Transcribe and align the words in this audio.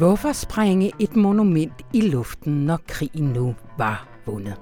Hvorfor 0.00 0.32
sprænge 0.32 0.92
et 0.98 1.16
monument 1.16 1.72
i 1.92 2.00
luften, 2.00 2.52
når 2.52 2.78
krigen 2.88 3.24
nu 3.24 3.54
var 3.78 4.08
vundet? 4.26 4.60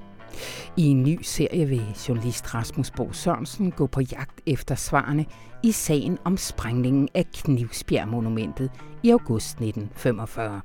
I 0.77 0.83
en 0.83 1.03
ny 1.03 1.19
serie 1.23 1.67
vil 1.67 1.83
journalist 2.09 2.55
Rasmus 2.55 2.91
Bo 2.91 3.13
Sørensen 3.13 3.71
gå 3.71 3.87
på 3.87 4.01
jagt 4.01 4.41
efter 4.47 4.75
svarene 4.75 5.27
i 5.63 5.73
sagen 5.73 6.19
om 6.25 6.37
sprængningen 6.37 7.09
af 7.15 7.25
Knivsbjerg-monumentet 7.35 8.71
i 9.03 9.11
august 9.11 9.49
1945. 9.49 10.61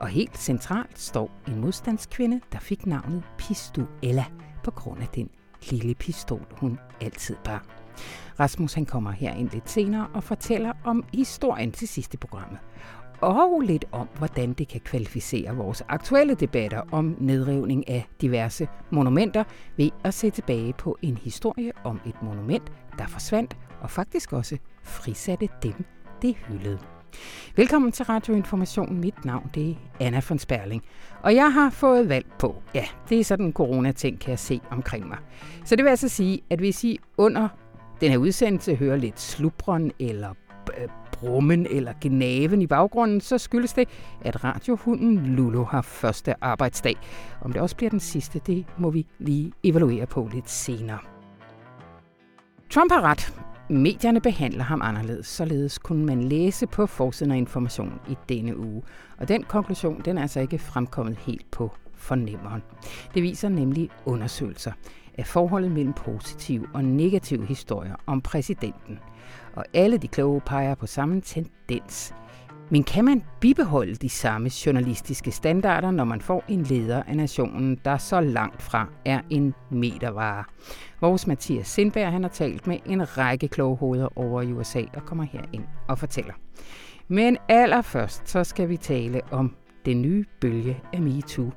Og 0.00 0.08
helt 0.08 0.38
centralt 0.38 1.00
står 1.00 1.30
en 1.48 1.60
modstandskvinde, 1.60 2.40
der 2.52 2.58
fik 2.58 2.86
navnet 2.86 3.22
Pistuella 3.38 4.24
på 4.64 4.70
grund 4.70 5.00
af 5.00 5.08
den 5.08 5.30
lille 5.70 5.94
pistol, 5.94 6.46
hun 6.50 6.78
altid 7.00 7.36
bar. 7.44 7.64
Rasmus 8.40 8.74
han 8.74 8.86
kommer 8.86 9.10
her 9.10 9.34
ind 9.34 9.50
lidt 9.50 9.70
senere 9.70 10.06
og 10.14 10.24
fortæller 10.24 10.72
om 10.84 11.04
historien 11.14 11.72
til 11.72 11.88
sidste 11.88 12.18
programmet 12.18 12.58
og 13.24 13.60
lidt 13.60 13.84
om, 13.92 14.08
hvordan 14.18 14.52
det 14.52 14.68
kan 14.68 14.80
kvalificere 14.80 15.56
vores 15.56 15.82
aktuelle 15.88 16.34
debatter 16.34 16.82
om 16.92 17.16
nedrivning 17.18 17.88
af 17.88 18.06
diverse 18.20 18.68
monumenter 18.90 19.44
ved 19.76 19.90
at 20.04 20.14
se 20.14 20.30
tilbage 20.30 20.72
på 20.72 20.98
en 21.02 21.16
historie 21.16 21.72
om 21.84 22.00
et 22.06 22.22
monument, 22.22 22.72
der 22.98 23.06
forsvandt 23.06 23.56
og 23.80 23.90
faktisk 23.90 24.32
også 24.32 24.58
frisatte 24.82 25.48
dem, 25.62 25.84
det 26.22 26.36
hyldede. 26.36 26.78
Velkommen 27.56 27.92
til 27.92 28.04
Radioinformation. 28.04 29.00
Mit 29.00 29.24
navn 29.24 29.50
det 29.54 29.70
er 29.70 29.74
Anna 30.06 30.20
von 30.28 30.38
Sperling. 30.38 30.82
Og 31.22 31.34
jeg 31.34 31.52
har 31.52 31.70
fået 31.70 32.08
valg 32.08 32.26
på. 32.38 32.62
Ja, 32.74 32.84
det 33.08 33.20
er 33.20 33.24
sådan 33.24 33.46
en 33.46 33.52
coronating, 33.52 34.20
kan 34.20 34.30
jeg 34.30 34.38
se 34.38 34.60
omkring 34.70 35.08
mig. 35.08 35.18
Så 35.64 35.76
det 35.76 35.84
vil 35.84 35.90
altså 35.90 36.08
sige, 36.08 36.40
at 36.50 36.58
hvis 36.58 36.84
I 36.84 36.98
under 37.16 37.48
den 38.00 38.10
her 38.10 38.18
udsendelse 38.18 38.74
hører 38.74 38.96
lidt 38.96 39.20
slubron 39.20 39.90
eller 39.98 40.34
Øh, 40.78 40.88
brummen 41.12 41.66
eller 41.70 41.92
gnaven 42.00 42.62
i 42.62 42.66
baggrunden, 42.66 43.20
så 43.20 43.38
skyldes 43.38 43.72
det, 43.72 43.88
at 44.20 44.44
radiohunden 44.44 45.26
Lulu 45.26 45.64
har 45.64 45.82
første 45.82 46.44
arbejdsdag. 46.44 46.96
Om 47.40 47.52
det 47.52 47.62
også 47.62 47.76
bliver 47.76 47.90
den 47.90 48.00
sidste, 48.00 48.40
det 48.46 48.66
må 48.78 48.90
vi 48.90 49.06
lige 49.18 49.52
evaluere 49.62 50.06
på 50.06 50.28
lidt 50.32 50.50
senere. 50.50 50.98
Trump 52.70 52.92
har 52.92 53.00
ret. 53.00 53.34
Medierne 53.68 54.20
behandler 54.20 54.64
ham 54.64 54.82
anderledes, 54.82 55.26
således 55.26 55.78
kunne 55.78 56.06
man 56.06 56.22
læse 56.22 56.66
på 56.66 56.86
forsiden 56.86 57.32
af 57.32 57.36
information 57.36 58.00
i 58.08 58.16
denne 58.28 58.56
uge. 58.58 58.82
Og 59.18 59.28
den 59.28 59.42
konklusion 59.42 60.02
den 60.04 60.18
er 60.18 60.22
altså 60.22 60.40
ikke 60.40 60.58
fremkommet 60.58 61.16
helt 61.16 61.50
på 61.50 61.72
fornemmeren. 61.94 62.62
Det 63.14 63.22
viser 63.22 63.48
nemlig 63.48 63.90
undersøgelser 64.04 64.72
af 65.18 65.26
forholdet 65.26 65.70
mellem 65.70 65.92
positive 65.92 66.66
og 66.74 66.84
negative 66.84 67.46
historier 67.46 67.94
om 68.06 68.20
præsidenten– 68.20 68.98
og 69.56 69.64
alle 69.74 69.98
de 69.98 70.08
kloge 70.08 70.40
peger 70.40 70.74
på 70.74 70.86
samme 70.86 71.20
tendens. 71.20 72.14
Men 72.70 72.84
kan 72.84 73.04
man 73.04 73.24
bibeholde 73.40 73.94
de 73.94 74.08
samme 74.08 74.50
journalistiske 74.66 75.30
standarder, 75.30 75.90
når 75.90 76.04
man 76.04 76.20
får 76.20 76.44
en 76.48 76.62
leder 76.62 77.02
af 77.02 77.16
nationen, 77.16 77.80
der 77.84 77.96
så 77.96 78.20
langt 78.20 78.62
fra 78.62 78.88
er 79.04 79.20
en 79.30 79.54
metervare? 79.70 80.44
Vores 81.00 81.26
Mathias 81.26 81.68
Sindberg 81.68 82.12
han 82.12 82.22
har 82.22 82.30
talt 82.30 82.66
med 82.66 82.78
en 82.86 83.18
række 83.18 83.48
kloge 83.48 83.76
hoveder 83.76 84.18
over 84.18 84.42
i 84.42 84.52
USA 84.52 84.82
og 84.94 85.04
kommer 85.06 85.24
her 85.24 85.42
ind 85.52 85.64
og 85.88 85.98
fortæller. 85.98 86.32
Men 87.08 87.36
allerførst 87.48 88.28
så 88.28 88.44
skal 88.44 88.68
vi 88.68 88.76
tale 88.76 89.20
om 89.30 89.56
den 89.86 90.02
nye 90.02 90.24
bølge 90.40 90.80
af 90.92 91.02
MeToo, 91.02 91.50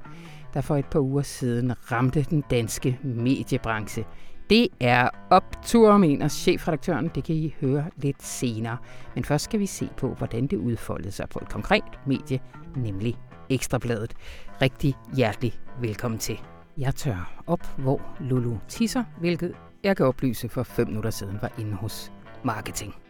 der 0.53 0.61
for 0.61 0.75
et 0.75 0.85
par 0.85 0.99
uger 0.99 1.21
siden 1.21 1.91
ramte 1.91 2.25
den 2.29 2.43
danske 2.51 2.99
mediebranche. 3.03 4.05
Det 4.49 4.67
er 4.79 5.09
optur, 5.29 5.97
mener 5.97 6.27
chefredaktøren. 6.27 7.11
Det 7.15 7.23
kan 7.23 7.35
I 7.35 7.55
høre 7.61 7.85
lidt 7.95 8.23
senere. 8.23 8.77
Men 9.15 9.23
først 9.23 9.45
skal 9.45 9.59
vi 9.59 9.65
se 9.65 9.89
på, 9.97 10.13
hvordan 10.13 10.47
det 10.47 10.57
udfoldede 10.57 11.11
sig 11.11 11.29
på 11.29 11.39
et 11.41 11.49
konkret 11.49 11.83
medie, 12.05 12.39
nemlig 12.75 13.17
Ekstrabladet. 13.49 14.13
Rigtig 14.61 14.95
hjertelig 15.15 15.53
velkommen 15.81 16.19
til. 16.19 16.39
Jeg 16.77 16.95
tør 16.95 17.43
op, 17.47 17.65
hvor 17.77 18.01
Lulu 18.19 18.55
tisser, 18.67 19.03
hvilket 19.19 19.53
jeg 19.83 19.97
kan 19.97 20.05
oplyse 20.05 20.49
for 20.49 20.63
5 20.63 20.87
minutter 20.87 21.09
siden 21.09 21.37
var 21.41 21.51
inde 21.59 21.73
hos 21.73 22.11
marketing. 22.43 23.06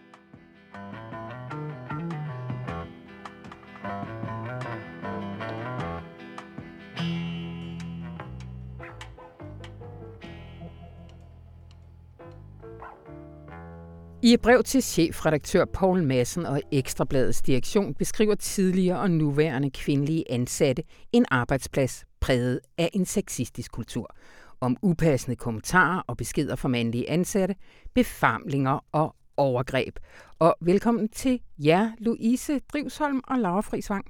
I 14.21 14.33
et 14.33 14.41
brev 14.41 14.63
til 14.63 14.83
chefredaktør 14.83 15.65
Paul 15.65 16.03
Madsen 16.03 16.45
og 16.45 16.61
Ekstrabladets 16.71 17.41
direktion 17.41 17.93
beskriver 17.93 18.35
tidligere 18.35 18.99
og 18.99 19.11
nuværende 19.11 19.71
kvindelige 19.71 20.31
ansatte 20.31 20.83
en 21.11 21.25
arbejdsplads 21.31 22.05
præget 22.19 22.59
af 22.77 22.89
en 22.93 23.05
sexistisk 23.05 23.71
kultur. 23.71 24.15
Om 24.61 24.77
upassende 24.81 25.35
kommentarer 25.35 26.01
og 26.07 26.17
beskeder 26.17 26.55
fra 26.55 26.67
mandlige 26.67 27.09
ansatte, 27.09 27.55
befamlinger 27.95 28.79
og 28.91 29.15
overgreb. 29.37 29.99
Og 30.39 30.55
velkommen 30.61 31.09
til 31.09 31.41
jer, 31.57 31.91
Louise 31.97 32.59
Drivsholm 32.59 33.21
og 33.27 33.39
Laura 33.39 33.61
Frisvang. 33.61 34.05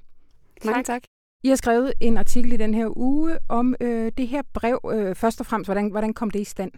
Mange 0.65 0.83
tak. 0.83 1.01
I 1.43 1.49
har 1.49 1.55
skrevet 1.55 1.93
en 1.99 2.17
artikel 2.17 2.53
i 2.53 2.57
den 2.57 2.73
her 2.73 2.97
uge 2.97 3.37
om 3.49 3.75
øh, 3.81 4.11
det 4.17 4.27
her 4.27 4.41
brev. 4.53 4.79
Øh, 4.93 5.15
først 5.15 5.39
og 5.39 5.45
fremmest, 5.45 5.67
hvordan, 5.67 5.91
hvordan 5.91 6.13
kom 6.13 6.29
det 6.29 6.39
i 6.39 6.43
stand? 6.43 6.71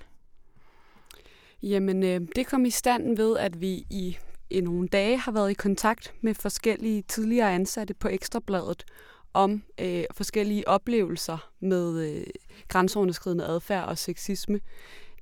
Jamen, 1.64 2.04
øh, 2.04 2.22
det 2.36 2.48
kom 2.48 2.66
i 2.66 2.70
stand 2.70 3.18
ved, 3.18 3.38
at 3.38 3.62
vi 3.62 3.86
i, 3.90 4.18
i 4.50 4.62
nogle 4.62 4.88
dage 4.88 5.18
har 5.18 5.32
været 5.32 5.52
i 5.52 5.54
kontakt 5.54 6.14
med 6.22 6.34
forskellige 6.34 7.02
tidligere 7.02 7.56
ansatte 7.56 7.94
på 7.94 8.08
Ekstrabladet 8.08 8.86
om 9.34 9.64
øh, 9.82 10.04
forskellige 10.14 10.68
oplevelser 10.68 11.52
med 11.60 12.10
øh, 12.10 12.24
grænseoverskridende 12.68 13.46
adfærd 13.46 13.88
og 13.88 13.98
sexisme. 13.98 14.60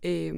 Øh, 0.04 0.34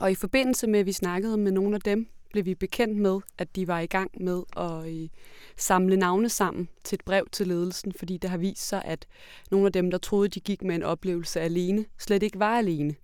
og 0.00 0.10
i 0.10 0.14
forbindelse 0.14 0.66
med, 0.66 0.80
at 0.80 0.86
vi 0.86 0.92
snakkede 0.92 1.36
med 1.36 1.52
nogle 1.52 1.74
af 1.74 1.80
dem, 1.80 2.08
blev 2.30 2.44
vi 2.44 2.54
bekendt 2.54 2.96
med, 2.96 3.20
at 3.38 3.56
de 3.56 3.68
var 3.68 3.80
i 3.80 3.86
gang 3.86 4.10
med 4.20 4.42
at 4.56 4.88
øh, 4.88 5.08
samle 5.56 5.96
navne 5.96 6.28
sammen 6.28 6.68
til 6.84 6.96
et 6.96 7.04
brev 7.04 7.26
til 7.32 7.46
ledelsen, 7.46 7.92
fordi 7.92 8.16
det 8.16 8.30
har 8.30 8.38
vist 8.38 8.68
sig, 8.68 8.82
at 8.84 9.06
nogle 9.50 9.66
af 9.66 9.72
dem, 9.72 9.90
der 9.90 9.98
troede, 9.98 10.28
de 10.28 10.40
gik 10.40 10.62
med 10.62 10.74
en 10.74 10.82
oplevelse 10.82 11.40
alene, 11.40 11.84
slet 11.98 12.22
ikke 12.22 12.38
var 12.38 12.58
alene. 12.58 12.94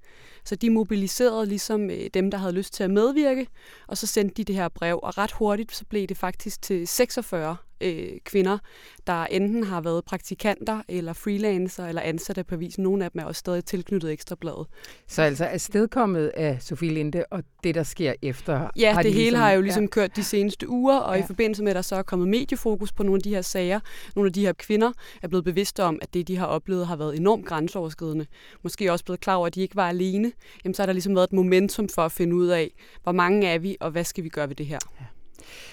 Så 0.45 0.57
de 0.57 0.71
mobiliserede 0.71 1.47
ligesom 1.47 1.91
øh, 1.91 2.11
dem, 2.15 2.31
der 2.31 2.39
havde 2.39 2.53
lyst 2.53 2.75
til 2.75 2.85
at 2.85 2.91
medvirke, 2.91 3.47
og 3.87 3.99
så 3.99 4.07
sendte 4.07 4.35
de 4.35 4.45
det 4.45 4.55
her 4.55 4.69
brev, 4.69 5.01
og 5.03 5.19
ret 5.19 5.33
hurtigt 5.33 5.75
så 5.75 5.85
blev 5.85 6.07
det 6.07 6.17
faktisk 6.17 6.63
til 6.63 6.89
46 6.89 7.57
øh, 7.85 8.09
kvinder, 8.25 8.59
der 9.07 9.27
enten 9.27 9.65
har 9.65 9.81
været 9.81 10.05
praktikanter 10.05 10.83
eller 10.89 11.13
freelancer 11.13 11.87
eller 11.87 12.03
ansatte 12.03 12.45
på 12.45 12.55
avisen. 12.55 12.83
Nogle 12.83 13.05
af 13.05 13.11
dem 13.11 13.21
er 13.21 13.25
også 13.25 13.39
stadig 13.39 13.65
tilknyttet 13.65 14.13
Ekstrabladet. 14.13 14.67
Så 15.09 15.23
altså 15.23 15.45
afstedkommet 15.45 16.29
af 16.29 16.63
Sofie 16.63 16.91
Linde 16.91 17.25
og 17.31 17.43
det, 17.65 17.75
der 17.75 17.83
sker 17.83 18.13
efter? 18.23 18.71
Ja, 18.77 18.95
det 18.97 19.05
de 19.05 19.11
hele 19.11 19.23
ligesom, 19.23 19.41
har 19.41 19.51
jo 19.51 19.61
ligesom 19.61 19.83
ja. 19.83 19.89
kørt 19.89 20.17
de 20.17 20.25
seneste 20.25 20.69
uger, 20.69 20.97
og 20.97 21.17
ja. 21.17 21.25
i 21.25 21.27
forbindelse 21.27 21.63
med, 21.63 21.71
at 21.71 21.77
der 21.77 21.83
så 21.83 21.97
er 21.97 22.03
kommet 22.03 22.29
mediefokus 22.29 22.93
på 22.93 23.03
nogle 23.03 23.19
af 23.19 23.23
de 23.23 23.31
her 23.31 23.43
sager, 23.43 23.81
nogle 24.17 24.29
af 24.29 24.33
de 24.33 24.41
her 24.41 24.53
kvinder 24.53 24.93
er 25.23 25.29
blevet 25.29 25.45
bevidste 25.45 25.83
om, 25.83 25.99
at 26.03 26.15
det, 26.15 26.29
de 26.29 26.37
har 26.37 26.47
oplevet, 26.47 26.87
har 26.87 26.97
været 26.97 27.17
enormt 27.17 27.47
grænseoverskridende. 27.47 28.27
Måske 28.63 28.93
også 28.93 29.05
blevet 29.05 29.21
klar 29.21 29.35
over, 29.35 29.47
at 29.47 29.55
de 29.55 29.61
ikke 29.61 29.77
var 29.77 29.89
alene. 29.89 30.33
Jamen, 30.65 30.75
så 30.75 30.83
har 30.83 30.87
der 30.87 30.93
ligesom 30.93 31.15
været 31.15 31.27
et 31.27 31.33
momentum 31.33 31.89
for 31.89 32.03
at 32.03 32.13
finde 32.13 32.37
ud 32.37 32.47
af, 32.47 32.71
hvor 33.03 33.13
mange 33.13 33.47
er 33.47 33.59
vi, 33.59 33.77
og 33.81 33.91
hvad 33.91 34.05
skal 34.05 34.25
vi 34.25 34.29
gøre 34.29 34.49
ved 34.49 34.57
det 34.57 34.67
her. 34.67 34.79
Ja. 35.01 35.05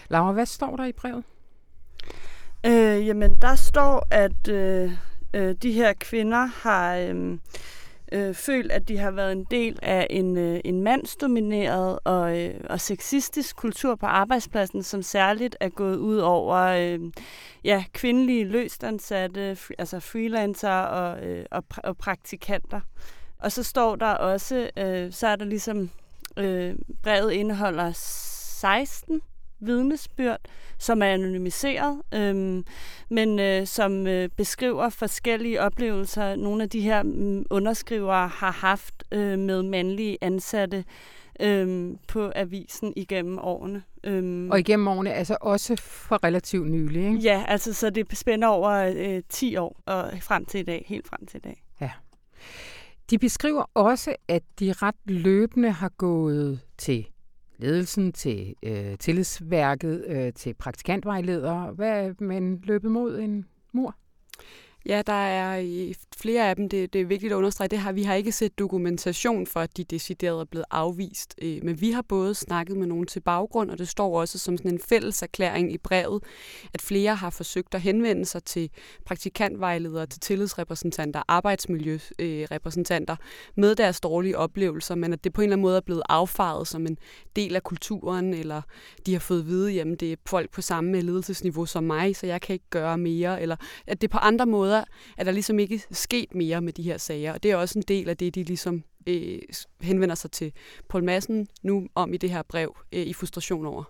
Laura, 0.10 0.32
hvad 0.32 0.46
står 0.46 0.76
der 0.76 0.86
i 0.86 0.92
brevet? 0.92 1.24
Øh, 2.66 3.08
jamen, 3.08 3.38
der 3.42 3.56
står, 3.56 4.08
at 4.12 4.48
øh, 4.48 4.92
øh, 5.34 5.56
de 5.62 5.72
her 5.72 5.94
kvinder 5.94 6.46
har 6.46 6.96
øh, 6.96 7.38
øh, 8.12 8.34
følt, 8.34 8.72
at 8.72 8.88
de 8.88 8.98
har 8.98 9.12
været 9.12 9.32
en 9.32 9.46
del 9.52 9.80
af 9.82 10.08
en, 10.10 10.38
øh, 10.38 10.60
en 10.66 10.82
mandsdomineret 10.82 12.00
og, 12.04 12.40
øh, 12.40 12.56
og 12.70 12.80
sexistisk 12.80 13.56
kultur 13.56 13.96
på 13.96 14.06
arbejdspladsen, 14.06 14.84
som 14.84 15.02
særligt 15.02 15.58
er 15.60 15.70
gået 15.70 15.96
ud 15.98 16.18
over 16.18 16.58
øh, 16.58 17.00
ja, 17.64 17.84
kvindelige 17.94 18.44
løstansatte, 18.44 19.56
fri, 19.56 19.74
altså 19.78 20.00
freelancer 20.00 20.72
og, 20.72 21.26
øh, 21.26 21.46
og, 21.52 21.64
og 21.84 21.98
praktikanter. 21.98 22.82
Og 23.40 23.52
så 23.52 23.64
står 23.64 23.96
der 23.96 24.12
også, 24.12 24.70
øh, 24.78 25.12
så 25.12 25.28
er 25.28 25.36
der 25.36 25.46
ligesom, 25.46 25.90
øh, 26.38 26.76
brevet 27.04 27.32
indeholder 27.32 27.92
16 27.96 29.22
vidnesbyrd, 29.62 30.40
som 30.78 31.02
er 31.02 31.06
anonymiseret, 31.06 32.02
øhm, 32.14 32.66
men 33.10 33.40
øh, 33.40 33.68
som 33.68 34.08
øh, 34.08 34.30
beskriver 34.30 34.90
forskellige 34.90 35.62
oplevelser, 35.62 36.36
nogle 36.36 36.64
af 36.64 36.70
de 36.70 36.82
her 36.82 37.04
mm, 37.04 37.46
underskrivere 37.50 38.28
har 38.28 38.52
haft 38.52 39.04
øh, 39.12 39.40
med 39.40 39.64
mandlige 39.64 40.18
ansatte 40.22 40.84
øh, 41.40 41.96
på 42.08 42.32
avisen 42.36 42.94
igennem 42.96 43.40
årene. 43.40 43.84
Øhm, 44.04 44.52
og 44.52 44.60
igennem 44.60 44.88
årene, 44.88 45.14
altså 45.14 45.38
også 45.42 45.76
for 45.76 46.24
relativt 46.24 46.72
nylig, 46.72 47.06
ikke? 47.06 47.18
Ja, 47.18 47.44
altså 47.48 47.74
så 47.74 47.90
det 47.90 48.18
spænder 48.18 48.48
over 48.48 48.94
øh, 48.98 49.22
10 49.30 49.56
år 49.58 49.82
og 49.86 50.12
frem 50.22 50.46
til 50.46 50.60
i 50.60 50.64
dag, 50.64 50.86
helt 50.88 51.08
frem 51.08 51.26
til 51.26 51.38
i 51.38 51.42
dag. 51.42 51.64
Ja. 51.82 51.92
De 53.10 53.20
beskriver 53.20 53.64
også, 53.74 54.16
at 54.28 54.44
de 54.60 54.74
ret 54.74 54.96
løbende 55.06 55.72
har 55.72 55.90
gået 55.90 56.60
til 56.78 57.08
ledelsen, 57.62 58.12
til 58.12 58.56
øh, 58.64 58.98
tillidsværket, 58.98 60.06
øh, 60.08 60.34
til 60.34 60.54
praktikantvejledere. 60.54 61.72
Hvad 61.72 62.14
men 62.20 62.28
man 62.28 62.62
løbet 62.64 62.92
mod 62.92 63.20
en 63.20 63.46
mur? 63.74 63.96
Ja, 64.86 65.02
der 65.08 65.14
er 65.14 65.64
flere 66.18 66.50
af 66.50 66.56
dem, 66.56 66.70
det, 66.70 66.94
det 66.94 67.02
er 67.02 67.06
vigtigt 67.06 67.34
at 67.34 67.36
understrege, 67.36 67.68
det 67.68 67.80
har 67.80 67.92
vi 67.92 68.04
har 68.04 68.16
ikke 68.16 68.32
set 68.32 68.60
dokumentation 68.60 69.48
for, 69.48 69.60
at 69.60 69.78
de 69.78 69.84
decideret 69.84 70.40
er 70.40 70.46
blevet 70.46 70.66
afvist. 70.72 71.36
Øh, 71.42 71.60
men 71.64 71.82
vi 71.82 71.92
har 71.92 72.02
både 72.02 72.36
snakket 72.36 72.78
med 72.78 72.88
nogen 72.88 73.06
til 73.06 73.20
baggrund, 73.20 73.72
og 73.72 73.78
det 73.78 73.88
står 73.88 74.20
også 74.20 74.40
som 74.40 74.58
sådan 74.58 74.72
en 74.72 74.80
fælles 74.80 75.22
erklæring 75.22 75.74
i 75.74 75.78
brevet, 75.78 76.24
at 76.74 76.82
flere 76.82 77.16
har 77.16 77.30
forsøgt 77.30 77.76
at 77.76 77.82
henvende 77.82 78.26
sig 78.26 78.44
til 78.44 78.70
praktikantvejledere, 79.06 80.06
til 80.06 80.20
tillidsrepræsentanter, 80.20 81.22
arbejdsmiljørepræsentanter 81.28 83.16
med 83.56 83.76
deres 83.76 84.02
dårlige 84.02 84.38
oplevelser, 84.38 84.96
men 84.96 85.14
at 85.14 85.24
det 85.24 85.34
på 85.34 85.42
en 85.42 85.44
eller 85.44 85.56
anden 85.56 85.62
måde 85.62 85.78
er 85.78 85.82
blevet 85.82 86.04
affaret 86.10 86.68
som 86.68 86.88
en 86.88 86.98
del 87.36 87.56
af 87.56 87.64
kulturen, 87.64 88.34
eller 88.34 88.62
de 89.06 89.14
har 89.14 89.20
fået 89.20 89.40
at 89.40 89.48
vide, 89.48 89.82
at 89.82 90.00
det 90.00 90.12
er 90.12 90.16
folk 90.26 90.52
på 90.52 90.62
samme 90.62 91.02
ledelsesniveau 91.02 91.66
som 91.66 91.84
mig, 91.84 92.16
så 92.16 92.28
jeg 92.28 92.42
kan 92.42 92.54
ikke 92.54 92.70
gøre 92.70 92.98
mere, 92.98 93.42
eller 93.42 93.56
at 93.88 94.02
det 94.02 94.10
på 94.10 94.18
andre 94.18 94.46
måder 94.46 94.71
måder 94.72 94.84
er 95.18 95.24
der 95.24 95.32
ligesom 95.32 95.60
ikke 95.60 95.84
sket 95.92 96.36
mere 96.36 96.62
med 96.62 96.74
de 96.74 96.84
her 96.84 96.98
sager, 96.98 97.34
og 97.34 97.44
det 97.44 97.52
er 97.52 97.56
også 97.56 97.80
en 97.80 97.84
del 97.88 98.10
af 98.10 98.18
det, 98.18 98.36
de 98.36 98.44
ligesom 98.44 98.84
øh, 99.08 99.40
henvender 99.82 100.16
sig 100.16 100.32
til 100.32 100.52
Paul 100.90 101.04
Madsen 101.04 101.48
nu 101.64 101.88
om 101.96 102.14
i 102.14 102.18
det 102.18 102.30
her 102.30 102.42
brev 102.42 102.78
øh, 102.92 103.02
i 103.02 103.14
frustration 103.14 103.66
over. 103.66 103.84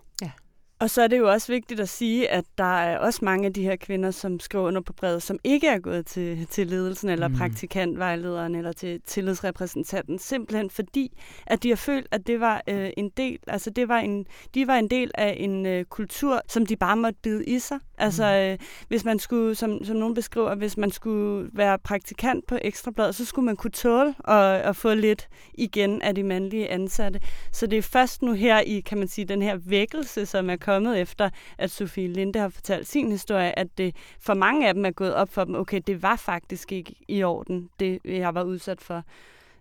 Og 0.82 0.90
så 0.90 1.02
er 1.02 1.06
det 1.06 1.18
jo 1.18 1.30
også 1.30 1.52
vigtigt 1.52 1.80
at 1.80 1.88
sige, 1.88 2.30
at 2.30 2.44
der 2.58 2.78
er 2.78 2.98
også 2.98 3.18
mange 3.22 3.46
af 3.46 3.52
de 3.52 3.62
her 3.62 3.76
kvinder, 3.76 4.10
som 4.10 4.40
skriver 4.40 4.64
under 4.64 4.80
på 4.80 4.92
brevet, 4.92 5.22
som 5.22 5.38
ikke 5.44 5.66
er 5.66 5.78
gået 5.78 6.06
til, 6.06 6.46
til 6.46 6.66
ledelsen 6.66 7.08
eller 7.08 7.28
mm. 7.28 7.36
praktikantvejlederen 7.36 8.54
eller 8.54 8.72
til 8.72 9.00
tillidsrepræsentanten, 9.06 10.18
simpelthen 10.18 10.70
fordi, 10.70 11.18
at 11.46 11.62
de 11.62 11.68
har 11.68 11.76
følt, 11.76 12.06
at 12.10 12.26
det 12.26 12.40
var 12.40 12.62
øh, 12.68 12.90
en 12.96 13.08
del, 13.16 13.38
altså 13.46 13.70
det 13.70 13.88
var 13.88 13.98
en, 13.98 14.26
de 14.54 14.66
var 14.66 14.76
en 14.76 14.88
del 14.88 15.10
af 15.14 15.36
en 15.38 15.66
øh, 15.66 15.84
kultur, 15.84 16.42
som 16.48 16.66
de 16.66 16.76
bare 16.76 16.96
måtte 16.96 17.18
bide 17.22 17.44
i 17.44 17.58
sig. 17.58 17.78
Altså 17.98 18.24
mm. 18.24 18.52
øh, 18.52 18.58
hvis 18.88 19.04
man 19.04 19.18
skulle, 19.18 19.54
som, 19.54 19.84
som 19.84 19.96
nogen 19.96 20.14
beskriver, 20.14 20.54
hvis 20.54 20.76
man 20.76 20.90
skulle 20.90 21.50
være 21.52 21.78
praktikant 21.78 22.46
på 22.46 22.58
Ekstrabladet, 22.62 23.14
så 23.14 23.24
skulle 23.24 23.46
man 23.46 23.56
kunne 23.56 23.70
tåle 23.70 24.14
at, 24.28 24.60
at 24.60 24.76
få 24.76 24.94
lidt 24.94 25.28
igen 25.54 26.02
af 26.02 26.14
de 26.14 26.22
mandlige 26.22 26.70
ansatte. 26.70 27.20
Så 27.52 27.66
det 27.66 27.78
er 27.78 27.82
først 27.82 28.22
nu 28.22 28.32
her 28.32 28.60
i, 28.60 28.80
kan 28.80 28.98
man 28.98 29.08
sige, 29.08 29.24
den 29.24 29.42
her 29.42 29.56
vækkelse, 29.56 30.26
som 30.26 30.50
er 30.50 30.56
kommet 30.56 30.71
kommet 30.72 31.00
efter, 31.00 31.30
at 31.58 31.70
Sofie 31.70 32.08
Linde 32.08 32.38
har 32.38 32.48
fortalt 32.48 32.86
sin 32.86 33.10
historie, 33.10 33.58
at 33.58 33.78
det 33.78 33.96
for 34.20 34.34
mange 34.34 34.68
af 34.68 34.74
dem 34.74 34.84
er 34.84 34.90
gået 34.90 35.14
op 35.14 35.28
for 35.28 35.44
dem, 35.44 35.54
okay, 35.54 35.80
det 35.86 36.02
var 36.02 36.16
faktisk 36.16 36.72
ikke 36.72 36.94
i 37.08 37.22
orden, 37.22 37.68
det 37.80 37.98
jeg 38.04 38.34
var 38.34 38.42
udsat 38.42 38.80
for. 38.80 39.04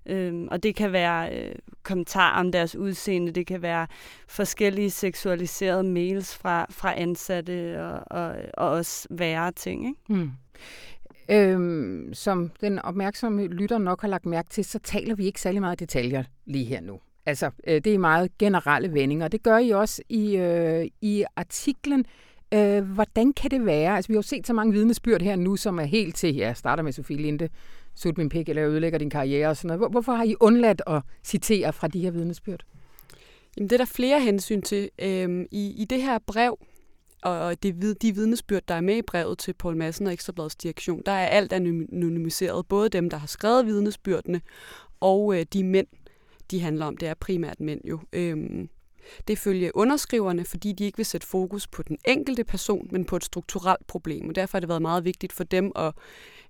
Øhm, 0.06 0.48
og 0.52 0.64
det 0.64 0.76
kan 0.76 0.92
være 0.92 1.36
øh, 1.36 1.56
kommentarer 1.84 2.40
om 2.40 2.52
deres 2.52 2.76
udseende, 2.76 3.32
det 3.32 3.48
kan 3.48 3.62
være 3.62 3.88
forskellige 4.28 4.92
seksualiserede 4.92 5.84
mails 5.84 6.38
fra, 6.38 6.66
fra 6.70 7.00
ansatte 7.00 7.84
og, 7.84 8.04
og, 8.06 8.36
og 8.54 8.70
også 8.70 9.08
værre 9.10 9.52
ting. 9.52 9.88
Ikke? 9.88 10.00
Mm. 10.10 10.32
Øhm, 11.30 12.14
som 12.14 12.52
den 12.62 12.80
opmærksomme 12.80 13.48
lytter 13.48 13.78
nok 13.78 14.02
har 14.02 14.08
lagt 14.08 14.26
mærke 14.26 14.50
til, 14.50 14.66
så 14.66 14.80
taler 14.80 15.16
vi 15.16 15.26
ikke 15.26 15.42
særlig 15.42 15.62
meget 15.62 15.80
detaljer 15.80 16.24
lige 16.46 16.66
her 16.66 16.82
nu. 16.82 17.00
Altså, 17.26 17.52
øh, 17.68 17.82
det 17.84 17.94
er 17.94 17.98
meget 17.98 18.38
generelle 18.38 18.94
vendinger. 18.94 19.28
Det 19.28 19.44
gør 19.44 19.58
I 19.58 19.70
også 19.70 20.02
i, 20.10 20.36
øh, 20.36 20.88
i 21.02 21.26
artiklen. 21.36 22.06
Øh, 22.54 22.84
hvordan 22.84 23.34
kan 23.34 23.52
det 23.52 23.66
være? 23.66 23.96
Altså, 23.96 24.08
vi 24.08 24.14
har 24.14 24.18
jo 24.18 24.22
set 24.22 24.48
så 24.48 24.54
mange 24.54 24.74
vidnesbyrd 24.74 25.22
her 25.22 25.36
nu, 25.36 25.56
som 25.56 25.80
er 25.80 25.84
helt 25.84 26.16
til, 26.16 26.36
ja, 26.36 26.54
starter 26.54 26.84
med 26.84 26.92
Sofie 26.92 27.18
Linde, 27.18 27.50
sut 27.96 28.18
min 28.18 28.30
pik, 28.30 28.50
eller 28.50 28.68
ødelægger 28.68 29.00
din 29.00 29.10
karriere 29.10 29.50
og 29.50 29.58
sådan 29.58 29.78
noget. 29.78 29.92
Hvorfor 29.92 30.14
har 30.14 30.24
I 30.24 30.36
undladt 30.40 30.82
at 30.88 31.02
citere 31.24 31.74
fra 31.74 31.88
de 31.88 32.00
her 32.00 32.12
vidnesbyrd? 32.12 32.64
Jamen, 33.58 33.70
det 33.70 33.76
er 33.76 33.78
der 33.78 33.86
flere 33.86 34.22
hensyn 34.22 34.62
til. 34.62 34.90
Øhm, 35.00 35.46
i, 35.52 35.82
I 35.82 35.86
det 35.86 36.02
her 36.02 36.20
brev, 36.28 36.58
og 37.22 37.64
det, 37.64 38.02
de 38.02 38.16
vidnesbyrd, 38.16 38.62
der 38.68 38.76
er 38.76 38.82
med 38.82 38.98
i 38.98 39.02
brevet 39.02 39.38
til 39.38 39.54
Paul 39.54 39.78
Madsen 39.78 40.08
og 40.08 40.14
Ekstrabladets 40.14 40.56
direktion, 40.56 41.02
der 41.06 41.12
er 41.12 41.28
alt 41.28 41.54
anonymiseret. 41.54 42.68
Både 42.68 42.90
dem, 42.90 43.10
der 43.10 43.18
har 43.18 43.28
skrevet 43.28 43.66
vidnesbyrdene, 43.66 44.42
og 45.00 45.40
øh, 45.40 45.46
de 45.54 45.64
mænd, 45.64 45.88
de 46.52 46.60
handler 46.60 46.86
om, 46.86 46.98
det 46.98 47.08
er 47.08 47.14
primært 47.14 47.60
mænd 47.60 47.82
jo. 47.86 48.00
Øhm, 48.14 48.70
det 49.28 49.38
følger 49.38 49.72
underskriverne, 49.74 50.46
fordi 50.46 50.72
de 50.72 50.86
ikke 50.86 50.98
vil 50.98 51.06
sætte 51.06 51.28
fokus 51.28 51.68
på 51.68 51.84
den 51.84 51.98
enkelte 52.08 52.44
person, 52.44 52.88
men 52.92 53.06
på 53.06 53.16
et 53.16 53.24
strukturelt 53.24 53.88
problem. 53.88 54.30
Og 54.30 54.36
derfor 54.36 54.58
har 54.58 54.60
det 54.60 54.70
været 54.70 54.82
meget 54.82 55.06
vigtigt 55.06 55.34
for 55.34 55.44
dem 55.44 55.72
at 55.76 55.94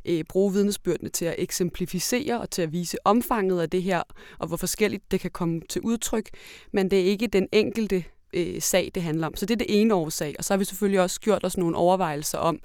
øh, 0.06 0.24
bruge 0.30 0.54
vidnesbyrdene 0.54 1.10
til 1.10 1.26
at 1.26 1.36
eksemplificere 1.38 2.42
og 2.42 2.50
til 2.50 2.62
at 2.62 2.72
vise 2.72 2.98
omfanget 3.06 3.62
af 3.62 3.70
det 3.70 3.84
her, 3.84 4.04
og 4.40 4.48
hvor 4.48 4.58
forskelligt 4.58 5.12
det 5.12 5.20
kan 5.20 5.32
komme 5.32 5.62
til 5.70 5.82
udtryk. 5.82 6.30
Men 6.74 6.92
det 6.92 7.00
er 7.00 7.06
ikke 7.06 7.28
den 7.28 7.48
enkelte 7.52 8.04
øh, 8.34 8.62
sag, 8.62 8.92
det 8.96 9.04
handler 9.04 9.28
om. 9.28 9.36
Så 9.36 9.46
det 9.46 9.54
er 9.54 9.66
det 9.66 9.82
ene 9.82 9.94
årsag. 9.94 10.36
Og 10.38 10.44
så 10.44 10.54
har 10.54 10.58
vi 10.58 10.66
selvfølgelig 10.66 11.02
også 11.02 11.22
gjort 11.22 11.44
os 11.44 11.58
nogle 11.58 11.78
overvejelser 11.78 12.38
om, 12.38 12.60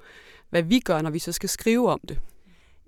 hvad 0.49 0.63
vi 0.63 0.79
gør, 0.79 1.01
når 1.01 1.09
vi 1.09 1.19
så 1.19 1.31
skal 1.31 1.49
skrive 1.49 1.89
om 1.89 1.99
det. 2.07 2.19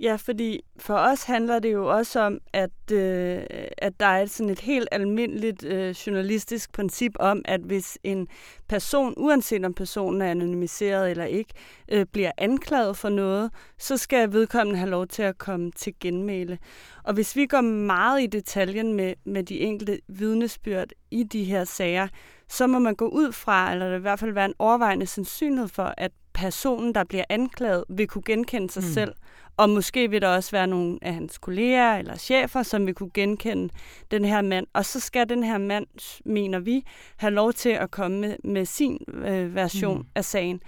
Ja, 0.01 0.15
fordi 0.15 0.61
for 0.77 0.93
os 0.93 1.23
handler 1.23 1.59
det 1.59 1.73
jo 1.73 1.97
også 1.97 2.19
om, 2.19 2.39
at, 2.53 2.91
øh, 2.91 3.41
at 3.77 3.99
der 3.99 4.05
er 4.05 4.25
sådan 4.25 4.49
et 4.49 4.59
helt 4.59 4.87
almindeligt 4.91 5.65
øh, 5.65 5.89
journalistisk 5.89 6.71
princip 6.71 7.11
om, 7.19 7.41
at 7.45 7.61
hvis 7.61 7.97
en 8.03 8.27
person, 8.67 9.13
uanset 9.17 9.65
om 9.65 9.73
personen 9.73 10.21
er 10.21 10.31
anonymiseret 10.31 11.11
eller 11.11 11.25
ikke, 11.25 11.53
øh, 11.91 12.05
bliver 12.05 12.31
anklaget 12.37 12.97
for 12.97 13.09
noget, 13.09 13.51
så 13.77 13.97
skal 13.97 14.33
vedkommende 14.33 14.79
have 14.79 14.89
lov 14.89 15.07
til 15.07 15.23
at 15.23 15.37
komme 15.37 15.71
til 15.71 15.93
genmæle. 15.99 16.57
Og 17.03 17.13
hvis 17.13 17.35
vi 17.35 17.45
går 17.45 17.61
meget 17.61 18.21
i 18.21 18.27
detaljen 18.27 18.93
med, 18.93 19.13
med 19.25 19.43
de 19.43 19.59
enkelte 19.59 19.99
vidnesbyrd 20.07 20.87
i 21.11 21.23
de 21.23 21.43
her 21.43 21.63
sager, 21.63 22.07
så 22.49 22.67
må 22.67 22.79
man 22.79 22.95
gå 22.95 23.07
ud 23.07 23.31
fra, 23.31 23.71
eller 23.71 23.89
der 23.89 23.97
i 23.97 24.01
hvert 24.01 24.19
fald 24.19 24.33
være 24.33 24.45
en 24.45 24.53
overvejende 24.59 25.05
sandsynlighed 25.05 25.67
for, 25.67 25.93
at 25.97 26.11
personen, 26.33 26.95
der 26.95 27.03
bliver 27.03 27.25
anklaget, 27.29 27.83
vil 27.89 28.07
kunne 28.07 28.23
genkende 28.25 28.69
sig 28.69 28.83
mm. 28.83 28.89
selv 28.89 29.13
og 29.59 29.69
måske 29.69 30.09
vil 30.09 30.21
der 30.21 30.27
også 30.27 30.51
være 30.51 30.67
nogle 30.67 30.99
af 31.01 31.13
hans 31.13 31.37
kolleger 31.37 31.95
eller 31.95 32.17
chefer, 32.17 32.63
som 32.63 32.85
vil 32.85 32.93
kunne 32.95 33.11
genkende 33.13 33.73
den 34.11 34.25
her 34.25 34.41
mand. 34.41 34.67
Og 34.73 34.85
så 34.85 34.99
skal 34.99 35.29
den 35.29 35.43
her 35.43 35.57
mand, 35.57 35.87
mener 36.25 36.59
vi, 36.59 36.83
have 37.17 37.33
lov 37.33 37.53
til 37.53 37.69
at 37.69 37.91
komme 37.91 38.19
med, 38.19 38.35
med 38.43 38.65
sin 38.65 39.05
øh, 39.07 39.55
version 39.55 39.97
mm. 39.97 40.07
af 40.15 40.25
sagen. 40.25 40.61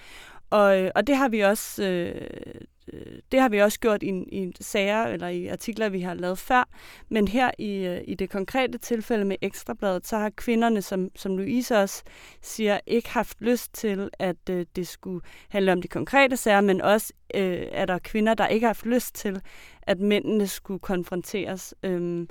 Og, 0.49 0.79
øh, 0.79 0.91
og 0.95 1.07
det 1.07 1.15
har 1.15 1.29
vi 1.29 1.39
også 1.39 1.83
øh, 1.83 2.21
Øh, 2.93 3.19
det 3.31 3.41
har 3.41 3.49
vi 3.49 3.61
også 3.61 3.79
gjort 3.79 4.03
i, 4.03 4.09
i 4.09 4.51
sager 4.61 5.03
eller 5.03 5.27
i 5.27 5.47
artikler, 5.47 5.89
vi 5.89 6.01
har 6.01 6.13
lavet 6.13 6.37
før. 6.37 6.69
Men 7.09 7.27
her 7.27 7.51
i, 7.57 7.85
øh, 7.85 8.01
i 8.07 8.15
det 8.15 8.29
konkrete 8.29 8.77
tilfælde 8.77 9.25
med 9.25 9.35
Ekstrabladet, 9.41 10.07
så 10.07 10.17
har 10.17 10.29
kvinderne, 10.29 10.81
som, 10.81 11.09
som 11.15 11.37
Louise 11.37 11.77
også 11.77 12.03
siger, 12.41 12.79
ikke 12.87 13.09
haft 13.09 13.41
lyst 13.41 13.73
til, 13.73 14.09
at 14.19 14.49
øh, 14.49 14.65
det 14.75 14.87
skulle 14.87 15.21
handle 15.49 15.71
om 15.71 15.81
de 15.81 15.87
konkrete 15.87 16.37
sager, 16.37 16.61
men 16.61 16.81
også 16.81 17.13
øh, 17.35 17.67
er 17.71 17.85
der 17.85 17.99
kvinder, 17.99 18.33
der 18.33 18.47
ikke 18.47 18.63
har 18.63 18.69
haft 18.69 18.85
lyst 18.85 19.15
til, 19.15 19.41
at 19.81 19.99
mændene 19.99 20.47
skulle 20.47 20.79
konfronteres. 20.79 21.73
Øhm, 21.83 22.29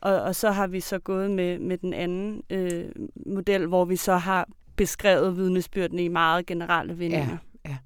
og, 0.00 0.20
og 0.20 0.34
så 0.34 0.50
har 0.50 0.66
vi 0.66 0.80
så 0.80 0.98
gået 0.98 1.30
med, 1.30 1.58
med 1.58 1.78
den 1.78 1.94
anden 1.94 2.42
øh, 2.50 2.84
model, 3.26 3.66
hvor 3.66 3.84
vi 3.84 3.96
så 3.96 4.16
har 4.16 4.48
beskrevet 4.76 5.36
vidnesbyrdene 5.36 6.04
i 6.04 6.08
meget 6.08 6.46
generelle 6.46 6.98
vendinger. 6.98 7.36
Ja, 7.64 7.70
ja. 7.70 7.76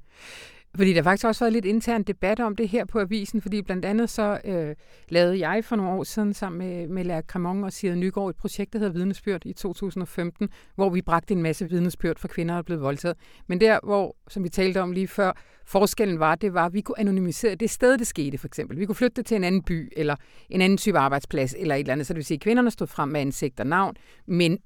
Fordi 0.76 0.92
der 0.92 1.02
faktisk 1.02 1.26
også 1.26 1.44
været 1.44 1.52
lidt 1.52 1.64
intern 1.64 2.02
debat 2.02 2.40
om 2.40 2.56
det 2.56 2.68
her 2.68 2.84
på 2.84 3.00
avisen, 3.00 3.42
fordi 3.42 3.62
blandt 3.62 3.84
andet 3.84 4.10
så 4.10 4.40
øh, 4.44 4.74
lavede 5.08 5.48
jeg 5.48 5.64
for 5.64 5.76
nogle 5.76 5.92
år 5.92 6.04
siden 6.04 6.34
sammen 6.34 6.58
med, 6.58 6.88
med 6.88 7.04
Lærke 7.04 7.26
Cremon 7.26 7.64
og 7.64 7.72
Sida 7.72 7.94
Nygaard 7.94 8.30
et 8.30 8.36
projekt, 8.36 8.72
der 8.72 8.78
hedder 8.78 8.92
Vidnesbyrd 8.92 9.46
i 9.46 9.52
2015, 9.52 10.48
hvor 10.74 10.90
vi 10.90 11.02
bragte 11.02 11.34
en 11.34 11.42
masse 11.42 11.68
vidnesbyrd 11.68 12.18
for 12.18 12.28
kvinder, 12.28 12.54
der 12.54 12.58
er 12.58 12.62
blevet 12.62 12.82
voldtaget. 12.82 13.16
Men 13.46 13.60
der, 13.60 13.78
hvor, 13.82 14.16
som 14.28 14.44
vi 14.44 14.48
talte 14.48 14.80
om 14.80 14.92
lige 14.92 15.08
før, 15.08 15.32
forskellen 15.66 16.18
var, 16.18 16.34
det 16.34 16.54
var, 16.54 16.66
at 16.66 16.72
vi 16.72 16.80
kunne 16.80 17.00
anonymisere 17.00 17.54
det 17.54 17.70
sted, 17.70 17.98
det 17.98 18.06
skete 18.06 18.38
for 18.38 18.46
eksempel. 18.46 18.78
Vi 18.78 18.86
kunne 18.86 18.96
flytte 18.96 19.16
det 19.16 19.26
til 19.26 19.34
en 19.36 19.44
anden 19.44 19.62
by, 19.62 19.92
eller 19.96 20.16
en 20.50 20.60
anden 20.60 20.78
type 20.78 20.98
arbejdsplads, 20.98 21.54
eller 21.58 21.74
et 21.74 21.80
eller 21.80 21.92
andet. 21.92 22.06
Så 22.06 22.12
det 22.12 22.16
vil 22.16 22.24
sige, 22.24 22.36
at 22.36 22.42
kvinderne 22.42 22.70
stod 22.70 22.86
frem 22.86 23.08
med 23.08 23.20
ansigt 23.20 23.60
og 23.60 23.66
navn, 23.66 23.94
men 24.26 24.58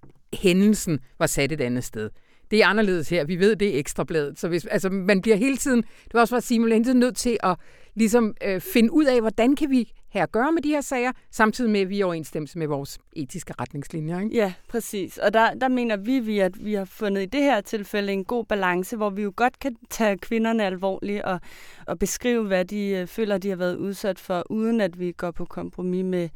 hændelsen 0.42 1.00
var 1.18 1.26
sat 1.26 1.52
et 1.52 1.60
andet 1.60 1.84
sted 1.84 2.10
det 2.50 2.62
er 2.62 2.66
anderledes 2.66 3.08
her. 3.08 3.24
Vi 3.24 3.36
ved, 3.36 3.56
det 3.56 3.74
er 3.74 3.78
ekstrabladet. 3.78 4.38
Så 4.38 4.48
hvis, 4.48 4.66
altså, 4.66 4.90
man 4.90 5.22
bliver 5.22 5.36
hele 5.36 5.56
tiden, 5.56 5.82
det 5.82 6.14
var 6.14 6.20
også 6.20 6.32
for 6.32 6.36
at 6.36 6.44
sige, 6.44 6.60
man 6.60 6.66
bliver 6.66 6.74
hele 6.76 6.84
tiden 6.84 7.00
nødt 7.00 7.16
til 7.16 7.38
at 7.42 7.56
ligesom, 7.94 8.34
øh, 8.44 8.60
finde 8.60 8.92
ud 8.92 9.04
af, 9.04 9.20
hvordan 9.20 9.56
kan 9.56 9.70
vi 9.70 9.92
her 10.08 10.26
gøre 10.26 10.52
med 10.52 10.62
de 10.62 10.68
her 10.68 10.80
sager, 10.80 11.12
samtidig 11.30 11.70
med, 11.70 11.80
at 11.80 11.88
vi 11.88 12.00
er 12.00 12.04
overensstemmelse 12.04 12.58
med 12.58 12.66
vores 12.66 12.98
etiske 13.16 13.54
retningslinjer. 13.60 14.20
Ikke? 14.20 14.36
Ja, 14.36 14.52
præcis. 14.68 15.18
Og 15.18 15.34
der, 15.34 15.54
der 15.54 15.68
mener 15.68 15.96
vi, 15.96 16.38
at 16.38 16.64
vi 16.64 16.74
har 16.74 16.84
fundet 16.84 17.22
i 17.22 17.26
det 17.26 17.42
her 17.42 17.60
tilfælde 17.60 18.12
en 18.12 18.24
god 18.24 18.44
balance, 18.44 18.96
hvor 18.96 19.10
vi 19.10 19.22
jo 19.22 19.32
godt 19.36 19.58
kan 19.58 19.76
tage 19.90 20.18
kvinderne 20.18 20.64
alvorligt 20.64 21.22
og, 21.22 21.40
og 21.86 21.98
beskrive, 21.98 22.46
hvad 22.46 22.64
de 22.64 22.88
øh, 22.88 23.06
føler, 23.06 23.38
de 23.38 23.48
har 23.48 23.56
været 23.56 23.76
udsat 23.76 24.18
for, 24.18 24.42
uden 24.50 24.80
at 24.80 24.98
vi 24.98 25.12
går 25.12 25.30
på 25.30 25.44
kompromis 25.44 26.04
med, 26.04 26.28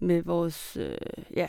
med 0.00 0.22
vores 0.22 0.76
øh, 0.80 0.96
ja, 1.36 1.48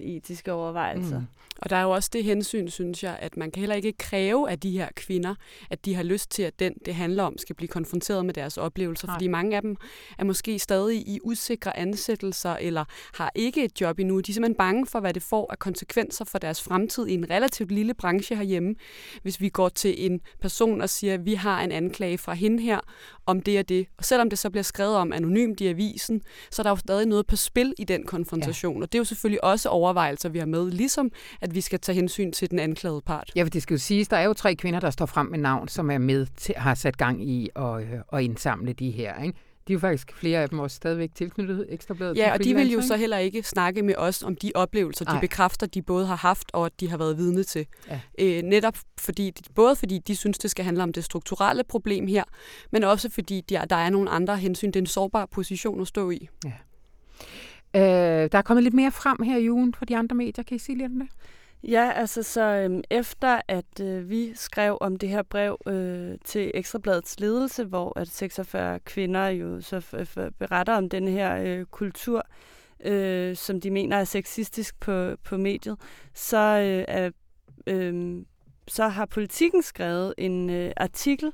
etiske 0.00 0.52
overvejelser. 0.52 1.18
Mm. 1.18 1.26
Og 1.62 1.70
der 1.70 1.76
er 1.76 1.82
jo 1.82 1.90
også 1.90 2.10
det 2.12 2.24
hensyn, 2.24 2.68
synes 2.68 3.02
jeg, 3.02 3.18
at 3.20 3.36
man 3.36 3.50
kan 3.50 3.60
heller 3.60 3.76
ikke 3.76 3.92
kræve 3.92 4.50
af 4.50 4.60
de 4.60 4.70
her 4.70 4.88
kvinder, 4.96 5.34
at 5.70 5.84
de 5.84 5.94
har 5.94 6.02
lyst 6.02 6.30
til, 6.30 6.42
at 6.42 6.58
den, 6.58 6.74
det 6.86 6.94
handler 6.94 7.22
om, 7.22 7.38
skal 7.38 7.56
blive 7.56 7.68
konfronteret 7.68 8.26
med 8.26 8.34
deres 8.34 8.58
oplevelser. 8.58 9.06
Nej. 9.06 9.14
Fordi 9.14 9.28
mange 9.28 9.56
af 9.56 9.62
dem 9.62 9.76
er 10.18 10.24
måske 10.24 10.58
stadig 10.58 11.08
i 11.08 11.18
usikre 11.24 11.78
ansættelser, 11.78 12.56
eller 12.56 12.84
har 13.14 13.32
ikke 13.34 13.64
et 13.64 13.80
job 13.80 13.98
endnu. 13.98 14.20
De 14.20 14.32
er 14.32 14.34
simpelthen 14.34 14.56
bange 14.56 14.86
for, 14.86 15.00
hvad 15.00 15.14
det 15.14 15.22
får 15.22 15.52
af 15.52 15.58
konsekvenser 15.58 16.24
for 16.24 16.38
deres 16.38 16.62
fremtid 16.62 17.06
i 17.06 17.14
en 17.14 17.30
relativt 17.30 17.72
lille 17.72 17.94
branche 17.94 18.36
herhjemme. 18.36 18.74
Hvis 19.22 19.40
vi 19.40 19.48
går 19.48 19.68
til 19.68 20.06
en 20.06 20.20
person 20.40 20.80
og 20.80 20.88
siger, 20.88 21.14
at 21.14 21.24
vi 21.24 21.34
har 21.34 21.62
en 21.62 21.72
anklage 21.72 22.18
fra 22.18 22.34
hende 22.34 22.62
her 22.62 22.80
om 23.26 23.40
det 23.40 23.58
og 23.58 23.68
det. 23.68 23.86
Og 23.98 24.04
selvom 24.04 24.30
det 24.30 24.38
så 24.38 24.50
bliver 24.50 24.62
skrevet 24.62 24.96
om 24.96 25.12
anonymt 25.12 25.60
i 25.60 25.66
avisen, 25.66 26.22
så 26.50 26.62
er 26.62 26.64
der 26.64 26.70
jo 26.70 26.76
stadig 26.76 27.06
noget 27.06 27.26
på 27.26 27.36
spil 27.36 27.74
i 27.80 27.84
den 27.84 28.06
konfrontation. 28.06 28.76
Ja. 28.76 28.82
Og 28.82 28.92
det 28.92 28.98
er 28.98 29.00
jo 29.00 29.04
selvfølgelig 29.04 29.44
også 29.44 29.68
overvejelser, 29.68 30.28
vi 30.28 30.38
har 30.38 30.46
med, 30.46 30.70
ligesom 30.70 31.10
at 31.40 31.54
vi 31.54 31.60
skal 31.60 31.80
tage 31.80 31.96
hensyn 31.96 32.32
til 32.32 32.50
den 32.50 32.58
anklagede 32.58 33.00
part. 33.00 33.32
Ja, 33.36 33.42
for 33.42 33.50
det 33.50 33.62
skal 33.62 33.74
jo 33.74 33.78
siges, 33.78 34.08
der 34.08 34.16
er 34.16 34.24
jo 34.24 34.32
tre 34.32 34.54
kvinder, 34.54 34.80
der 34.80 34.90
står 34.90 35.06
frem 35.06 35.26
med 35.26 35.38
navn, 35.38 35.68
som 35.68 35.90
er 35.90 35.98
med 35.98 36.26
til, 36.36 36.54
har 36.58 36.74
sat 36.74 36.96
gang 36.96 37.28
i 37.28 37.48
at, 37.56 37.82
øh, 37.82 37.88
at 38.12 38.22
indsamle 38.22 38.72
de 38.72 38.90
her. 38.90 39.22
Ikke? 39.22 39.38
De 39.68 39.72
er 39.72 39.74
jo 39.74 39.80
faktisk 39.80 40.12
flere 40.12 40.42
af 40.42 40.48
dem 40.48 40.58
også 40.58 40.76
stadigvæk 40.76 41.10
tilknyttet 41.14 41.66
Ekstrabladet. 41.68 42.16
Ja, 42.16 42.32
og 42.32 42.44
de 42.44 42.54
vil 42.54 42.72
jo 42.72 42.82
så 42.82 42.96
heller 42.96 43.18
ikke 43.18 43.42
snakke 43.42 43.82
med 43.82 43.94
os 43.98 44.22
om 44.22 44.36
de 44.36 44.52
oplevelser, 44.54 45.04
de 45.04 45.10
Ej. 45.10 45.20
bekræfter, 45.20 45.66
de 45.66 45.82
både 45.82 46.06
har 46.06 46.16
haft 46.16 46.50
og 46.52 46.66
at 46.66 46.80
de 46.80 46.90
har 46.90 46.96
været 46.96 47.18
vidne 47.18 47.42
til. 47.42 47.66
Ja. 47.88 48.00
Øh, 48.18 48.42
netop 48.42 48.76
fordi, 48.98 49.32
både 49.54 49.76
fordi 49.76 49.98
de 49.98 50.16
synes, 50.16 50.38
det 50.38 50.50
skal 50.50 50.64
handle 50.64 50.82
om 50.82 50.92
det 50.92 51.04
strukturelle 51.04 51.64
problem 51.64 52.06
her, 52.06 52.24
men 52.72 52.84
også 52.84 53.10
fordi 53.10 53.40
der, 53.40 53.64
der 53.64 53.76
er 53.76 53.90
nogle 53.90 54.10
andre 54.10 54.36
hensyn. 54.36 54.68
Det 54.68 54.76
er 54.76 54.80
en 54.80 54.86
sårbar 54.86 55.26
position 55.26 55.80
at 55.80 55.86
stå 55.86 56.10
i. 56.10 56.28
Ja. 56.44 56.52
Øh, 57.76 57.82
der 58.32 58.38
er 58.38 58.42
kommet 58.42 58.62
lidt 58.62 58.74
mere 58.74 58.90
frem 58.90 59.22
her 59.22 59.38
i 59.38 59.50
ugen 59.50 59.74
for 59.74 59.84
de 59.84 59.96
andre 59.96 60.16
medier. 60.16 60.44
Kan 60.44 60.54
I 60.54 60.58
sige 60.58 60.78
lidt 60.78 60.92
om 60.92 60.98
det? 60.98 61.08
Ja, 61.62 61.92
altså 61.94 62.22
så 62.22 62.42
øhm, 62.42 62.82
efter 62.90 63.40
at 63.48 63.80
øh, 63.80 64.10
vi 64.10 64.32
skrev 64.34 64.78
om 64.80 64.96
det 64.96 65.08
her 65.08 65.22
brev 65.22 65.58
øh, 65.66 66.18
til 66.24 66.50
Ekstrabladets 66.54 67.20
ledelse, 67.20 67.64
hvor 67.64 67.98
at 67.98 68.08
46 68.08 68.78
kvinder 68.78 69.26
jo 69.26 69.60
så 69.60 69.80
beretter 70.38 70.74
om 70.74 70.88
den 70.88 71.08
her 71.08 71.36
øh, 71.36 71.64
kultur, 71.64 72.26
øh, 72.84 73.36
som 73.36 73.60
de 73.60 73.70
mener 73.70 73.96
er 73.96 74.04
sexistisk 74.04 74.80
på, 74.80 75.16
på 75.24 75.36
mediet, 75.36 75.78
så, 76.14 76.36
øh, 76.36 76.84
er, 76.88 77.10
øh, 77.66 78.22
så 78.68 78.88
har 78.88 79.06
politikken 79.06 79.62
skrevet 79.62 80.14
en 80.18 80.50
øh, 80.50 80.72
artikel, 80.76 81.32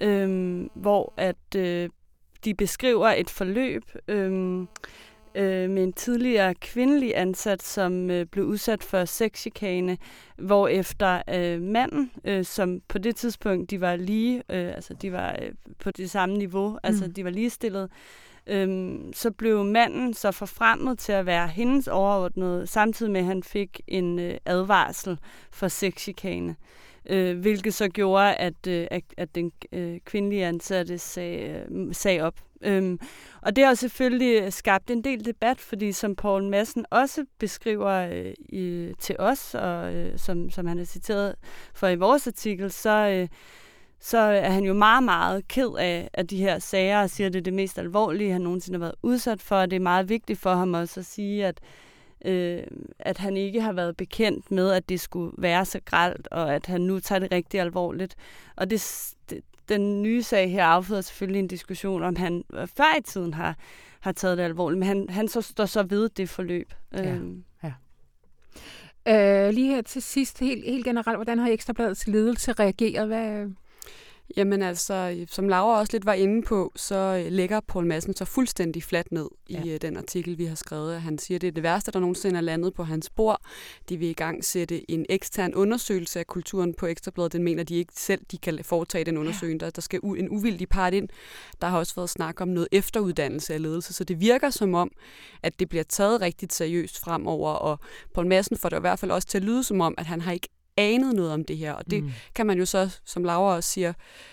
øh, 0.00 0.60
hvor 0.74 1.12
at 1.16 1.56
øh, 1.56 1.88
de 2.44 2.54
beskriver 2.54 3.08
et 3.08 3.30
forløb, 3.30 3.82
øh, 4.08 4.66
øh, 5.34 5.70
med 5.70 5.82
en 5.82 5.92
tidligere 5.92 6.54
kvindelig 6.54 7.12
ansat, 7.16 7.62
som 7.62 8.10
øh, 8.10 8.26
blev 8.26 8.44
udsat 8.44 8.84
for 8.84 9.04
sexchikane, 9.04 9.98
hvor 10.36 10.68
efter 10.68 11.22
øh, 11.34 11.62
manden, 11.62 12.10
øh, 12.24 12.44
som 12.44 12.80
på 12.88 12.98
det 12.98 13.16
tidspunkt, 13.16 13.70
de 13.70 13.80
var 13.80 13.96
lige, 13.96 14.36
øh, 14.36 14.74
altså 14.74 14.94
de 14.94 15.12
var 15.12 15.38
øh, 15.42 15.52
på 15.78 15.90
det 15.90 16.10
samme 16.10 16.36
niveau, 16.36 16.68
mm. 16.70 16.78
altså 16.82 17.08
de 17.08 17.24
var 17.24 17.30
ligestillet, 17.30 17.90
øh, 18.46 18.98
så 19.14 19.30
blev 19.30 19.64
manden 19.64 20.14
så 20.14 20.30
forfremmet 20.30 20.98
til 20.98 21.12
at 21.12 21.26
være 21.26 21.48
hendes 21.48 21.88
overordnede, 21.88 22.66
samtidig 22.66 23.12
med 23.12 23.20
at 23.20 23.26
han 23.26 23.42
fik 23.42 23.80
en 23.86 24.18
øh, 24.18 24.34
advarsel 24.46 25.18
for 25.50 25.68
sexchikane 25.68 26.50
øh, 26.50 26.56
Øh, 27.08 27.38
hvilket 27.38 27.74
så 27.74 27.88
gjorde, 27.88 28.34
at, 28.34 28.66
øh, 28.68 28.86
at, 28.90 29.02
at 29.16 29.34
den 29.34 29.52
øh, 29.72 30.00
kvindelige 30.04 30.46
ansatte 30.46 30.98
sag, 30.98 31.64
øh, 31.70 31.94
sag 31.94 32.22
op. 32.22 32.34
Øhm, 32.62 33.00
og 33.42 33.56
det 33.56 33.64
har 33.64 33.74
selvfølgelig 33.74 34.52
skabt 34.52 34.90
en 34.90 35.04
del 35.04 35.24
debat, 35.24 35.60
fordi 35.60 35.92
som 35.92 36.16
Paul 36.16 36.44
Madsen 36.44 36.84
også 36.90 37.24
beskriver 37.38 38.08
øh, 38.12 38.34
i, 38.48 38.92
til 38.98 39.16
os, 39.18 39.54
og 39.54 39.94
øh, 39.94 40.18
som, 40.18 40.50
som 40.50 40.66
han 40.66 40.78
er 40.78 40.84
citeret 40.84 41.34
for 41.74 41.88
i 41.88 41.96
vores 41.96 42.26
artikel, 42.26 42.70
så, 42.70 42.90
øh, 42.90 43.28
så 44.00 44.18
er 44.18 44.50
han 44.50 44.64
jo 44.64 44.74
meget, 44.74 45.02
meget 45.02 45.48
ked 45.48 45.70
af, 45.78 46.10
af 46.14 46.26
de 46.26 46.36
her 46.36 46.58
sager, 46.58 47.02
og 47.02 47.10
siger, 47.10 47.26
at 47.26 47.32
det 47.32 47.38
er 47.38 47.44
det 47.44 47.54
mest 47.54 47.78
alvorlige, 47.78 48.32
han 48.32 48.40
nogensinde 48.40 48.78
har 48.78 48.84
været 48.84 48.94
udsat 49.02 49.42
for, 49.42 49.56
og 49.56 49.70
det 49.70 49.76
er 49.76 49.80
meget 49.80 50.08
vigtigt 50.08 50.38
for 50.38 50.54
ham 50.54 50.74
også 50.74 51.00
at 51.00 51.06
sige, 51.06 51.46
at 51.46 51.60
øh, 52.24 52.62
at 52.98 53.18
han 53.18 53.36
ikke 53.36 53.60
har 53.60 53.72
været 53.72 53.96
bekendt 53.96 54.50
med, 54.50 54.70
at 54.70 54.88
det 54.88 55.00
skulle 55.00 55.32
være 55.38 55.64
så 55.64 55.80
gralt, 55.84 56.28
og 56.30 56.54
at 56.54 56.66
han 56.66 56.80
nu 56.80 57.00
tager 57.00 57.18
det 57.18 57.32
rigtig 57.32 57.60
alvorligt. 57.60 58.16
Og 58.56 58.70
det, 58.70 59.12
det, 59.30 59.40
den 59.68 60.02
nye 60.02 60.22
sag 60.22 60.50
her 60.50 60.64
afføder 60.64 61.00
selvfølgelig 61.00 61.38
en 61.38 61.48
diskussion, 61.48 62.02
om 62.02 62.16
han 62.16 62.44
før 62.76 62.98
i 62.98 63.02
tiden 63.02 63.34
har, 63.34 63.56
har 64.00 64.12
taget 64.12 64.38
det 64.38 64.44
alvorligt, 64.44 64.78
men 64.78 64.88
han, 64.88 65.08
han 65.08 65.28
så 65.28 65.40
står 65.40 65.66
så 65.66 65.82
ved 65.82 66.08
det 66.08 66.28
forløb. 66.28 66.74
Ja, 66.92 67.14
øhm. 67.14 67.44
ja. 67.62 67.72
Øh, 69.08 69.54
lige 69.54 69.74
her 69.74 69.82
til 69.82 70.02
sidst, 70.02 70.40
helt, 70.40 70.64
helt 70.64 70.84
generelt, 70.84 71.18
hvordan 71.18 71.38
har 71.38 71.48
Ekstrabladets 71.48 72.06
ledelse 72.06 72.52
reageret? 72.52 73.06
Hvad, 73.06 73.46
Jamen 74.36 74.62
altså, 74.62 75.26
som 75.28 75.48
Laura 75.48 75.80
også 75.80 75.92
lidt 75.92 76.06
var 76.06 76.12
inde 76.12 76.42
på, 76.42 76.72
så 76.76 77.22
øh, 77.24 77.32
lægger 77.32 77.60
Paul 77.60 77.86
Madsen 77.86 78.16
så 78.16 78.24
fuldstændig 78.24 78.82
fladt 78.82 79.12
ned 79.12 79.28
ja. 79.50 79.62
i 79.64 79.70
øh, 79.70 79.80
den 79.80 79.96
artikel, 79.96 80.38
vi 80.38 80.44
har 80.44 80.54
skrevet. 80.54 81.00
Han 81.00 81.18
siger, 81.18 81.38
at 81.38 81.42
det 81.42 81.48
er 81.48 81.52
det 81.52 81.62
værste, 81.62 81.92
der 81.92 82.00
nogensinde 82.00 82.36
er 82.36 82.40
landet 82.40 82.74
på 82.74 82.84
hans 82.84 83.10
bord. 83.10 83.40
De 83.88 83.96
vil 83.96 84.08
i 84.08 84.12
gang 84.12 84.44
sætte 84.44 84.90
en 84.90 85.06
ekstern 85.08 85.54
undersøgelse 85.54 86.18
af 86.18 86.26
kulturen 86.26 86.74
på 86.74 86.86
Ekstrabladet. 86.86 87.32
Den 87.32 87.42
mener 87.42 87.62
de 87.62 87.74
ikke 87.74 87.92
selv, 87.96 88.20
de 88.30 88.38
kan 88.38 88.58
foretage 88.62 89.04
den 89.04 89.16
undersøgelse. 89.16 89.58
Der, 89.64 89.70
der 89.70 89.82
skal 89.82 90.00
en 90.04 90.28
uvildig 90.30 90.68
part 90.68 90.94
ind. 90.94 91.08
Der 91.60 91.66
har 91.66 91.78
også 91.78 91.94
været 91.94 92.10
snak 92.10 92.40
om 92.40 92.48
noget 92.48 92.68
efteruddannelse 92.72 93.54
af 93.54 93.62
ledelse, 93.62 93.92
så 93.92 94.04
det 94.04 94.20
virker 94.20 94.50
som 94.50 94.74
om, 94.74 94.90
at 95.42 95.60
det 95.60 95.68
bliver 95.68 95.84
taget 95.84 96.20
rigtig 96.20 96.48
seriøst 96.52 96.98
fremover, 97.00 97.52
og 97.52 97.78
Paul 98.14 98.26
Madsen 98.26 98.56
får 98.56 98.68
det 98.68 98.76
i 98.76 98.80
hvert 98.80 98.98
fald 98.98 99.10
også 99.10 99.28
til 99.28 99.38
at 99.38 99.44
lyde 99.44 99.64
som 99.64 99.80
om, 99.80 99.94
at 99.98 100.06
han 100.06 100.20
har 100.20 100.32
ikke 100.32 100.48
anet 100.78 101.14
noget 101.14 101.32
om 101.32 101.44
det 101.44 101.56
her. 101.56 101.72
Og 101.72 101.90
det 101.90 102.02
mm. 102.02 102.10
kan 102.34 102.46
man 102.46 102.58
jo 102.58 102.64
så, 102.64 102.98
som 103.04 103.24
Laura 103.24 103.56
også 103.56 103.70
siger, 103.70 103.92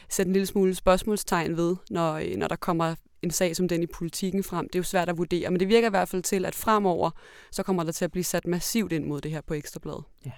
sætte 0.10 0.30
en 0.30 0.34
lille 0.34 0.46
smule 0.46 0.76
spørgsmålstegn 0.76 1.58
ved, 1.58 1.76
når, 1.90 2.14
øh, 2.14 2.36
når 2.38 2.48
der 2.48 2.56
kommer 2.56 2.96
en 3.22 3.32
sag 3.32 3.56
som 3.56 3.68
den 3.68 3.84
i 3.84 3.88
politikken 3.88 4.44
frem. 4.44 4.70
Det 4.70 4.76
er 4.76 4.80
jo 4.80 4.84
svært 4.84 5.10
at 5.10 5.18
vurdere, 5.18 5.50
men 5.52 5.60
det 5.60 5.68
virker 5.68 5.88
i 5.88 5.90
hvert 5.90 6.10
fald 6.10 6.24
til, 6.24 6.46
at 6.46 6.56
fremover, 6.56 7.10
så 7.52 7.64
kommer 7.64 7.84
der 7.84 7.92
til 7.92 8.06
at 8.06 8.12
blive 8.12 8.24
sat 8.24 8.48
massivt 8.48 8.92
ind 8.92 9.06
mod 9.06 9.22
det 9.22 9.32
her 9.32 9.42
på 9.42 9.54
Ekstrabladet. 9.54 10.04
Ja. 10.26 10.32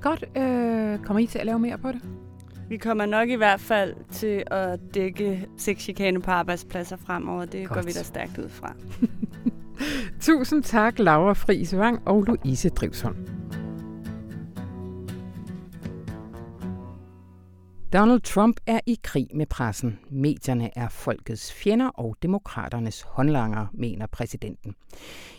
Godt. 0.00 0.24
Øh, 0.36 1.04
kommer 1.04 1.18
I 1.18 1.26
til 1.26 1.38
at 1.38 1.46
lave 1.46 1.58
mere 1.58 1.78
på 1.78 1.92
det? 1.92 2.00
Vi 2.68 2.76
kommer 2.76 3.06
nok 3.06 3.28
i 3.28 3.34
hvert 3.34 3.60
fald 3.60 3.94
til 4.12 4.42
at 4.46 4.80
dække 4.94 5.48
sexchikane 5.56 6.22
på 6.22 6.30
arbejdspladser 6.30 6.96
fremover. 6.96 7.44
Det 7.44 7.68
Godt. 7.68 7.76
går 7.76 7.82
vi 7.86 7.92
da 7.92 8.02
stærkt 8.02 8.38
ud 8.38 8.48
fra. 8.48 8.74
Tusind 10.20 10.62
tak, 10.62 10.98
Laura 10.98 11.32
Friis 11.32 11.76
Vang 11.76 12.08
og 12.08 12.22
Louise 12.22 12.68
Drivsholm. 12.68 13.37
Donald 17.92 18.20
Trump 18.20 18.60
er 18.66 18.80
i 18.86 18.98
krig 19.02 19.26
med 19.34 19.46
pressen. 19.46 19.98
Medierne 20.10 20.78
er 20.78 20.88
folkets 20.88 21.52
fjender 21.52 21.88
og 21.88 22.16
demokraternes 22.22 23.02
håndlanger, 23.02 23.66
mener 23.74 24.06
præsidenten. 24.06 24.74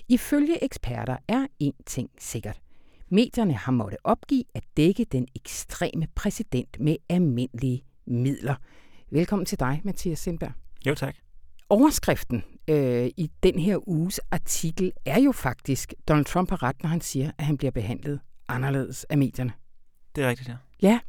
Ifølge 0.08 0.64
eksperter 0.64 1.18
er 1.28 1.48
én 1.64 1.84
ting 1.86 2.10
sikkert. 2.20 2.60
Medierne 3.10 3.54
har 3.54 3.72
måttet 3.72 4.00
opgive 4.04 4.44
at 4.54 4.64
dække 4.78 5.06
den 5.12 5.28
ekstreme 5.36 6.08
præsident 6.16 6.80
med 6.80 6.96
almindelige 7.10 7.84
midler. 8.08 8.56
Velkommen 9.12 9.46
til 9.46 9.60
dig, 9.60 9.82
Mathias 9.84 10.20
Sindberg. 10.20 10.52
Jo, 10.86 10.96
tak. 10.96 11.16
Overskriften 11.70 12.44
øh, 12.68 13.10
i 13.18 13.32
den 13.44 13.60
her 13.60 13.90
uges 13.90 14.20
artikel 14.32 14.92
er 15.06 15.20
jo 15.20 15.32
faktisk, 15.32 15.94
Donald 16.08 16.26
Trump 16.26 16.50
har 16.50 16.64
ret, 16.64 16.84
når 16.84 16.90
han 16.90 17.02
siger, 17.02 17.32
at 17.38 17.46
han 17.46 17.58
bliver 17.58 17.72
behandlet 17.72 18.20
anderledes 18.48 19.04
af 19.04 19.18
medierne. 19.18 19.54
Det 20.16 20.24
er 20.24 20.30
rigtigt, 20.30 20.50
ja. 20.50 20.56
Ja, 20.82 21.00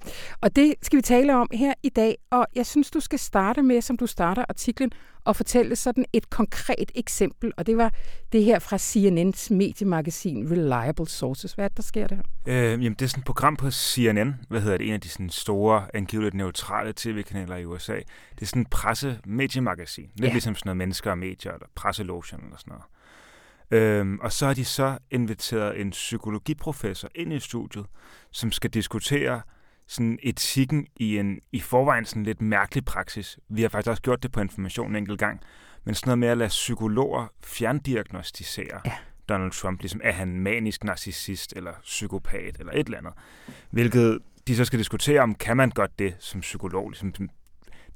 og 0.41 0.57
det 0.57 0.75
skal 0.83 0.97
vi 0.97 1.03
tale 1.03 1.37
om 1.37 1.49
her 1.53 1.75
i 1.83 1.89
dag, 1.89 2.19
og 2.31 2.47
jeg 2.55 2.67
synes, 2.67 2.91
du 2.91 3.01
skal 3.01 3.19
starte 3.19 3.63
med, 3.63 3.81
som 3.81 3.97
du 3.97 4.07
starter 4.07 4.45
artiklen, 4.49 4.93
og 5.25 5.37
fortælle 5.37 5.77
sådan 5.77 6.05
et 6.13 6.31
konkret 6.31 6.93
eksempel, 6.95 7.53
og 7.57 7.67
det 7.67 7.77
var 7.77 7.95
det 8.33 8.45
her 8.45 8.59
fra 8.59 8.77
CNN's 8.77 9.55
mediemagasin 9.55 10.51
Reliable 10.51 11.09
Sources. 11.09 11.53
Hvad 11.53 11.65
er 11.65 11.69
det, 11.69 11.77
der 11.77 11.83
sker 11.83 12.07
der? 12.07 12.19
Øh, 12.47 12.55
jamen, 12.55 12.95
det 12.95 13.03
er 13.03 13.07
sådan 13.07 13.21
et 13.21 13.27
program 13.27 13.57
på 13.57 13.71
CNN, 13.71 14.35
hvad 14.49 14.61
hedder 14.61 14.77
det, 14.77 14.87
en 14.87 14.93
af 14.93 15.01
de 15.01 15.09
sådan 15.09 15.31
store, 15.31 15.87
angiveligt 15.95 16.35
neutrale 16.35 16.93
tv-kanaler 16.97 17.57
i 17.57 17.65
USA. 17.65 17.97
Det 18.35 18.43
er 18.43 18.47
sådan 18.47 18.63
et 18.63 18.71
presse-mediemagasin, 18.71 20.11
lidt 20.15 20.29
ja. 20.29 20.33
ligesom 20.33 20.55
sådan 20.55 20.69
noget 20.69 20.77
mennesker 20.77 21.11
og 21.11 21.19
medier, 21.19 21.53
eller 21.53 21.67
presselotion 21.75 22.45
eller 22.45 22.57
sådan 22.59 22.73
noget. 22.73 22.85
Øhm, 23.71 24.19
og 24.23 24.33
så 24.33 24.47
har 24.47 24.55
de 24.55 24.65
så 24.65 24.99
inviteret 25.11 25.81
en 25.81 25.91
psykologiprofessor 25.91 27.09
ind 27.15 27.33
i 27.33 27.39
studiet, 27.39 27.87
som 28.31 28.53
skal 28.53 28.71
diskutere 28.71 29.41
sådan 29.91 30.19
etikken 30.23 30.87
i 30.97 31.19
en 31.19 31.41
i 31.53 31.61
forvejen 31.61 32.05
sådan 32.05 32.23
lidt 32.23 32.43
mærkelig 32.43 32.85
praksis. 32.85 33.39
Vi 33.49 33.63
har 33.63 33.69
faktisk 33.69 33.91
også 33.91 34.03
gjort 34.03 34.23
det 34.23 34.33
på 34.33 34.41
information 34.41 34.91
en 34.91 34.97
enkelt 34.97 35.19
gang, 35.19 35.41
men 35.85 35.95
sådan 35.95 36.09
noget 36.09 36.19
med 36.19 36.29
at 36.29 36.39
lade 36.39 36.49
psykologer 36.49 37.27
fjerndiagnostisere 37.45 38.81
ja. 38.85 38.93
Donald 39.29 39.53
Trump, 39.53 39.81
ligesom 39.81 40.01
er 40.05 40.13
han 40.13 40.41
manisk 40.41 40.85
narcissist 40.85 41.53
eller 41.57 41.73
psykopat 41.83 42.57
eller 42.59 42.73
et 42.73 42.87
eller 42.87 42.99
andet. 42.99 43.13
Hvilket 43.71 44.19
de 44.47 44.57
så 44.57 44.65
skal 44.65 44.79
diskutere 44.79 45.21
om, 45.21 45.35
kan 45.35 45.57
man 45.57 45.71
godt 45.71 45.99
det 45.99 46.17
som 46.19 46.41
psykolog? 46.41 46.91
Ligesom, 46.91 47.13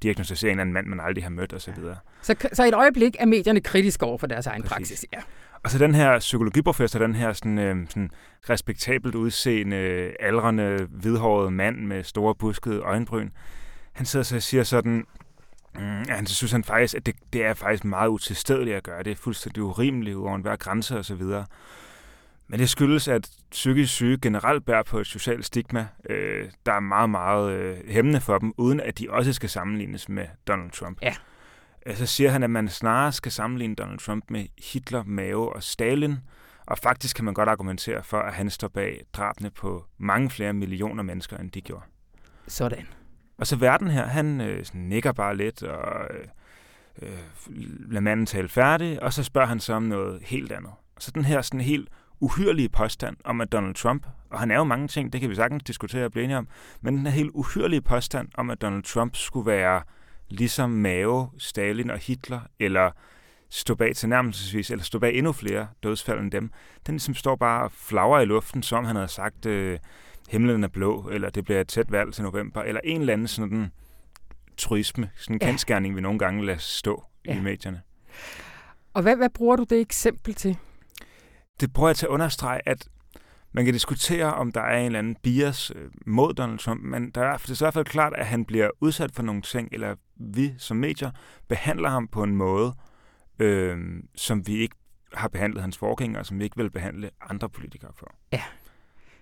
diagnostisere 0.02 0.52
en 0.52 0.60
anden 0.60 0.72
mand, 0.72 0.86
man 0.86 1.00
aldrig 1.00 1.24
har 1.24 1.30
mødt 1.30 1.52
osv. 1.52 1.74
Ja. 1.84 1.94
Så, 2.22 2.34
så 2.52 2.64
et 2.64 2.74
øjeblik 2.74 3.16
er 3.18 3.26
medierne 3.26 3.60
kritiske 3.60 4.06
over 4.06 4.18
for 4.18 4.26
deres 4.26 4.46
egen 4.46 4.62
Præcis. 4.62 4.76
praksis. 4.76 5.06
Ja. 5.12 5.20
Og 5.64 5.70
så 5.70 5.78
den 5.78 5.94
her 5.94 6.18
psykologiprofessor, 6.18 6.98
den 6.98 7.14
her 7.14 7.32
sådan, 7.32 7.58
øh, 7.58 7.86
sådan 7.88 8.10
respektabelt 8.50 9.14
udseende, 9.14 9.76
aldrende, 10.20 10.88
hvidhårede 10.90 11.50
mand 11.50 11.78
med 11.78 12.02
store 12.02 12.34
buskede 12.34 12.80
øjenbryn, 12.80 13.30
han 13.92 14.06
sidder 14.06 14.22
så 14.24 14.36
og 14.36 14.42
siger 14.42 14.62
sådan, 14.62 15.04
Mm, 15.78 16.02
ja, 16.02 16.14
han 16.14 16.26
synes 16.26 16.52
han 16.52 16.64
faktisk, 16.64 16.94
at 16.94 17.06
det, 17.06 17.14
det 17.32 17.44
er 17.44 17.54
faktisk 17.54 17.84
meget 17.84 18.08
utilstedeligt 18.08 18.76
at 18.76 18.82
gøre. 18.82 19.02
Det 19.02 19.10
er 19.10 19.16
fuldstændig 19.16 19.62
urimeligt 19.62 20.16
over 20.16 20.34
enhver 20.34 20.56
grænse 20.56 20.98
og 20.98 21.04
så 21.04 21.14
videre. 21.14 21.46
Men 22.48 22.60
det 22.60 22.68
skyldes, 22.68 23.08
at 23.08 23.30
psykisk 23.50 23.92
syge 23.92 24.18
generelt 24.22 24.64
bærer 24.64 24.82
på 24.82 24.98
et 24.98 25.06
socialt 25.06 25.44
stigma, 25.44 25.86
øh, 26.10 26.50
der 26.66 26.72
er 26.72 26.80
meget, 26.80 27.10
meget 27.10 27.52
øh, 27.52 27.76
hæmmende 27.88 28.20
for 28.20 28.38
dem, 28.38 28.52
uden 28.56 28.80
at 28.80 28.98
de 28.98 29.10
også 29.10 29.32
skal 29.32 29.48
sammenlignes 29.48 30.08
med 30.08 30.26
Donald 30.48 30.70
Trump. 30.70 30.98
Ja. 31.02 31.14
Øh, 31.86 31.96
så 31.96 32.06
siger 32.06 32.30
han, 32.30 32.42
at 32.42 32.50
man 32.50 32.68
snarere 32.68 33.12
skal 33.12 33.32
sammenligne 33.32 33.74
Donald 33.74 33.98
Trump 33.98 34.24
med 34.30 34.46
Hitler, 34.72 35.02
Mao 35.04 35.48
og 35.48 35.62
Stalin, 35.62 36.16
og 36.66 36.78
faktisk 36.78 37.16
kan 37.16 37.24
man 37.24 37.34
godt 37.34 37.48
argumentere 37.48 38.02
for, 38.02 38.18
at 38.18 38.34
han 38.34 38.50
står 38.50 38.68
bag 38.68 39.00
drabene 39.12 39.50
på 39.50 39.84
mange 39.98 40.30
flere 40.30 40.52
millioner 40.52 41.02
mennesker, 41.02 41.36
end 41.36 41.50
de 41.50 41.60
gjorde. 41.60 41.84
Sådan. 42.48 42.86
Og 43.38 43.46
så 43.46 43.56
verden 43.56 43.90
her, 43.90 44.06
han 44.06 44.40
øh, 44.40 44.64
nikker 44.72 45.12
bare 45.12 45.36
lidt 45.36 45.62
og 45.62 46.14
øh, 46.14 46.26
øh, 47.02 47.18
lader 47.90 48.00
manden 48.00 48.26
tale 48.26 48.48
færdig, 48.48 49.02
og 49.02 49.12
så 49.12 49.22
spørger 49.22 49.48
han 49.48 49.60
så 49.60 49.72
om 49.72 49.82
noget 49.82 50.22
helt 50.22 50.52
andet. 50.52 50.72
Så 50.98 51.10
den 51.10 51.24
her 51.24 51.42
sådan 51.42 51.60
helt 51.60 51.88
uhyrlige 52.20 52.68
påstand 52.68 53.16
om, 53.24 53.40
at 53.40 53.52
Donald 53.52 53.74
Trump, 53.74 54.06
og 54.30 54.40
han 54.40 54.50
er 54.50 54.56
jo 54.56 54.64
mange 54.64 54.88
ting, 54.88 55.12
det 55.12 55.20
kan 55.20 55.30
vi 55.30 55.34
sagtens 55.34 55.62
diskutere 55.62 56.04
og 56.04 56.10
blive 56.10 56.24
enige 56.24 56.38
om, 56.38 56.48
men 56.80 56.96
den 56.96 57.06
her 57.06 57.12
helt 57.12 57.30
uhyrlige 57.34 57.82
påstand 57.82 58.28
om, 58.34 58.50
at 58.50 58.62
Donald 58.62 58.82
Trump 58.82 59.16
skulle 59.16 59.46
være 59.46 59.82
ligesom 60.28 60.70
Mao, 60.70 61.30
Stalin 61.38 61.90
og 61.90 61.98
Hitler, 61.98 62.40
eller 62.60 62.90
stå 63.50 63.74
bag 63.74 63.96
tilnærmelsesvis, 63.96 64.70
eller 64.70 64.84
stå 64.84 64.98
bag 64.98 65.14
endnu 65.14 65.32
flere 65.32 65.68
dødsfald 65.82 66.20
end 66.20 66.30
dem, 66.30 66.50
den 66.86 66.94
ligesom 66.94 67.14
står 67.14 67.36
bare 67.36 67.64
og 67.64 67.72
flagrer 67.72 68.20
i 68.20 68.24
luften, 68.24 68.62
som 68.62 68.84
han 68.84 68.96
havde 68.96 69.08
sagt, 69.08 69.46
øh, 69.46 69.78
himlen 70.28 70.64
er 70.64 70.68
blå, 70.68 71.08
eller 71.12 71.30
det 71.30 71.44
bliver 71.44 71.60
et 71.60 71.68
tæt 71.68 71.92
valg 71.92 72.14
til 72.14 72.24
november, 72.24 72.62
eller 72.62 72.80
en 72.84 73.00
eller 73.00 73.12
anden 73.12 73.28
sådan 73.28 73.72
turisme, 74.56 75.10
sådan 75.16 75.36
en 75.36 75.40
ja. 75.42 75.46
kendskærning, 75.46 75.96
vi 75.96 76.00
nogle 76.00 76.18
gange 76.18 76.44
lader 76.44 76.58
stå 76.58 77.04
ja. 77.26 77.36
i 77.36 77.40
medierne. 77.40 77.82
Og 78.94 79.02
hvad, 79.02 79.16
hvad 79.16 79.30
bruger 79.30 79.56
du 79.56 79.64
det 79.70 79.80
eksempel 79.80 80.34
til? 80.34 80.56
Det 81.60 81.72
bruger 81.72 81.88
jeg 81.88 81.96
til 81.96 82.06
at 82.06 82.10
understrege, 82.10 82.60
at 82.68 82.88
man 83.54 83.64
kan 83.64 83.74
diskutere, 83.74 84.34
om 84.34 84.52
der 84.52 84.60
er 84.60 84.78
en 84.78 84.86
eller 84.86 84.98
anden 84.98 85.16
bias 85.22 85.72
øh, 85.76 85.90
mod 86.06 86.34
Donald 86.34 86.58
Trump, 86.58 86.82
men 86.82 87.10
der 87.10 87.20
er, 87.20 87.36
det 87.36 87.50
er 87.50 87.54
i 87.54 87.64
hvert 87.64 87.74
fald 87.74 87.84
klart, 87.84 88.12
at 88.16 88.26
han 88.26 88.44
bliver 88.44 88.70
udsat 88.80 89.12
for 89.12 89.22
nogle 89.22 89.42
ting, 89.42 89.68
eller 89.72 89.94
vi 90.16 90.54
som 90.58 90.76
medier 90.76 91.10
behandler 91.48 91.88
ham 91.88 92.08
på 92.08 92.22
en 92.22 92.36
måde, 92.36 92.74
øh, 93.38 93.78
som 94.14 94.46
vi 94.46 94.56
ikke 94.56 94.76
har 95.12 95.28
behandlet 95.28 95.62
hans 95.62 95.78
forgængere, 95.78 96.24
som 96.24 96.38
vi 96.38 96.44
ikke 96.44 96.56
vil 96.56 96.70
behandle 96.70 97.10
andre 97.30 97.48
politikere 97.48 97.90
for. 97.94 98.14
Ja. 98.32 98.42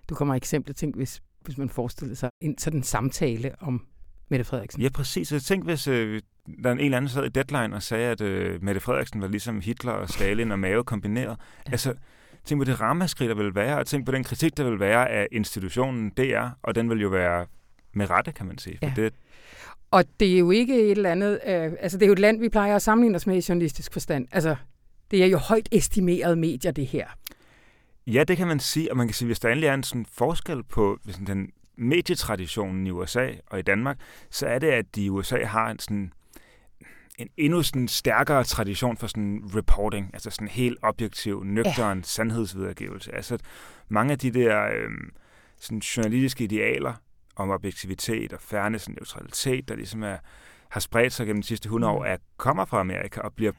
Du 0.09 0.15
kommer 0.15 0.35
eksempel 0.35 0.75
tænk, 0.75 0.97
hvis, 0.97 1.23
hvis 1.41 1.59
man 1.59 1.69
forestillede 1.69 2.17
sig 2.17 2.31
en 2.41 2.59
sådan 2.59 2.83
samtale 2.83 3.55
om 3.61 3.87
Mette 4.29 4.45
Frederiksen. 4.45 4.83
Ja, 4.83 4.89
præcis. 4.89 5.33
Jeg 5.33 5.43
tænk, 5.43 5.65
hvis 5.65 5.89
øh, 5.89 6.23
der 6.63 6.71
er 6.71 6.73
en 6.73 6.81
eller 6.81 6.97
anden, 6.97 7.09
sad 7.09 7.25
i 7.25 7.29
Deadline 7.29 7.77
og 7.77 7.83
sagde, 7.83 8.11
at 8.11 8.21
øh, 8.21 8.63
Mette 8.63 8.81
Frederiksen 8.81 9.21
var 9.21 9.29
ligesom 9.29 9.61
Hitler 9.61 9.93
og 9.93 10.09
Stalin 10.09 10.53
og 10.53 10.59
Mao 10.59 10.83
kombineret. 10.83 11.37
Ja. 11.67 11.73
Altså, 11.73 11.95
tænk 12.45 12.61
på 12.61 12.65
det 12.65 12.81
ramaskrig, 12.81 13.29
der 13.29 13.35
vil 13.35 13.55
være, 13.55 13.79
og 13.79 13.87
tænk 13.87 14.07
på 14.07 14.13
den 14.13 14.25
kritik, 14.25 14.57
der 14.57 14.65
vil 14.65 14.81
være 14.81 15.09
af 15.09 15.29
institutionen 15.33 16.11
DR, 16.11 16.49
og 16.63 16.75
den 16.75 16.91
vil 16.91 17.01
jo 17.01 17.09
være 17.09 17.47
med 17.93 18.11
rette, 18.11 18.33
kan 18.33 18.47
man 18.47 18.59
sige. 18.59 18.79
For 18.79 18.87
ja. 18.87 18.93
det, 18.97 19.15
og 19.91 20.05
det 20.21 20.35
er 20.35 20.39
jo 20.39 20.51
ikke 20.51 20.83
et 20.83 20.91
eller 20.91 21.11
andet, 21.11 21.41
øh, 21.47 21.73
altså 21.81 21.99
det 21.99 22.05
er 22.05 22.07
jo 22.07 22.13
et 22.13 22.19
land, 22.19 22.41
vi 22.41 22.49
plejer 22.49 22.77
at 22.77 22.83
sammenligne 22.83 23.17
os 23.17 23.27
med 23.27 23.37
i 23.37 23.47
journalistisk 23.49 23.93
forstand. 23.93 24.29
Altså, 24.33 24.57
det 25.11 25.23
er 25.23 25.27
jo 25.27 25.39
højt 25.39 25.69
estimeret 25.73 26.39
medier, 26.39 26.73
det 26.73 26.87
her. 26.87 27.07
Ja, 28.07 28.25
det 28.25 28.37
kan 28.37 28.47
man 28.47 28.61
sige, 28.61 28.91
og 28.91 28.97
man 28.97 29.07
kan 29.07 29.15
sige, 29.15 29.27
hvis 29.27 29.41
der 29.41 29.49
endelig 29.49 29.67
er 29.67 29.75
en 29.75 29.83
sådan 29.83 30.07
forskel 30.13 30.63
på 30.63 30.99
hvis 31.05 31.17
den 31.27 31.51
medietraditionen 31.77 32.87
i 32.87 32.91
USA 32.91 33.29
og 33.47 33.59
i 33.59 33.63
Danmark, 33.63 33.99
så 34.31 34.47
er 34.47 34.59
det, 34.59 34.67
at 34.67 34.95
de 34.95 35.05
i 35.05 35.09
USA 35.09 35.45
har 35.45 35.71
en 35.71 35.79
sådan 35.79 36.13
en 37.23 37.29
endnu 37.37 37.63
sådan 37.63 37.89
stærkere 37.89 38.45
tradition 38.45 38.97
for 38.97 39.07
sådan 39.07 39.43
reporting, 39.57 40.11
altså 40.13 40.31
sådan 40.31 40.49
helt 40.49 40.79
objektiv, 40.83 41.45
nøgteren 41.45 41.99
ja. 41.99 42.03
sandhedsvidergivelse. 42.05 43.15
Altså 43.15 43.39
mange 43.89 44.13
af 44.13 44.19
de 44.19 44.31
der 44.31 44.63
øh, 44.63 44.91
sådan 45.59 45.79
journalistiske 45.79 46.45
idealer 46.45 46.95
om 47.37 47.51
objektivitet 47.51 48.33
og 48.33 48.41
fairness 48.41 48.87
og 48.87 48.93
neutralitet, 48.93 49.69
der 49.69 49.75
ligesom 49.75 50.03
er, 50.03 50.17
har 50.69 50.81
spredt 50.81 51.13
sig 51.13 51.27
gennem 51.27 51.43
de 51.43 51.49
sidste 51.49 51.67
100 51.67 51.93
år, 51.93 51.99
mm. 51.99 52.11
er, 52.11 52.17
kommer 52.37 52.65
fra 52.65 52.81
Amerika 52.81 53.21
og 53.21 53.33
bliver 53.35 53.53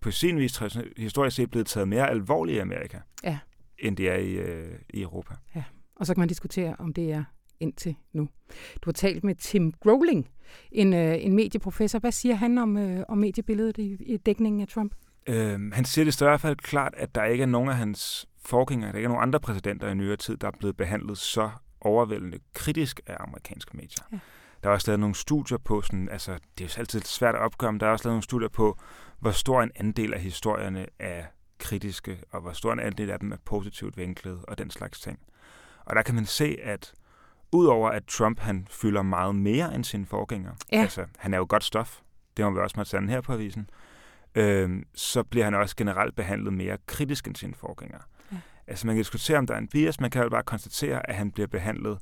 på 0.00 0.10
sin 0.10 0.38
vis 0.38 0.62
historisk 0.96 1.36
set 1.36 1.50
blevet 1.50 1.66
taget 1.66 1.88
mere 1.88 2.10
alvorligt 2.10 2.56
i 2.56 2.58
Amerika. 2.58 2.98
Ja 3.24 3.38
end 3.82 3.96
det 3.96 4.10
er 4.10 4.16
i, 4.16 4.32
øh, 4.32 4.78
i 4.90 5.02
Europa. 5.02 5.34
Ja, 5.54 5.64
og 5.96 6.06
så 6.06 6.14
kan 6.14 6.20
man 6.20 6.28
diskutere, 6.28 6.76
om 6.78 6.92
det 6.92 7.12
er 7.12 7.24
indtil 7.62 7.96
nu. 8.12 8.28
Du 8.82 8.84
har 8.84 8.92
talt 8.92 9.24
med 9.24 9.34
Tim 9.34 9.72
Growling, 9.72 10.28
en, 10.72 10.94
øh, 10.94 11.24
en 11.24 11.34
medieprofessor. 11.34 11.98
Hvad 11.98 12.12
siger 12.12 12.34
han 12.34 12.58
om, 12.58 12.76
øh, 12.76 13.04
om 13.08 13.18
mediebilledet 13.18 13.78
i, 13.78 13.96
i 14.00 14.16
dækningen 14.16 14.60
af 14.60 14.68
Trump? 14.68 14.94
Øhm, 15.26 15.72
han 15.72 15.84
siger 15.84 16.04
det 16.04 16.20
i 16.20 16.24
hvert 16.24 16.40
fald 16.40 16.56
klart, 16.56 16.94
at 16.96 17.14
der 17.14 17.24
ikke 17.24 17.42
er 17.42 17.46
nogen 17.46 17.68
af 17.68 17.76
hans 17.76 18.28
forgængere, 18.44 18.92
der 18.92 18.98
ikke 18.98 19.06
er 19.06 19.08
nogen 19.08 19.22
andre 19.22 19.40
præsidenter 19.40 19.88
i 19.88 19.94
nyere 19.94 20.16
tid, 20.16 20.36
der 20.36 20.46
er 20.46 20.52
blevet 20.58 20.76
behandlet 20.76 21.18
så 21.18 21.50
overvældende 21.80 22.38
kritisk 22.54 23.00
af 23.06 23.16
amerikanske 23.20 23.76
medier. 23.76 24.04
Ja. 24.12 24.18
Der 24.62 24.68
er 24.68 24.72
også 24.72 24.90
lavet 24.90 25.00
nogle 25.00 25.14
studier 25.14 25.58
på, 25.58 25.80
sådan, 25.80 26.08
altså, 26.08 26.32
det 26.58 26.64
er 26.64 26.74
jo 26.76 26.80
altid 26.80 27.00
svært 27.00 27.34
at 27.34 27.40
opgøre, 27.40 27.72
men 27.72 27.80
der 27.80 27.86
er 27.86 27.90
også 27.90 28.04
lavet 28.04 28.14
nogle 28.14 28.22
studier 28.22 28.48
på, 28.48 28.78
hvor 29.20 29.30
stor 29.30 29.62
en 29.62 29.70
andel 29.74 30.14
af 30.14 30.20
historierne 30.20 30.86
er 30.98 31.24
kritiske, 31.58 32.18
og 32.30 32.40
hvor 32.40 32.52
stor 32.52 32.72
en 32.72 32.80
andel 32.80 33.10
af 33.10 33.18
dem 33.18 33.32
er 33.32 33.36
positivt 33.44 33.96
vinklet, 33.96 34.44
og 34.48 34.58
den 34.58 34.70
slags 34.70 35.00
ting. 35.00 35.18
Og 35.84 35.96
der 35.96 36.02
kan 36.02 36.14
man 36.14 36.26
se, 36.26 36.56
at 36.62 36.92
udover 37.52 37.90
at 37.90 38.04
Trump 38.04 38.40
han 38.40 38.66
fylder 38.70 39.02
meget 39.02 39.34
mere 39.34 39.74
end 39.74 39.84
sine 39.84 40.06
forgængere, 40.06 40.54
ja. 40.72 40.80
altså 40.80 41.06
han 41.18 41.34
er 41.34 41.38
jo 41.38 41.46
godt 41.48 41.64
stof, 41.64 42.00
det 42.36 42.44
må 42.44 42.50
vi 42.50 42.58
også 42.58 42.74
måtte 42.76 42.90
sande 42.90 43.08
her 43.08 43.20
på 43.20 43.32
avisen, 43.32 43.70
øh, 44.34 44.82
så 44.94 45.22
bliver 45.22 45.44
han 45.44 45.54
også 45.54 45.76
generelt 45.76 46.16
behandlet 46.16 46.52
mere 46.52 46.78
kritisk 46.86 47.26
end 47.26 47.36
sine 47.36 47.54
forgængere. 47.54 48.02
Ja. 48.32 48.36
Altså 48.66 48.86
man 48.86 48.96
kan 48.96 49.00
diskutere, 49.00 49.38
om 49.38 49.46
der 49.46 49.54
er 49.54 49.58
en 49.58 49.68
bias, 49.68 50.00
man 50.00 50.10
kan 50.10 50.22
jo 50.22 50.28
bare 50.28 50.42
konstatere, 50.42 51.10
at 51.10 51.14
han 51.14 51.32
bliver 51.32 51.46
behandlet 51.46 51.98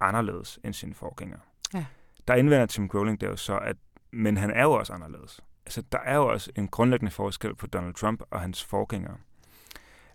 anderledes 0.00 0.58
end 0.64 0.74
sine 0.74 0.94
forgængere. 0.94 1.40
Ja. 1.74 1.84
Der 2.28 2.34
indvender 2.34 2.66
Tim 2.66 2.88
Groening 2.88 3.20
det 3.20 3.26
jo 3.26 3.36
så, 3.36 3.58
at 3.58 3.76
men 4.12 4.36
han 4.36 4.50
er 4.50 4.62
jo 4.62 4.72
også 4.72 4.92
anderledes 4.92 5.40
altså, 5.70 5.82
der 5.92 5.98
er 5.98 6.16
jo 6.16 6.26
også 6.26 6.50
en 6.56 6.68
grundlæggende 6.68 7.12
forskel 7.12 7.54
på 7.54 7.66
Donald 7.66 7.94
Trump 7.94 8.22
og 8.30 8.40
hans 8.40 8.64
forgængere. 8.64 9.16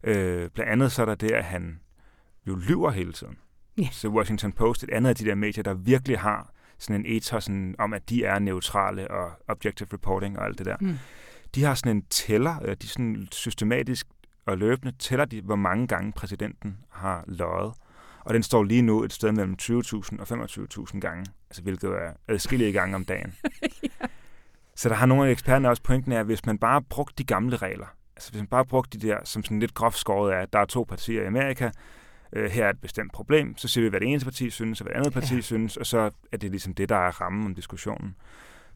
Øh, 0.03 0.49
blandt 0.49 0.71
andet 0.71 0.91
så 0.91 1.01
er 1.01 1.05
der 1.05 1.15
det, 1.15 1.31
at 1.31 1.43
han 1.43 1.79
jo 2.47 2.55
lyver 2.55 2.91
hele 2.91 3.13
tiden. 3.13 3.37
Yeah. 3.79 3.91
Så 3.91 4.09
Washington 4.09 4.51
Post, 4.51 4.83
et 4.83 4.89
andet 4.89 5.09
af 5.09 5.15
de 5.15 5.25
der 5.25 5.35
medier, 5.35 5.63
der 5.63 5.73
virkelig 5.73 6.19
har 6.19 6.51
sådan 6.79 7.05
en 7.05 7.17
ethos 7.17 7.43
sådan, 7.43 7.75
om, 7.79 7.93
at 7.93 8.09
de 8.09 8.25
er 8.25 8.39
neutrale 8.39 9.11
og 9.11 9.31
objective 9.47 9.87
reporting 9.93 10.39
og 10.39 10.45
alt 10.45 10.57
det 10.57 10.65
der. 10.65 10.77
Mm. 10.81 10.97
De 11.55 11.63
har 11.63 11.75
sådan 11.75 11.95
en 11.97 12.05
tæller, 12.09 12.55
øh, 12.65 12.75
de 12.81 12.87
sådan 12.87 13.27
systematisk 13.31 14.07
og 14.45 14.57
løbende 14.57 14.93
tæller 14.99 15.25
de, 15.25 15.41
hvor 15.41 15.55
mange 15.55 15.87
gange 15.87 16.11
præsidenten 16.11 16.77
har 16.89 17.23
løjet. 17.27 17.73
Og 18.19 18.33
den 18.33 18.43
står 18.43 18.63
lige 18.63 18.81
nu 18.81 19.03
et 19.03 19.13
sted 19.13 19.31
mellem 19.31 19.55
20.000 19.61 19.71
og 20.19 20.43
25.000 20.43 20.99
gange, 20.99 21.25
altså 21.49 21.61
hvilket 21.61 21.89
er 21.89 22.13
adskillige 22.27 22.71
gange 22.71 22.95
om 22.95 23.05
dagen. 23.05 23.35
ja. 23.83 24.05
Så 24.75 24.89
der 24.89 24.95
har 24.95 25.05
nogle 25.05 25.27
af 25.27 25.31
eksperterne 25.31 25.69
også 25.69 25.83
pointen 25.83 26.11
af, 26.11 26.19
at 26.19 26.25
hvis 26.25 26.45
man 26.45 26.57
bare 26.57 26.81
brugte 26.81 27.15
de 27.17 27.23
gamle 27.23 27.57
regler, 27.57 27.85
altså 28.15 28.31
hvis 28.31 28.39
man 28.39 28.47
bare 28.47 28.65
brugte 28.65 28.99
de 28.99 29.07
der, 29.07 29.17
som 29.23 29.43
sådan 29.43 29.59
lidt 29.59 29.73
groft 29.73 29.97
skåret 29.97 30.31
af, 30.31 30.41
at 30.41 30.53
der 30.53 30.59
er 30.59 30.65
to 30.65 30.85
partier 30.89 31.23
i 31.23 31.25
Amerika, 31.25 31.69
øh, 32.33 32.51
her 32.51 32.65
er 32.65 32.69
et 32.69 32.81
bestemt 32.81 33.13
problem, 33.13 33.57
så 33.57 33.67
siger 33.67 33.83
vi, 33.83 33.89
hvad 33.89 33.99
det 33.99 34.07
ene 34.07 34.19
parti 34.19 34.49
synes, 34.49 34.81
og 34.81 34.83
hvad 34.83 34.93
det 34.93 34.97
andet 34.99 35.13
parti 35.13 35.35
ja. 35.35 35.41
synes, 35.41 35.77
og 35.77 35.85
så 35.85 36.11
er 36.31 36.37
det 36.37 36.51
ligesom 36.51 36.73
det, 36.73 36.89
der 36.89 36.95
er 36.95 37.21
rammen 37.21 37.45
om 37.45 37.55
diskussionen. 37.55 38.15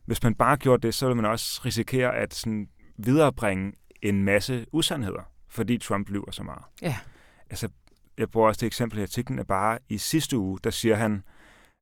Hvis 0.05 0.23
man 0.23 0.35
bare 0.35 0.57
gjorde 0.57 0.88
det, 0.88 0.93
så 0.93 1.05
ville 1.05 1.21
man 1.21 1.31
også 1.31 1.62
risikere 1.65 2.15
at 2.15 2.33
sådan 2.33 2.69
viderebringe 2.97 3.73
en 4.01 4.23
masse 4.23 4.65
usandheder, 4.71 5.31
fordi 5.49 5.77
Trump 5.77 6.09
lyver 6.09 6.31
så 6.31 6.43
meget. 6.43 6.63
Ja. 6.81 6.97
Altså, 7.49 7.69
jeg 8.17 8.29
bruger 8.29 8.47
også 8.47 8.59
det 8.59 8.67
eksempel 8.67 8.99
i 8.99 9.01
artiklen, 9.01 9.39
at 9.39 9.47
bare 9.47 9.79
i 9.89 9.97
sidste 9.97 10.38
uge, 10.38 10.59
der 10.63 10.69
siger 10.69 10.95
han, 10.95 11.23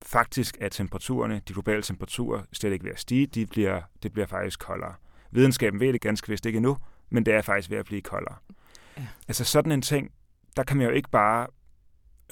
faktisk 0.05 0.57
er 0.61 0.69
temperaturerne, 0.69 1.41
de 1.47 1.53
globale 1.53 1.81
temperaturer, 1.81 2.41
slet 2.53 2.73
ikke 2.73 2.85
ved 2.85 2.91
at 2.91 2.99
stige. 2.99 3.27
De 3.27 3.45
bliver, 3.45 3.81
det 4.03 4.13
bliver 4.13 4.27
faktisk 4.27 4.59
koldere. 4.59 4.93
Videnskaben 5.31 5.79
ved 5.79 5.93
det 5.93 6.01
ganske 6.01 6.29
vist 6.29 6.45
ikke 6.45 6.57
endnu, 6.57 6.77
men 7.09 7.25
det 7.25 7.33
er 7.33 7.41
faktisk 7.41 7.69
ved 7.69 7.77
at 7.77 7.85
blive 7.85 8.01
koldere. 8.01 8.35
Ja. 8.97 9.07
Altså 9.27 9.43
sådan 9.43 9.71
en 9.71 9.81
ting, 9.81 10.11
der 10.55 10.63
kan 10.63 10.77
man 10.77 10.85
jo 10.85 10.91
ikke 10.91 11.09
bare 11.09 11.47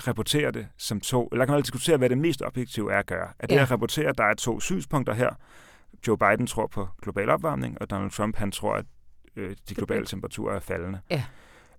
rapportere 0.08 0.51
det 0.51 0.67
som 0.77 0.99
to, 0.99 1.27
eller 1.31 1.45
kan 1.45 1.53
man 1.53 1.62
diskutere, 1.62 1.97
hvad 1.97 2.10
det 2.10 2.17
mest 2.17 2.41
objektive 2.41 2.93
er 2.93 2.99
at 2.99 3.05
gøre. 3.05 3.27
Er 3.39 3.47
det 3.47 3.55
ja. 3.55 3.62
at 3.62 3.71
rapportere, 3.71 4.10
at 4.10 4.17
der 4.17 4.23
er 4.23 4.34
to 4.34 4.60
synspunkter 4.60 5.13
her. 5.13 5.29
Joe 6.08 6.17
Biden 6.17 6.47
tror 6.47 6.67
på 6.67 6.88
global 7.01 7.29
opvarmning, 7.29 7.81
og 7.81 7.89
Donald 7.89 8.12
Trump 8.12 8.36
han 8.36 8.51
tror, 8.51 8.75
at 8.75 8.86
øh, 9.36 9.55
de 9.69 9.75
globale 9.75 10.05
temperaturer 10.05 10.55
er 10.55 10.60
faldende. 10.60 10.99
Ja. 11.12 11.23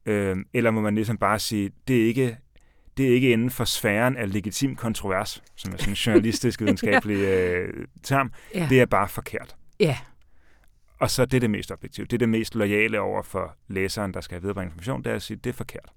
Øh, 0.06 0.36
eller 0.54 0.70
må 0.70 0.80
man 0.80 0.94
ligesom 0.94 1.18
bare 1.18 1.38
sige, 1.38 1.70
det 1.88 2.02
er 2.02 2.06
ikke 2.06 2.38
det 2.96 3.08
er 3.08 3.14
ikke 3.14 3.30
inden 3.30 3.50
for 3.50 3.64
sfæren 3.64 4.16
af 4.16 4.32
legitim 4.32 4.76
kontrovers, 4.76 5.42
som 5.56 5.72
er 5.72 5.76
sådan 5.76 5.92
en 5.92 5.94
journalistisk 5.94 6.60
videnskabelig 6.62 7.16
øh, 7.16 7.86
term. 8.02 8.32
Ja. 8.54 8.66
Det 8.70 8.80
er 8.80 8.86
bare 8.86 9.08
forkert. 9.08 9.56
Ja. 9.80 9.98
Og 10.98 11.10
så 11.10 11.24
det 11.24 11.36
er 11.36 11.40
det 11.40 11.50
mest 11.50 11.72
objektive. 11.72 12.06
Det 12.06 12.12
er 12.12 12.18
det 12.18 12.28
mest 12.28 12.54
lojale 12.54 13.00
over 13.00 13.22
for 13.22 13.56
læseren, 13.68 14.14
der 14.14 14.20
skal 14.20 14.42
viderebringe 14.42 14.66
information, 14.66 15.04
det 15.04 15.10
er 15.10 15.16
at 15.16 15.22
sige, 15.22 15.36
det 15.36 15.50
er 15.50 15.54
forkert. 15.54 15.92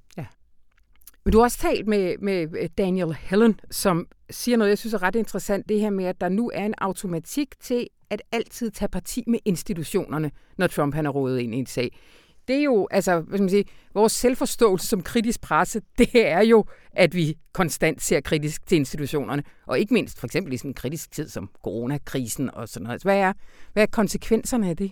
Men 1.25 1.31
du 1.31 1.37
har 1.37 1.43
også 1.43 1.57
talt 1.57 1.87
med, 1.87 2.17
med 2.17 2.47
øh, 2.59 2.69
Daniel 2.77 3.17
Helen, 3.21 3.59
som 3.71 4.07
siger 4.29 4.57
noget, 4.57 4.69
jeg 4.69 4.77
synes 4.77 4.93
er 4.93 5.03
ret 5.03 5.15
interessant, 5.15 5.69
det 5.69 5.79
her 5.79 5.89
med, 5.89 6.05
at 6.05 6.21
der 6.21 6.29
nu 6.29 6.51
er 6.53 6.65
en 6.65 6.73
automatik 6.77 7.59
til 7.59 7.87
at 8.09 8.21
altid 8.31 8.71
tage 8.71 8.89
parti 8.89 9.23
med 9.27 9.39
institutionerne, 9.45 10.31
når 10.57 10.67
Trump 10.67 10.95
han 10.95 11.05
er 11.05 11.09
rådet 11.09 11.39
ind 11.39 11.55
i 11.55 11.57
en 11.57 11.65
sag 11.65 11.91
det 12.49 12.57
er 12.57 12.63
jo, 12.63 12.87
altså, 12.91 13.19
hvad 13.19 13.37
skal 13.37 13.43
man 13.43 13.49
sige, 13.49 13.65
vores 13.93 14.13
selvforståelse 14.13 14.87
som 14.87 15.03
kritisk 15.03 15.41
presse, 15.41 15.81
det 15.97 16.27
er 16.27 16.41
jo, 16.41 16.65
at 16.91 17.15
vi 17.15 17.37
konstant 17.53 18.01
ser 18.01 18.21
kritisk 18.21 18.67
til 18.67 18.75
institutionerne, 18.75 19.43
og 19.67 19.79
ikke 19.79 19.93
mindst 19.93 20.19
for 20.19 20.27
eksempel 20.27 20.53
i 20.53 20.57
sådan 20.57 20.71
en 20.71 20.75
kritisk 20.75 21.11
tid 21.11 21.29
som 21.29 21.49
coronakrisen 21.63 22.55
og 22.55 22.69
sådan 22.69 22.83
noget. 22.83 22.93
Altså, 22.93 23.05
hvad 23.05 23.17
er, 23.17 23.33
hvad 23.73 23.83
er 23.83 23.87
konsekvenserne 23.87 24.69
af 24.69 24.77
det? 24.77 24.91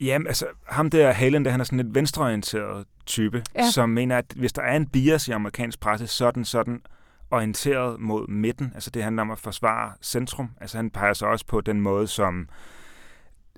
Jamen, 0.00 0.26
altså, 0.26 0.46
ham 0.66 0.90
der 0.90 1.12
Halen, 1.12 1.44
der, 1.44 1.50
han 1.50 1.60
er 1.60 1.64
sådan 1.64 1.76
lidt 1.78 1.94
venstreorienteret 1.94 2.86
type, 3.06 3.42
ja. 3.54 3.70
som 3.70 3.90
mener, 3.90 4.18
at 4.18 4.24
hvis 4.36 4.52
der 4.52 4.62
er 4.62 4.76
en 4.76 4.86
bias 4.86 5.28
i 5.28 5.30
amerikansk 5.30 5.80
presse, 5.80 6.06
så 6.06 6.26
er 6.26 6.30
den 6.30 6.44
sådan 6.44 6.82
orienteret 7.30 8.00
mod 8.00 8.28
midten. 8.28 8.72
Altså, 8.74 8.90
det 8.90 9.02
handler 9.02 9.22
om 9.22 9.30
at 9.30 9.38
forsvare 9.38 9.92
centrum. 10.02 10.50
Altså, 10.60 10.76
han 10.76 10.90
peger 10.90 11.12
så 11.12 11.26
også 11.26 11.46
på 11.46 11.60
den 11.60 11.80
måde, 11.80 12.06
som 12.06 12.48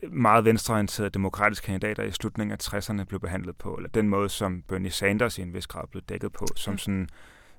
meget 0.08 0.44
venstreorienterede 0.44 1.10
demokratiske 1.10 1.64
kandidater 1.64 2.02
i 2.02 2.10
slutningen 2.10 2.52
af 2.52 2.74
60'erne 2.74 3.04
blev 3.04 3.20
behandlet 3.20 3.56
på, 3.56 3.74
eller 3.74 3.88
den 3.88 4.08
måde, 4.08 4.28
som 4.28 4.62
Bernie 4.68 4.90
Sanders 4.90 5.38
i 5.38 5.42
en 5.42 5.54
vis 5.54 5.66
grad 5.66 5.88
blev 5.90 6.02
dækket 6.02 6.32
på, 6.32 6.46
som 6.56 6.78
sådan, 6.78 7.08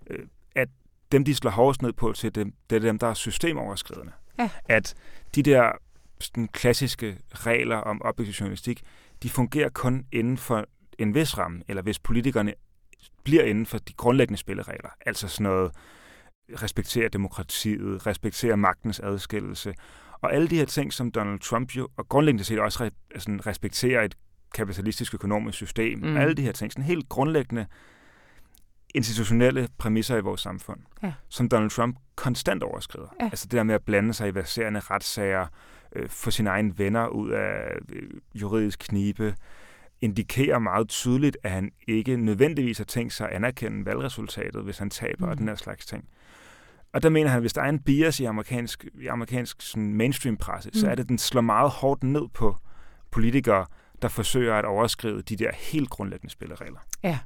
øh, 0.10 0.20
at 0.56 0.70
dem, 1.12 1.26
de 1.26 1.36
slår 1.36 1.52
hårdest 1.52 1.82
ned 1.82 1.94
på 1.94 2.14
til, 2.14 2.36
det, 2.36 2.54
det 2.70 2.76
er 2.76 2.80
dem, 2.80 3.00
der 3.00 3.08
er 3.08 3.14
systemoverskridende. 3.14 4.12
Ja. 4.40 4.50
At 4.66 4.96
de 5.36 5.44
der 5.44 5.72
sådan, 6.20 6.48
klassiske 6.48 7.18
regler 7.34 7.78
om 7.78 8.02
objektiv 8.06 8.34
journalistik, 8.34 8.82
de 9.24 9.30
fungerer 9.30 9.70
kun 9.70 10.06
inden 10.12 10.38
for 10.38 10.66
en 11.00 11.16
vis 11.16 11.38
ramme, 11.38 11.62
eller 11.68 11.82
hvis 11.82 12.00
politikerne 12.00 12.54
bliver 13.24 13.44
inden 13.44 13.66
for 13.66 13.78
de 13.78 13.94
grundlæggende 13.94 14.38
spilleregler. 14.38 14.90
Altså 15.06 15.28
sådan 15.28 15.44
noget, 15.44 15.72
respektere 16.62 17.10
demokratiet, 17.10 18.08
respektere 18.08 18.58
magtens 18.58 19.00
adskillelse, 19.00 19.74
og 20.22 20.34
alle 20.34 20.48
de 20.48 20.56
her 20.56 20.66
ting, 20.66 20.94
som 20.94 21.12
Donald 21.12 21.40
Trump 21.40 21.72
jo, 21.72 21.88
og 21.98 22.10
grundlæggende 22.10 22.44
set 22.44 22.60
også 22.60 22.90
altså, 23.12 23.40
respekterer 23.46 24.04
et 24.04 24.16
kapitalistisk 24.54 25.14
økonomisk 25.14 25.56
system, 25.56 26.00
mm. 26.00 26.18
alle 26.18 26.34
de 26.34 26.42
her 26.42 26.52
ting, 26.52 26.72
sådan 26.72 26.84
helt 26.84 27.10
grundlæggende 27.10 27.66
institutionelle 28.96 29.68
præmisser 29.78 30.18
i 30.18 30.22
vores 30.22 30.42
samfund, 30.42 30.80
ja. 31.04 31.14
som 31.30 31.50
Donald 31.50 31.70
Trump 31.70 31.98
konstant 32.16 32.64
overskrider. 32.64 33.16
Ja. 33.22 33.26
Altså 33.26 33.46
det 33.46 33.52
der 33.52 33.64
med 33.64 33.76
at 33.76 33.84
blande 33.86 34.14
sig 34.14 34.28
i 34.28 34.36
verserende 34.36 34.80
retssager, 34.80 35.48
øh, 35.96 36.10
få 36.10 36.32
sine 36.32 36.50
egne 36.50 36.78
venner 36.78 37.08
ud 37.08 37.30
af 37.30 37.62
øh, 37.90 38.10
juridisk 38.36 38.80
knibe, 38.80 39.36
indikerer 40.02 40.60
meget 40.60 40.90
tydeligt, 40.90 41.38
at 41.44 41.52
han 41.52 41.72
ikke 41.88 42.18
nødvendigvis 42.18 42.78
har 42.78 42.86
tænkt 42.86 43.14
sig 43.14 43.30
at 43.30 43.36
anerkende 43.36 43.86
valgresultatet, 43.86 44.64
hvis 44.64 44.78
han 44.78 44.90
taber 44.90 45.26
mm. 45.26 45.32
og 45.32 45.38
den 45.38 45.48
her 45.48 45.56
slags 45.56 45.86
ting. 45.86 46.06
Og 46.94 47.04
der 47.04 47.10
mener 47.10 47.30
han, 47.30 47.38
at 47.38 47.44
hvis 47.44 47.54
der 47.54 47.62
er 47.62 47.70
en 47.70 47.80
bias 47.80 48.20
i 48.20 48.24
amerikansk, 48.24 48.86
i 49.02 49.08
amerikansk 49.08 49.62
sådan 49.62 49.94
mainstream-presse, 49.94 50.70
mm. 50.70 50.80
så 50.80 50.90
er 50.90 50.96
det, 50.96 51.04
at 51.04 51.10
den 51.10 51.18
slår 51.18 51.42
meget 51.42 51.70
hårdt 51.70 52.04
ned 52.04 52.28
på 52.34 52.56
politikere, 53.12 53.66
der 54.02 54.08
forsøger 54.08 54.56
at 54.56 54.66
overskride 54.66 55.22
de 55.22 55.36
der 55.36 55.52
helt 55.54 55.90
grundlæggende 55.90 56.32
spilleregler. 56.32 56.80
Ja. 57.04 57.20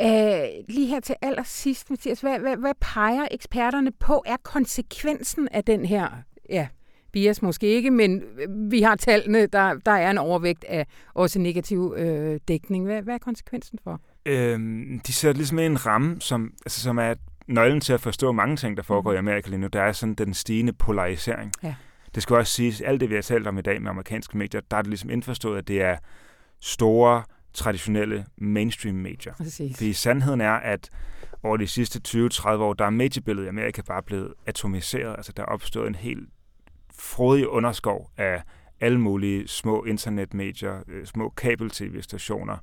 Æh, 0.00 0.64
lige 0.68 0.86
her 0.86 1.00
til 1.00 1.14
allersidst, 1.22 1.90
Mathias, 1.90 2.20
hvad, 2.20 2.38
hvad, 2.38 2.56
hvad 2.56 2.74
peger 2.80 3.28
eksperterne 3.30 3.92
på, 3.92 4.22
er 4.26 4.36
konsekvensen 4.42 5.48
af 5.48 5.64
den 5.64 5.84
her 5.84 6.10
ja, 6.48 6.68
bias 7.12 7.42
måske 7.42 7.66
ikke, 7.66 7.90
men 7.90 8.22
vi 8.70 8.82
har 8.82 8.96
tallene, 8.96 9.46
der, 9.46 9.74
der 9.86 9.92
er 9.92 10.10
en 10.10 10.18
overvægt 10.18 10.64
af 10.64 10.86
også 11.14 11.38
negativ 11.38 11.94
øh, 11.96 12.40
dækning. 12.48 12.84
Hvad, 12.84 13.02
hvad 13.02 13.14
er 13.14 13.18
konsekvensen 13.18 13.78
for? 13.84 14.00
Øhm, 14.26 15.00
de 15.06 15.12
ser 15.12 15.32
ligesom 15.32 15.58
en 15.58 15.86
ramme, 15.86 16.20
som, 16.20 16.52
altså, 16.66 16.80
som 16.80 16.98
er 16.98 17.14
nøglen 17.46 17.80
til 17.80 17.92
at 17.92 18.00
forstå 18.00 18.32
mange 18.32 18.56
ting, 18.56 18.76
der 18.76 18.82
foregår 18.82 19.12
i 19.12 19.16
Amerika 19.16 19.50
lige 19.50 19.60
nu, 19.60 19.66
der 19.66 19.82
er 19.82 19.92
sådan 19.92 20.14
den 20.14 20.34
stigende 20.34 20.72
polarisering. 20.72 21.52
Ja. 21.62 21.74
Det 22.14 22.22
skal 22.22 22.36
også 22.36 22.52
siges, 22.52 22.80
alt 22.80 23.00
det 23.00 23.10
vi 23.10 23.14
har 23.14 23.22
talt 23.22 23.46
om 23.46 23.58
i 23.58 23.62
dag 23.62 23.82
med 23.82 23.90
amerikanske 23.90 24.38
medier, 24.38 24.60
der 24.70 24.76
er 24.76 24.82
det 24.82 24.88
ligesom 24.88 25.10
indforstået, 25.10 25.58
at 25.58 25.68
det 25.68 25.82
er 25.82 25.96
store, 26.60 27.22
traditionelle 27.54 28.26
mainstream-medier. 28.36 29.34
Fordi 29.74 29.92
sandheden 29.92 30.40
er, 30.40 30.52
at 30.52 30.90
over 31.42 31.56
de 31.56 31.66
sidste 31.66 32.00
20-30 32.08 32.48
år, 32.48 32.74
der 32.74 32.84
er 32.84 32.90
mediebilledet 32.90 33.46
i 33.46 33.48
Amerika 33.48 33.82
bare 33.82 34.02
blevet 34.02 34.34
atomiseret. 34.46 35.14
Altså 35.16 35.32
der 35.36 35.42
er 35.42 35.46
opstået 35.46 35.88
en 35.88 35.94
helt 35.94 36.28
frodig 37.00 37.48
underskov 37.48 38.10
af 38.16 38.42
alle 38.80 39.00
mulige 39.00 39.48
små 39.48 39.84
internetmedier, 39.84 40.82
øh, 40.88 41.06
små 41.06 41.28
kabel-tv-stationer, 41.28 42.56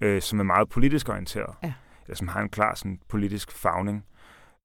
øh, 0.00 0.22
som 0.22 0.40
er 0.40 0.44
meget 0.44 0.68
politisk 0.68 1.08
orienteret. 1.08 1.54
Ja. 1.62 1.72
Eller 2.06 2.16
som 2.16 2.28
har 2.28 2.40
en 2.40 2.48
klar 2.48 2.74
sådan, 2.74 3.00
politisk 3.08 3.52
fagning. 3.52 4.04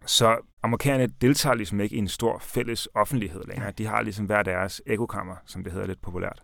Så 0.05 0.37
amerikanerne 0.63 1.13
deltager 1.21 1.55
ligesom 1.55 1.79
ikke 1.79 1.95
i 1.95 1.99
en 1.99 2.07
stor 2.07 2.39
fælles 2.39 2.87
offentlighed 2.93 3.41
længere. 3.47 3.71
De 3.71 3.85
har 3.85 4.01
ligesom 4.01 4.25
hver 4.25 4.43
deres 4.43 4.81
ekokammer, 4.85 5.35
som 5.45 5.63
det 5.63 5.73
hedder 5.73 5.87
lidt 5.87 6.01
populært. 6.01 6.43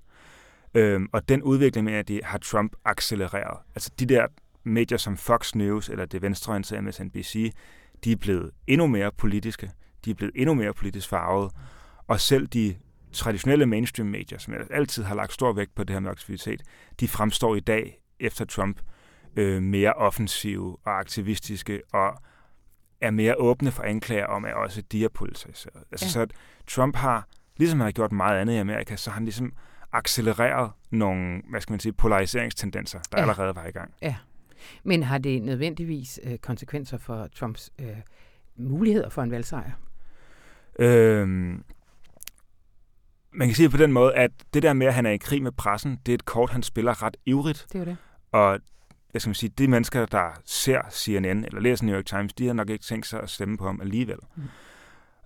Øhm, 0.74 1.10
og 1.14 1.30
den 1.30 1.44
udvikling 1.44 1.86
med, 1.86 1.94
at 1.94 2.08
de 2.08 2.22
har 2.24 2.38
Trump 2.38 2.76
accelereret. 2.86 3.58
Altså 3.76 3.92
de 4.00 4.06
der 4.06 4.28
medier 4.64 4.98
som 4.98 5.18
Fox 5.18 5.56
News 5.56 5.90
eller 5.90 6.06
det 6.06 6.22
venstreorienterede 6.22 6.82
MSNBC, 6.82 7.54
de 8.04 8.12
er 8.12 8.16
blevet 8.16 8.52
endnu 8.68 8.88
mere 8.88 9.12
politiske. 9.12 9.72
De 10.06 10.12
er 10.12 10.16
blevet 10.16 10.34
endnu 10.36 10.54
mere 10.54 10.74
politisk 10.74 11.10
farvet. 11.10 11.52
Og 12.10 12.20
selv 12.20 12.48
de 12.48 12.76
traditionelle 13.12 13.66
mainstream-medier, 13.66 14.38
som 14.38 14.54
altid 14.72 15.04
har 15.04 15.16
lagt 15.16 15.34
stor 15.34 15.54
vægt 15.54 15.76
på 15.76 15.84
det 15.84 15.94
her 15.94 16.00
med 16.00 16.12
aktivitet, 16.12 16.62
de 17.00 17.08
fremstår 17.08 17.56
i 17.56 17.60
dag 17.60 18.02
efter 18.20 18.46
Trump 18.46 18.82
øh, 19.36 19.62
mere 19.62 19.94
offensive 19.94 20.78
og 20.86 21.00
aktivistiske 21.00 21.82
og 21.94 22.14
er 23.02 23.12
mere 23.12 23.36
åbne 23.38 23.72
for 23.72 23.84
anklager 23.84 24.26
om, 24.26 24.46
at 24.46 24.54
også 24.54 24.82
de 24.82 25.04
er 25.04 25.10
politiseret. 25.10 25.84
Altså, 25.92 26.06
ja. 26.06 26.10
Så 26.10 26.28
Trump 26.68 26.96
har, 26.96 27.28
ligesom 27.58 27.80
han 27.80 27.86
har 27.86 27.92
gjort 27.92 28.12
meget 28.12 28.40
andet 28.40 28.54
i 28.54 28.58
Amerika, 28.58 28.96
så 28.96 29.10
har 29.10 29.16
han 29.16 29.26
ligesom 29.26 29.54
accelereret 29.92 30.72
nogle, 30.92 31.42
hvad 31.50 31.62
skal 31.62 31.74
man 31.74 31.80
sige, 31.80 31.94
polariseringstendenser, 31.94 33.00
der 33.12 33.18
ja. 33.18 33.22
allerede 33.22 33.56
var 33.56 33.66
i 33.66 33.72
gang. 33.72 33.94
Ja. 34.02 34.16
Men 34.84 35.04
har 35.04 35.18
det 35.18 35.42
nødvendigvis 35.44 36.20
øh, 36.24 36.38
konsekvenser 36.38 36.98
for 36.98 37.28
Trumps 37.36 37.72
øh, 37.80 37.98
muligheder 38.56 39.10
for 39.10 39.24
en 39.24 39.32
valgsejr? 39.32 39.72
Øhm, 40.80 41.64
man 43.32 43.48
kan 43.48 43.56
sige 43.56 43.70
på 43.70 43.78
den 43.78 43.92
måde, 43.92 44.14
at 44.14 44.32
det 44.54 44.64
der 44.64 44.74
med, 44.74 44.88
at 44.88 44.94
han 44.94 45.06
er 45.06 45.12
i 45.12 45.18
krig 45.18 45.44
med 45.44 45.52
pressen, 45.52 46.00
det 46.06 46.12
er 46.12 46.16
et 46.16 46.26
kort, 46.26 46.50
han 46.50 46.64
spiller 46.64 47.04
ret 47.04 47.18
ivrigt. 47.26 47.68
Det 47.74 47.82
er 47.82 47.86
det. 47.86 47.98
Og 48.32 48.60
jeg 49.14 49.22
skal 49.22 49.36
sige, 49.36 49.50
de 49.58 49.68
mennesker, 49.68 50.06
der 50.06 50.42
ser 50.46 50.82
CNN 50.92 51.46
eller 51.46 51.60
læser 51.60 51.86
New 51.86 51.96
York 51.96 52.06
Times, 52.06 52.34
de 52.34 52.48
har 52.48 52.54
nok 52.54 52.70
ikke 52.70 52.84
tænkt 52.84 53.08
sig 53.08 53.22
at 53.22 53.30
stemme 53.30 53.58
på 53.58 53.66
ham 53.66 53.82
alligevel. 53.82 54.18
Mm. 54.36 54.44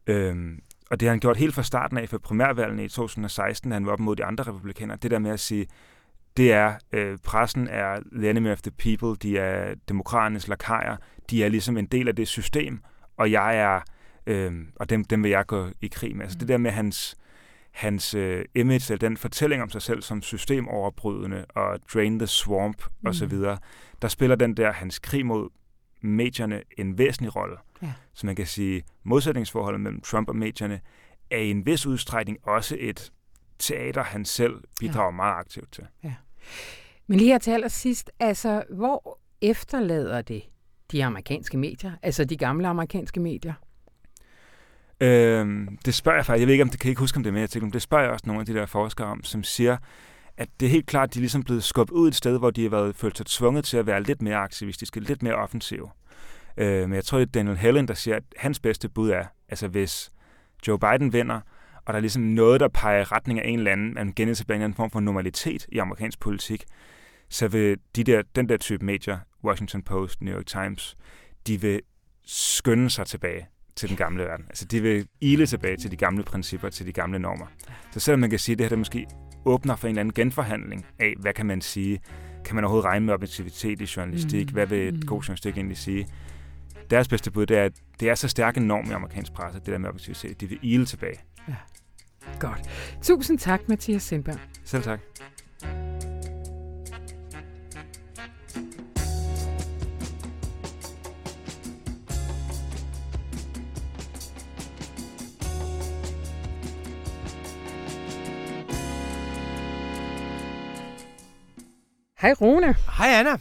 Øhm, 0.07 0.59
og 0.91 0.99
det 0.99 1.05
har 1.07 1.11
han 1.11 1.19
gjort 1.19 1.37
helt 1.37 1.55
fra 1.55 1.63
starten 1.63 1.97
af, 1.97 2.09
for 2.09 2.17
primærvalgene 2.17 2.85
i 2.85 2.87
2016, 2.87 3.69
da 3.69 3.73
han 3.73 3.85
var 3.85 3.91
op 3.91 3.99
mod 3.99 4.15
de 4.15 4.25
andre 4.25 4.43
republikanere, 4.43 4.97
det 5.01 5.11
der 5.11 5.19
med 5.19 5.31
at 5.31 5.39
sige, 5.39 5.67
det 6.37 6.53
er, 6.53 6.75
øh, 6.91 7.17
pressen 7.23 7.67
er 7.67 7.99
the 8.15 8.29
enemy 8.29 8.51
of 8.51 8.61
the 8.61 8.71
people, 8.71 9.15
de 9.29 9.37
er 9.37 9.75
demokraternes 9.89 10.47
lakajer, 10.47 10.97
de 11.29 11.43
er 11.43 11.49
ligesom 11.49 11.77
en 11.77 11.85
del 11.85 12.07
af 12.07 12.15
det 12.15 12.27
system, 12.27 12.81
og 13.17 13.31
jeg 13.31 13.57
er, 13.57 13.81
øh, 14.27 14.53
og 14.75 14.89
dem, 14.89 15.05
dem 15.05 15.23
vil 15.23 15.31
jeg 15.31 15.45
gå 15.45 15.67
i 15.81 15.87
krig 15.87 16.15
med. 16.15 16.23
Altså 16.23 16.35
mm. 16.35 16.39
det 16.39 16.47
der 16.47 16.57
med 16.57 16.71
hans, 16.71 17.17
hans 17.73 18.13
øh, 18.13 18.45
image, 18.55 18.93
eller 18.93 19.07
den 19.07 19.17
fortælling 19.17 19.61
om 19.61 19.69
sig 19.69 19.81
selv 19.81 20.01
som 20.01 20.21
systemoverbrydende 20.21 21.45
og 21.49 21.79
drain 21.93 22.19
the 22.19 22.27
swamp 22.27 22.83
mm. 23.01 23.09
osv., 23.09 23.31
der 24.01 24.07
spiller 24.07 24.35
den 24.35 24.57
der 24.57 24.71
hans 24.71 24.99
krig 24.99 25.25
mod 25.25 25.49
medierne 26.01 26.61
en 26.77 26.97
væsentlig 26.97 27.35
rolle. 27.35 27.55
Ja. 27.81 27.93
Så 28.13 28.25
man 28.25 28.35
kan 28.35 28.45
sige, 28.45 28.83
modsætningsforholdet 29.03 29.81
mellem 29.81 30.01
Trump 30.01 30.29
og 30.29 30.35
medierne 30.35 30.81
er 31.31 31.37
i 31.37 31.51
en 31.51 31.65
vis 31.65 31.85
udstrækning 31.85 32.37
også 32.43 32.77
et 32.79 33.11
teater, 33.59 34.03
han 34.03 34.25
selv 34.25 34.63
bidrager 34.79 35.05
ja. 35.05 35.11
meget 35.11 35.33
aktivt 35.33 35.71
til. 35.71 35.87
Ja. 36.03 36.13
Men 37.07 37.17
lige 37.17 37.31
her 37.31 37.37
til 37.37 37.51
allersidst, 37.51 38.11
altså, 38.19 38.63
hvor 38.69 39.19
efterlader 39.41 40.21
det 40.21 40.43
de 40.91 41.05
amerikanske 41.05 41.57
medier, 41.57 41.91
altså 42.01 42.25
de 42.25 42.37
gamle 42.37 42.67
amerikanske 42.67 43.19
medier? 43.19 43.53
Øhm, 45.03 45.77
det 45.85 45.93
spørger 45.93 46.17
jeg 46.17 46.25
faktisk, 46.25 46.39
jeg 46.39 46.47
ved 46.47 46.53
ikke, 46.53 46.63
om 46.63 46.69
det 46.69 46.79
kan 46.79 46.89
ikke 46.89 46.99
huske, 46.99 47.17
om 47.17 47.23
det 47.23 47.29
er 47.29 47.33
med 47.33 47.41
artiklen, 47.41 47.67
men 47.67 47.73
det 47.73 47.81
spørger 47.81 48.03
jeg 48.03 48.13
også 48.13 48.23
nogle 48.27 48.39
af 48.39 48.45
de 48.45 48.53
der 48.53 48.65
forskere 48.65 49.07
om, 49.07 49.23
som 49.23 49.43
siger, 49.43 49.77
at 50.37 50.49
det 50.59 50.65
er 50.65 50.69
helt 50.69 50.85
klart, 50.85 51.09
at 51.09 51.13
de 51.13 51.19
er 51.19 51.21
ligesom 51.21 51.43
blevet 51.43 51.63
skubbet 51.63 51.95
ud 51.95 52.07
et 52.07 52.15
sted, 52.15 52.39
hvor 52.39 52.51
de 52.51 52.63
har 52.63 52.69
været 52.69 52.95
følt 52.95 53.17
sig 53.17 53.25
tvunget 53.25 53.65
til 53.65 53.77
at 53.77 53.85
være 53.87 54.03
lidt 54.03 54.21
mere 54.21 54.35
aktivistiske, 54.35 54.99
lidt 54.99 55.23
mere 55.23 55.35
offensive. 55.35 55.89
Øh, 56.57 56.89
men 56.89 56.93
jeg 56.93 57.05
tror, 57.05 57.17
det 57.17 57.27
er 57.27 57.31
Daniel 57.31 57.57
Helen, 57.57 57.87
der 57.87 57.93
siger, 57.93 58.15
at 58.15 58.23
hans 58.37 58.59
bedste 58.59 58.89
bud 58.89 59.09
er, 59.09 59.25
altså 59.49 59.67
hvis 59.67 60.11
Joe 60.67 60.79
Biden 60.79 61.13
vinder, 61.13 61.39
og 61.85 61.93
der 61.93 61.93
er 61.93 61.99
ligesom 61.99 62.23
noget, 62.23 62.59
der 62.59 62.67
peger 62.67 62.99
i 62.99 63.03
retning 63.03 63.39
af 63.39 63.49
en 63.49 63.59
eller 63.59 63.71
anden, 63.71 63.93
man 63.93 64.13
genetablerer 64.15 64.65
en 64.65 64.73
form 64.73 64.91
for 64.91 64.99
normalitet 64.99 65.65
i 65.71 65.77
amerikansk 65.77 66.19
politik, 66.19 66.63
så 67.29 67.47
vil 67.47 67.77
de 67.95 68.03
der, 68.03 68.21
den 68.35 68.49
der 68.49 68.57
type 68.57 68.85
medier, 68.85 69.17
Washington 69.43 69.81
Post, 69.81 70.21
New 70.21 70.35
York 70.35 70.45
Times, 70.45 70.97
de 71.47 71.61
vil 71.61 71.81
skynde 72.25 72.89
sig 72.89 73.05
tilbage 73.07 73.47
til 73.75 73.89
den 73.89 73.97
gamle 73.97 74.23
verden. 74.23 74.45
Altså, 74.49 74.65
de 74.65 74.81
vil 74.81 75.07
ile 75.21 75.45
tilbage 75.45 75.77
til 75.77 75.91
de 75.91 75.95
gamle 75.95 76.23
principper, 76.23 76.69
til 76.69 76.85
de 76.85 76.91
gamle 76.91 77.19
normer. 77.19 77.45
Så 77.91 77.99
selvom 77.99 78.19
man 78.19 78.29
kan 78.29 78.39
sige, 78.39 78.53
at 78.53 78.57
det 78.57 78.65
her 78.65 78.69
der 78.69 78.75
måske 78.75 79.07
åbner 79.45 79.75
for 79.75 79.87
en 79.87 79.91
eller 79.91 79.99
anden 79.99 80.13
genforhandling 80.13 80.85
af, 80.99 81.13
hvad 81.19 81.33
kan 81.33 81.45
man 81.45 81.61
sige, 81.61 81.99
kan 82.45 82.55
man 82.55 82.63
overhovedet 82.63 82.85
regne 82.85 83.05
med 83.05 83.13
objektivitet 83.13 83.81
i 83.81 83.87
journalistik, 83.97 84.47
mm. 84.47 84.53
hvad 84.53 84.67
vil 84.67 84.87
et 84.87 84.93
mm. 84.93 85.01
god 85.01 85.21
journalistik 85.21 85.57
egentlig 85.57 85.77
sige? 85.77 86.07
Deres 86.89 87.07
bedste 87.07 87.31
bud, 87.31 87.45
det 87.45 87.57
er, 87.57 87.63
at 87.65 87.71
det 87.99 88.09
er 88.09 88.15
så 88.15 88.27
stærk 88.27 88.57
en 88.57 88.63
norm 88.63 88.89
i 88.89 88.93
amerikansk 88.93 89.33
presse, 89.33 89.59
det 89.59 89.67
der 89.67 89.77
med 89.77 89.89
objektivitet. 89.89 90.41
De 90.41 90.49
vil 90.49 90.59
ile 90.61 90.85
tilbage. 90.85 91.19
Ja. 91.47 91.55
Godt. 92.39 92.69
Tusind 93.01 93.39
tak, 93.39 93.61
Mathias 93.69 94.03
Sindberg. 94.03 94.39
Selv 94.63 94.83
tak. 94.83 94.99
Hej 112.23 112.33
Rune. 112.33 112.75
Hej 112.97 113.07
Anna. 113.07 113.37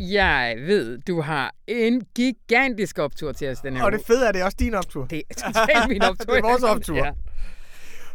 Jeg 0.00 0.56
ved, 0.58 0.98
du 0.98 1.20
har 1.20 1.54
en 1.66 2.02
gigantisk 2.14 2.98
optur 2.98 3.32
til 3.32 3.48
os 3.48 3.60
den 3.60 3.76
her 3.76 3.84
Og 3.84 3.92
det 3.92 4.00
fede 4.06 4.28
er, 4.28 4.32
det 4.32 4.40
er 4.40 4.44
også 4.44 4.56
din 4.60 4.74
optur. 4.74 5.06
Det 5.06 5.22
er 5.30 5.34
totalt 5.34 5.88
min 5.88 6.02
optur. 6.10 6.32
det 6.34 6.38
er 6.38 6.42
vores 6.42 6.62
optur. 6.62 6.96
Ja. 6.96 7.10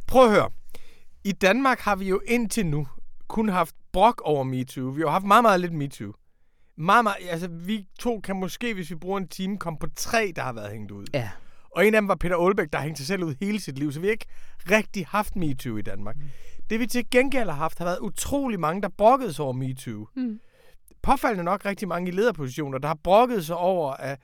Prøv 0.08 0.26
at 0.26 0.32
høre. 0.32 0.50
I 1.24 1.32
Danmark 1.32 1.80
har 1.80 1.96
vi 1.96 2.08
jo 2.08 2.22
indtil 2.26 2.66
nu 2.66 2.88
kun 3.28 3.50
haft 3.50 3.76
brok 3.92 4.22
over 4.26 4.44
MeToo. 4.44 4.90
Vi 4.90 5.02
har 5.02 5.10
haft 5.10 5.26
meget, 5.26 5.44
meget 5.44 5.60
lidt 5.60 5.74
MeToo. 5.74 6.14
Meget, 6.78 7.04
meget, 7.04 7.18
altså, 7.30 7.48
vi 7.48 7.88
to 8.00 8.20
kan 8.20 8.36
måske, 8.36 8.74
hvis 8.74 8.90
vi 8.90 8.96
bruger 8.96 9.18
en 9.18 9.28
time, 9.28 9.58
komme 9.58 9.80
på 9.80 9.88
tre, 9.96 10.34
der 10.36 10.42
har 10.42 10.54
været 10.54 10.72
hængt 10.72 10.92
ud. 10.92 11.06
Ja. 11.14 11.30
Og 11.72 11.88
en 11.88 11.96
af 11.96 12.02
dem 12.02 12.08
var 12.08 12.16
Peter 12.16 12.38
Aalbæk, 12.38 12.68
der 12.72 12.78
har 12.78 12.86
hængt 12.86 12.98
sig 12.98 13.08
selv 13.08 13.24
ud 13.24 13.36
hele 13.42 13.60
sit 13.60 13.80
liv, 13.80 13.92
så 13.92 14.00
vi 14.00 14.08
har 14.08 14.12
ikke 14.12 14.26
rigtig 14.72 15.06
haft 15.08 15.36
MeToo 15.36 15.78
i 15.78 15.82
Danmark. 15.82 16.16
Mm. 16.18 16.30
Det 16.70 16.80
vi 16.80 16.88
til 16.88 17.10
gengæld 17.10 17.50
har 17.50 17.56
haft, 17.56 17.78
har 17.78 17.86
været 17.86 18.00
utrolig 18.00 18.60
mange, 18.60 18.82
der 18.82 18.90
brokkede 18.98 19.34
sig 19.34 19.46
over 19.46 19.54
MeToo. 19.54 20.08
Mm. 20.16 20.40
Påfaldende 21.02 21.44
nok 21.44 21.66
rigtig 21.66 21.88
mange 21.88 22.08
i 22.08 22.12
lederpositioner, 22.12 22.78
der 22.78 22.88
har 22.88 22.98
brokket 23.04 23.46
sig 23.46 23.56
over, 23.56 23.92
at, 23.92 24.20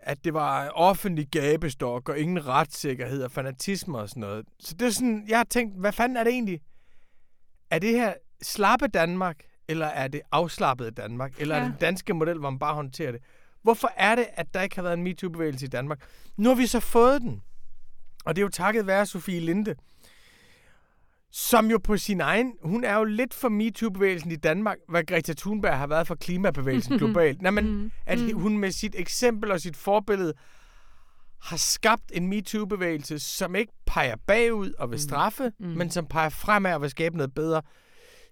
at 0.00 0.24
det 0.24 0.34
var 0.34 0.68
offentlig 0.68 1.28
gabestok 1.28 2.08
og 2.08 2.18
ingen 2.18 2.46
retssikkerhed 2.46 3.22
og 3.22 3.30
fanatisme 3.30 3.98
og 3.98 4.08
sådan 4.08 4.20
noget. 4.20 4.46
Så 4.60 4.74
det 4.74 4.86
er 4.86 4.90
sådan, 4.90 5.24
jeg 5.28 5.38
har 5.38 5.44
tænkt, 5.44 5.80
hvad 5.80 5.92
fanden 5.92 6.16
er 6.16 6.24
det 6.24 6.32
egentlig? 6.32 6.60
Er 7.70 7.78
det 7.78 7.90
her 7.90 8.14
slappe 8.42 8.86
Danmark, 8.86 9.36
eller 9.68 9.86
er 9.86 10.08
det 10.08 10.20
afslappet 10.32 10.96
Danmark? 10.96 11.40
Eller 11.40 11.56
ja. 11.56 11.60
er 11.60 11.64
det 11.64 11.72
den 11.72 11.80
danske 11.80 12.14
model, 12.14 12.38
hvor 12.38 12.50
man 12.50 12.58
bare 12.58 12.74
håndterer 12.74 13.12
det? 13.12 13.20
Hvorfor 13.66 13.90
er 13.96 14.14
det, 14.14 14.26
at 14.32 14.54
der 14.54 14.62
ikke 14.62 14.76
har 14.76 14.82
været 14.82 14.94
en 14.94 15.02
MeToo-bevægelse 15.02 15.66
i 15.66 15.68
Danmark? 15.68 16.00
Nu 16.36 16.48
har 16.48 16.56
vi 16.56 16.66
så 16.66 16.80
fået 16.80 17.22
den. 17.22 17.42
Og 18.24 18.36
det 18.36 18.42
er 18.42 18.44
jo 18.44 18.48
takket 18.48 18.86
være 18.86 19.06
Sofie 19.06 19.40
Linde, 19.40 19.74
som 21.30 21.70
jo 21.70 21.78
på 21.78 21.96
sin 21.96 22.20
egen, 22.20 22.52
hun 22.62 22.84
er 22.84 22.96
jo 22.96 23.04
lidt 23.04 23.34
for 23.34 23.48
MeToo-bevægelsen 23.48 24.30
i 24.30 24.36
Danmark, 24.36 24.76
hvad 24.88 25.04
Greta 25.04 25.32
Thunberg 25.32 25.78
har 25.78 25.86
været 25.86 26.06
for 26.06 26.14
klimabevægelsen 26.14 26.98
globalt. 26.98 27.42
Nej, 27.42 27.50
men 27.50 27.70
mm. 27.70 27.90
at 28.06 28.18
mm. 28.18 28.40
hun 28.40 28.58
med 28.58 28.70
sit 28.70 28.94
eksempel 28.98 29.50
og 29.50 29.60
sit 29.60 29.76
forbillede 29.76 30.32
har 31.40 31.56
skabt 31.56 32.12
en 32.14 32.26
MeToo-bevægelse, 32.26 33.18
som 33.18 33.54
ikke 33.54 33.72
peger 33.86 34.16
bagud 34.26 34.72
og 34.78 34.90
vil 34.90 34.96
mm. 34.96 35.00
straffe, 35.00 35.52
mm. 35.58 35.66
men 35.66 35.90
som 35.90 36.06
peger 36.06 36.28
fremad 36.28 36.74
og 36.74 36.82
vil 36.82 36.90
skabe 36.90 37.16
noget 37.16 37.34
bedre. 37.34 37.62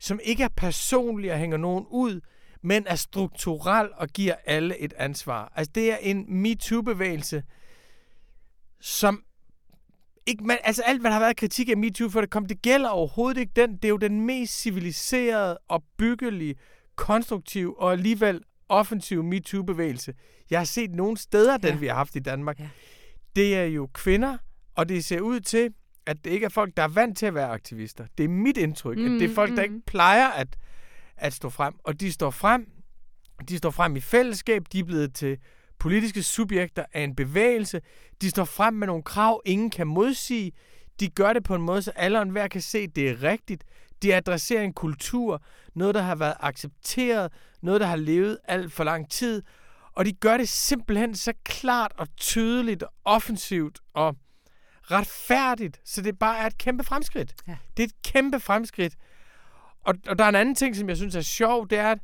Som 0.01 0.21
ikke 0.25 0.43
er 0.43 0.49
personlig 0.57 1.33
og 1.33 1.39
hænger 1.39 1.57
nogen 1.57 1.87
ud, 1.91 2.21
men 2.65 2.87
er 2.87 2.95
strukturel 2.95 3.89
og 3.97 4.09
giver 4.09 4.35
alle 4.45 4.79
et 4.79 4.93
ansvar. 4.97 5.53
Altså 5.57 5.73
det 5.75 5.93
er 5.93 5.97
en 5.97 6.25
MeToo-bevægelse, 6.43 7.43
som 8.81 9.25
ikke, 10.27 10.45
man, 10.45 10.59
altså 10.65 10.83
alt, 10.83 11.01
hvad 11.01 11.11
der 11.11 11.15
har 11.15 11.25
været 11.25 11.37
kritik 11.37 11.69
af 11.69 11.77
MeToo 11.77 12.09
for 12.09 12.21
det 12.21 12.31
kom, 12.31 12.47
det 12.47 12.63
gælder 12.63 12.89
overhovedet 12.89 13.41
ikke 13.41 13.53
den. 13.57 13.77
Det 13.77 13.85
er 13.85 13.89
jo 13.89 13.97
den 13.97 14.27
mest 14.27 14.61
civiliserede 14.61 15.59
og 15.69 15.85
byggelige, 15.99 16.55
konstruktiv 16.97 17.75
og 17.79 17.93
alligevel 17.93 18.41
offensiv 18.69 19.23
MeToo-bevægelse, 19.23 20.15
jeg 20.51 20.61
har 20.61 20.65
set 20.65 20.91
nogle 20.91 21.17
steder, 21.17 21.59
ja. 21.63 21.69
den 21.69 21.81
vi 21.81 21.87
har 21.87 21.95
haft 21.95 22.17
i 22.17 22.19
Danmark. 22.19 22.61
Ja. 22.61 22.69
Det 23.37 23.57
er 23.57 23.65
jo 23.65 23.89
kvinder, 23.95 24.39
og 24.75 24.89
det 24.89 25.05
ser 25.05 25.21
ud 25.21 25.41
til, 25.41 25.75
at 26.07 26.25
det 26.25 26.31
ikke 26.31 26.45
er 26.45 26.51
folk, 26.51 26.77
der 26.77 26.83
er 26.83 26.89
vant 26.89 27.19
til 27.19 27.27
at 27.27 27.35
være 27.35 27.49
aktivister. 27.49 28.07
Det 28.19 28.25
er 28.25 28.29
mit 28.29 28.57
indtryk, 28.57 28.99
mm, 28.99 29.05
at 29.05 29.21
det 29.21 29.31
er 29.31 29.35
folk, 29.35 29.51
mm. 29.51 29.57
der 29.57 29.63
ikke 29.63 29.81
plejer 29.87 30.29
at, 30.29 30.57
at 31.25 31.33
stå 31.33 31.51
frem. 31.51 31.75
Og 31.85 32.01
de 32.01 32.13
står 32.13 32.31
frem, 32.31 32.67
de 33.49 33.59
står 33.59 33.71
frem 33.71 33.97
i 33.97 34.01
fællesskab, 34.01 34.63
de 34.73 34.79
er 34.79 34.85
blevet 34.85 35.15
til 35.15 35.39
politiske 35.79 36.23
subjekter 36.23 36.85
af 36.93 37.01
en 37.01 37.17
bevægelse. 37.17 37.81
De 38.21 38.31
står 38.31 38.45
frem 38.45 38.75
med 38.75 38.87
nogle 38.87 39.03
krav, 39.03 39.43
ingen 39.45 39.71
kan 39.71 39.87
modsige. 39.87 40.53
De 41.01 41.09
gør 41.09 41.33
det 41.33 41.45
på 41.45 41.55
en 41.55 41.63
måde, 41.63 41.83
så 41.83 41.91
alle 41.91 42.19
og 42.19 42.23
enhver 42.23 42.49
kan 42.49 42.61
se, 42.61 42.79
at 42.79 42.97
det 42.97 43.11
er 43.11 43.23
rigtigt. 43.23 43.65
De 44.03 44.15
adresserer 44.15 44.63
en 44.63 44.73
kultur, 44.73 45.43
noget, 45.75 45.95
der 45.95 46.03
har 46.03 46.15
været 46.15 46.35
accepteret, 46.41 47.33
noget, 47.63 47.81
der 47.81 47.87
har 47.87 47.97
levet 47.97 48.39
alt 48.45 48.73
for 48.73 48.85
lang 48.85 49.11
tid. 49.11 49.43
Og 49.93 50.05
de 50.05 50.13
gør 50.13 50.37
det 50.37 50.49
simpelthen 50.49 51.17
så 51.17 51.33
klart 51.45 51.93
og 51.97 52.09
tydeligt 52.17 52.83
og 52.83 52.93
offensivt 53.05 53.79
og 53.95 54.17
retfærdigt, 54.83 55.81
så 55.85 56.03
det 56.03 56.19
bare 56.19 56.39
er 56.39 56.47
et 56.47 56.59
kæmpe 56.59 56.85
fremskridt. 56.85 57.35
Ja. 57.49 57.57
Det 57.77 57.83
er 57.83 57.87
et 57.87 58.03
kæmpe 58.03 58.41
fremskridt. 58.41 58.95
Og, 59.85 59.95
og 60.09 60.19
der 60.19 60.25
er 60.25 60.29
en 60.29 60.35
anden 60.35 60.55
ting, 60.55 60.77
som 60.77 60.89
jeg 60.89 60.97
synes 60.97 61.15
er 61.15 61.21
sjov, 61.21 61.69
det 61.69 61.79
er, 61.79 61.91
at 61.91 61.99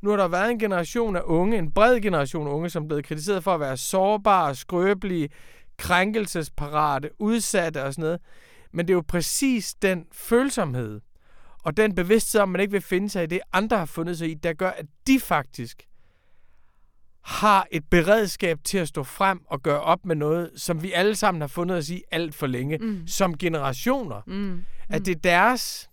nu 0.00 0.10
har 0.10 0.16
der 0.16 0.28
været 0.28 0.50
en 0.50 0.58
generation 0.58 1.16
af 1.16 1.22
unge, 1.24 1.58
en 1.58 1.72
bred 1.72 2.00
generation 2.00 2.46
af 2.46 2.50
unge, 2.50 2.70
som 2.70 2.82
er 2.82 2.86
blevet 2.88 3.04
kritiseret 3.04 3.44
for 3.44 3.54
at 3.54 3.60
være 3.60 3.76
sårbare, 3.76 4.54
skrøbelige, 4.54 5.28
krænkelsesparate, 5.76 7.10
udsatte 7.18 7.84
og 7.84 7.94
sådan 7.94 8.02
noget. 8.02 8.20
Men 8.72 8.88
det 8.88 8.92
er 8.92 8.96
jo 8.96 9.04
præcis 9.08 9.74
den 9.74 10.06
følsomhed 10.12 11.00
og 11.66 11.76
den 11.76 11.94
bevidsthed 11.94 12.40
om, 12.40 12.48
man 12.48 12.60
ikke 12.60 12.72
vil 12.72 12.80
finde 12.80 13.08
sig 13.08 13.22
i 13.22 13.26
det, 13.26 13.40
andre 13.52 13.78
har 13.78 13.84
fundet 13.86 14.18
sig 14.18 14.30
i, 14.30 14.34
der 14.34 14.52
gør, 14.52 14.70
at 14.70 14.86
de 15.06 15.20
faktisk 15.20 15.86
har 17.22 17.66
et 17.70 17.84
beredskab 17.90 18.58
til 18.64 18.78
at 18.78 18.88
stå 18.88 19.02
frem 19.02 19.40
og 19.46 19.62
gøre 19.62 19.80
op 19.80 20.04
med 20.04 20.16
noget, 20.16 20.50
som 20.56 20.82
vi 20.82 20.92
alle 20.92 21.16
sammen 21.16 21.40
har 21.40 21.48
fundet 21.48 21.76
os 21.76 21.90
i 21.90 22.02
alt 22.10 22.34
for 22.34 22.46
længe, 22.46 22.78
mm. 22.78 23.06
som 23.06 23.38
generationer. 23.38 24.22
Mm. 24.26 24.64
At 24.88 25.00
mm. 25.00 25.04
det 25.04 25.16
er 25.16 25.20
deres 25.20 25.90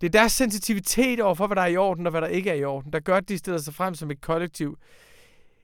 det 0.00 0.06
er 0.06 0.10
deres 0.10 0.32
sensitivitet 0.32 1.20
overfor, 1.20 1.46
hvad 1.46 1.56
der 1.56 1.62
er 1.62 1.66
i 1.66 1.76
orden 1.76 2.06
og 2.06 2.10
hvad 2.10 2.20
der 2.20 2.28
ikke 2.28 2.50
er 2.50 2.54
i 2.54 2.64
orden, 2.64 2.92
der 2.92 3.00
gør, 3.00 3.16
at 3.16 3.28
de 3.28 3.38
stiller 3.38 3.58
sig 3.58 3.74
frem 3.74 3.94
som 3.94 4.10
et 4.10 4.20
kollektiv. 4.20 4.78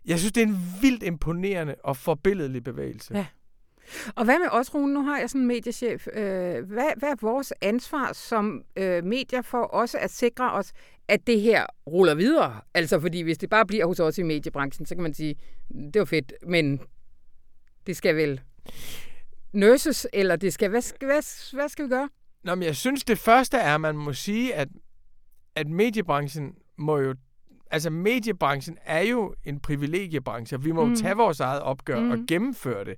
Jeg 0.06 0.18
synes, 0.18 0.32
det 0.32 0.42
er 0.42 0.46
en 0.46 0.58
vildt 0.80 1.02
imponerende 1.02 1.74
og 1.84 1.96
forbilledelig 1.96 2.64
bevægelse. 2.64 3.14
Ja. 3.14 3.26
Og 4.14 4.24
hvad 4.24 4.38
med 4.38 4.48
os, 4.50 4.74
Rune? 4.74 4.94
Nu 4.94 5.02
har 5.02 5.18
jeg 5.18 5.30
sådan 5.30 5.40
en 5.40 5.46
mediechef. 5.46 6.06
Øh, 6.12 6.22
hvad, 6.64 6.90
hvad 6.96 7.08
er 7.08 7.16
vores 7.20 7.52
ansvar 7.60 8.12
som 8.12 8.62
øh, 8.76 9.04
medier 9.04 9.42
for 9.42 9.58
også 9.58 9.98
at 9.98 10.10
sikre 10.10 10.52
os, 10.52 10.72
at 11.08 11.26
det 11.26 11.40
her 11.40 11.66
ruller 11.86 12.14
videre? 12.14 12.60
Altså, 12.74 13.00
fordi 13.00 13.20
hvis 13.20 13.38
det 13.38 13.50
bare 13.50 13.66
bliver 13.66 13.86
hos 13.86 14.00
os 14.00 14.18
i 14.18 14.22
mediebranchen, 14.22 14.86
så 14.86 14.94
kan 14.94 15.02
man 15.02 15.14
sige, 15.14 15.36
det 15.68 15.98
var 15.98 16.04
fedt, 16.04 16.32
men 16.46 16.80
det 17.86 17.96
skal 17.96 18.16
vel 18.16 18.40
nurses, 19.52 20.06
eller 20.12 20.36
det 20.36 20.52
skal, 20.52 20.68
hvad, 20.70 20.82
hvad, 20.98 21.56
hvad 21.56 21.68
skal 21.68 21.84
vi 21.84 21.88
gøre? 21.88 22.08
Nå, 22.44 22.54
men 22.54 22.62
jeg 22.62 22.76
synes, 22.76 23.04
det 23.04 23.18
første 23.18 23.56
er, 23.56 23.74
at 23.74 23.80
man 23.80 23.96
må 23.96 24.12
sige, 24.12 24.54
at, 24.54 24.68
at 25.54 25.68
mediebranchen 25.68 26.54
må 26.76 26.98
jo... 26.98 27.14
Altså, 27.70 27.90
mediebranchen 27.90 28.78
er 28.84 29.00
jo 29.00 29.34
en 29.44 29.60
privilegiebranche, 29.60 30.56
og 30.56 30.64
vi 30.64 30.72
må 30.72 30.84
mm. 30.84 30.90
jo 30.90 30.96
tage 30.96 31.16
vores 31.16 31.40
eget 31.40 31.60
opgør 31.60 32.00
mm. 32.00 32.10
og 32.10 32.18
gennemføre 32.28 32.84
det. 32.84 32.94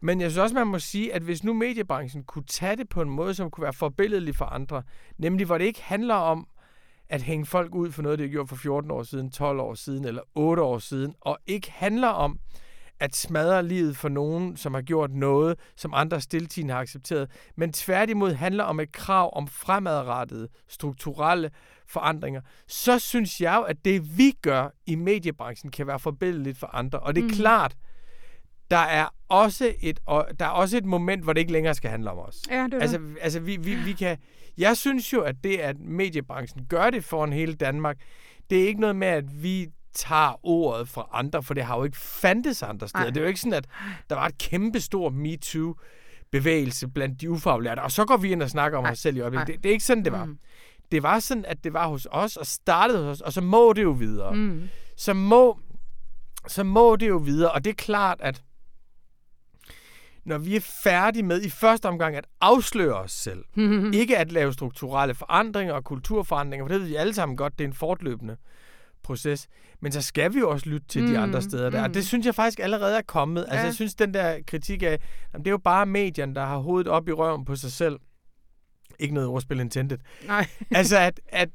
Men 0.00 0.20
jeg 0.20 0.30
synes 0.30 0.42
også, 0.42 0.54
man 0.54 0.66
må 0.66 0.78
sige, 0.78 1.14
at 1.14 1.22
hvis 1.22 1.44
nu 1.44 1.52
mediebranchen 1.52 2.24
kunne 2.24 2.44
tage 2.44 2.76
det 2.76 2.88
på 2.88 3.02
en 3.02 3.10
måde, 3.10 3.34
som 3.34 3.50
kunne 3.50 3.62
være 3.62 3.72
forbilledelig 3.72 4.36
for 4.36 4.44
andre, 4.44 4.82
nemlig 5.18 5.46
hvor 5.46 5.58
det 5.58 5.64
ikke 5.64 5.82
handler 5.82 6.14
om 6.14 6.48
at 7.08 7.22
hænge 7.22 7.46
folk 7.46 7.74
ud 7.74 7.92
for 7.92 8.02
noget, 8.02 8.18
de 8.18 8.24
har 8.24 8.30
gjort 8.30 8.48
for 8.48 8.56
14 8.56 8.90
år 8.90 9.02
siden, 9.02 9.30
12 9.30 9.60
år 9.60 9.74
siden 9.74 10.04
eller 10.04 10.22
8 10.34 10.62
år 10.62 10.78
siden, 10.78 11.14
og 11.20 11.38
ikke 11.46 11.70
handler 11.70 12.08
om, 12.08 12.38
at 13.00 13.16
smadre 13.16 13.62
livet 13.62 13.96
for 13.96 14.08
nogen, 14.08 14.56
som 14.56 14.74
har 14.74 14.82
gjort 14.82 15.10
noget, 15.10 15.58
som 15.76 15.94
andre 15.94 16.20
stiltigende 16.20 16.74
har 16.74 16.80
accepteret, 16.80 17.30
men 17.56 17.72
tværtimod 17.72 18.32
handler 18.32 18.64
om 18.64 18.80
et 18.80 18.92
krav 18.92 19.30
om 19.32 19.48
fremadrettede, 19.48 20.48
strukturelle 20.68 21.50
forandringer, 21.86 22.40
så 22.68 22.98
synes 22.98 23.40
jeg 23.40 23.56
jo, 23.56 23.62
at 23.62 23.84
det 23.84 24.18
vi 24.18 24.30
gør 24.42 24.68
i 24.86 24.94
mediebranchen 24.94 25.70
kan 25.70 25.86
være 25.86 25.98
forbilledeligt 25.98 26.58
for 26.58 26.66
andre. 26.66 27.00
Og 27.00 27.14
det 27.14 27.20
er 27.20 27.28
mm. 27.28 27.34
klart, 27.34 27.76
der 28.70 28.76
er 28.76 29.08
også 29.28 29.74
et 29.80 30.00
der 30.38 30.44
er 30.44 30.48
også 30.48 30.76
et 30.76 30.84
moment, 30.84 31.22
hvor 31.22 31.32
det 31.32 31.40
ikke 31.40 31.52
længere 31.52 31.74
skal 31.74 31.90
handle 31.90 32.10
om 32.10 32.18
os. 32.18 32.42
Ja, 32.50 32.64
det 32.64 32.74
er 32.74 32.80
altså, 32.80 32.98
det. 32.98 33.16
altså 33.20 33.40
vi, 33.40 33.56
vi, 33.56 33.74
vi 33.74 33.92
kan, 33.92 34.18
jeg 34.58 34.76
synes 34.76 35.12
jo, 35.12 35.20
at 35.20 35.36
det, 35.44 35.56
at 35.56 35.78
mediebranchen 35.80 36.66
gør 36.66 36.90
det 36.90 37.04
for 37.04 37.24
en 37.24 37.32
hele 37.32 37.54
Danmark, 37.54 37.96
det 38.50 38.62
er 38.62 38.66
ikke 38.66 38.80
noget 38.80 38.96
med, 38.96 39.08
at 39.08 39.42
vi 39.42 39.68
tager 39.94 40.46
ordet 40.46 40.88
fra 40.88 41.08
andre, 41.12 41.42
for 41.42 41.54
det 41.54 41.64
har 41.64 41.76
jo 41.76 41.84
ikke 41.84 41.96
fandtes 41.96 42.62
andre 42.62 42.88
steder. 42.88 43.04
Ej. 43.04 43.10
Det 43.10 43.16
er 43.16 43.20
jo 43.20 43.28
ikke 43.28 43.40
sådan, 43.40 43.52
at 43.52 43.66
der 44.10 44.16
var 44.16 44.26
et 44.26 44.38
kæmpe 44.38 44.80
stort 44.80 45.12
MeToo 45.12 45.74
bevægelse 46.32 46.88
blandt 46.88 47.20
de 47.20 47.30
ufaglærte, 47.30 47.80
og 47.80 47.92
så 47.92 48.04
går 48.04 48.16
vi 48.16 48.32
ind 48.32 48.42
og 48.42 48.50
snakker 48.50 48.78
om 48.78 48.84
Ej. 48.84 48.90
os 48.90 48.98
selv 48.98 49.16
i 49.16 49.20
øjeblikket. 49.20 49.46
Det, 49.46 49.62
det 49.62 49.68
er 49.68 49.72
ikke 49.72 49.84
sådan, 49.84 50.04
det 50.04 50.12
var. 50.12 50.24
Mm. 50.24 50.38
Det 50.92 51.02
var 51.02 51.18
sådan, 51.18 51.44
at 51.44 51.64
det 51.64 51.72
var 51.72 51.88
hos 51.88 52.08
os, 52.10 52.36
og 52.36 52.46
startede 52.46 53.04
hos 53.04 53.16
os, 53.16 53.20
og 53.20 53.32
så 53.32 53.40
må 53.40 53.72
det 53.72 53.82
jo 53.82 53.90
videre. 53.90 54.34
Mm. 54.34 54.68
Så 54.96 55.14
må 55.14 55.58
så 56.48 56.64
må 56.64 56.96
det 56.96 57.08
jo 57.08 57.16
videre. 57.16 57.50
Og 57.50 57.64
det 57.64 57.70
er 57.70 57.74
klart, 57.74 58.18
at 58.20 58.42
når 60.24 60.38
vi 60.38 60.56
er 60.56 60.60
færdige 60.60 61.22
med 61.22 61.42
i 61.42 61.50
første 61.50 61.86
omgang 61.86 62.16
at 62.16 62.26
afsløre 62.40 62.94
os 62.94 63.12
selv, 63.12 63.44
ikke 64.00 64.18
at 64.18 64.32
lave 64.32 64.52
strukturelle 64.52 65.14
forandringer 65.14 65.74
og 65.74 65.84
kulturforandringer, 65.84 66.64
for 66.64 66.72
det 66.72 66.80
ved 66.80 66.88
vi 66.88 66.94
alle 66.94 67.14
sammen 67.14 67.36
godt, 67.36 67.58
det 67.58 67.64
er 67.64 67.68
en 67.68 67.74
fortløbende 67.74 68.36
proces, 69.04 69.46
men 69.80 69.92
så 69.92 70.02
skal 70.02 70.34
vi 70.34 70.38
jo 70.38 70.50
også 70.50 70.68
lytte 70.68 70.88
til 70.88 71.02
mm, 71.02 71.08
de 71.08 71.18
andre 71.18 71.42
steder 71.42 71.70
der. 71.70 71.78
Mm. 71.78 71.84
Og 71.84 71.94
det 71.94 72.06
synes 72.06 72.26
jeg 72.26 72.34
faktisk 72.34 72.60
allerede 72.60 72.96
er 72.96 73.02
kommet. 73.06 73.44
Ja. 73.48 73.52
Altså 73.52 73.66
jeg 73.66 73.74
synes, 73.74 73.94
den 73.94 74.14
der 74.14 74.38
kritik 74.46 74.82
af, 74.82 74.98
jamen, 75.32 75.44
det 75.44 75.46
er 75.46 75.50
jo 75.50 75.58
bare 75.58 75.86
medierne, 75.86 76.34
der 76.34 76.44
har 76.44 76.58
hovedet 76.58 76.88
op 76.88 77.08
i 77.08 77.12
røven 77.12 77.44
på 77.44 77.56
sig 77.56 77.72
selv. 77.72 77.96
Ikke 78.98 79.14
noget 79.14 79.28
ordspil 79.28 79.60
intended. 79.60 79.98
Nej. 80.26 80.46
altså 80.70 80.98
at, 80.98 81.20
at, 81.28 81.48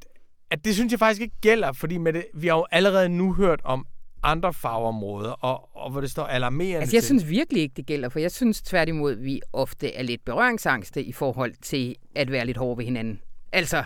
at 0.51 0.65
det 0.65 0.75
synes 0.75 0.91
jeg 0.91 0.99
faktisk 0.99 1.21
ikke 1.21 1.35
gælder, 1.41 1.71
fordi 1.71 1.97
med 1.97 2.13
det, 2.13 2.25
vi 2.33 2.47
har 2.47 2.55
jo 2.55 2.65
allerede 2.71 3.09
nu 3.09 3.33
hørt 3.33 3.62
om 3.63 3.85
andre 4.23 4.53
fagområder, 4.53 5.31
og, 5.31 5.69
og 5.75 5.91
hvor 5.91 6.01
det 6.01 6.12
står 6.12 6.23
alarmerende 6.23 6.79
Altså, 6.81 6.95
jeg 6.95 7.03
til. 7.03 7.07
synes 7.07 7.29
virkelig 7.29 7.62
ikke, 7.62 7.73
det 7.77 7.85
gælder, 7.85 8.09
for 8.09 8.19
jeg 8.19 8.31
synes 8.31 8.62
tværtimod, 8.62 9.15
vi 9.15 9.41
ofte 9.53 9.93
er 9.95 10.03
lidt 10.03 10.25
berøringsangste 10.25 11.03
i 11.03 11.12
forhold 11.12 11.53
til 11.62 11.95
at 12.15 12.31
være 12.31 12.45
lidt 12.45 12.57
hårde 12.57 12.77
ved 12.77 12.85
hinanden. 12.85 13.21
Altså, 13.51 13.83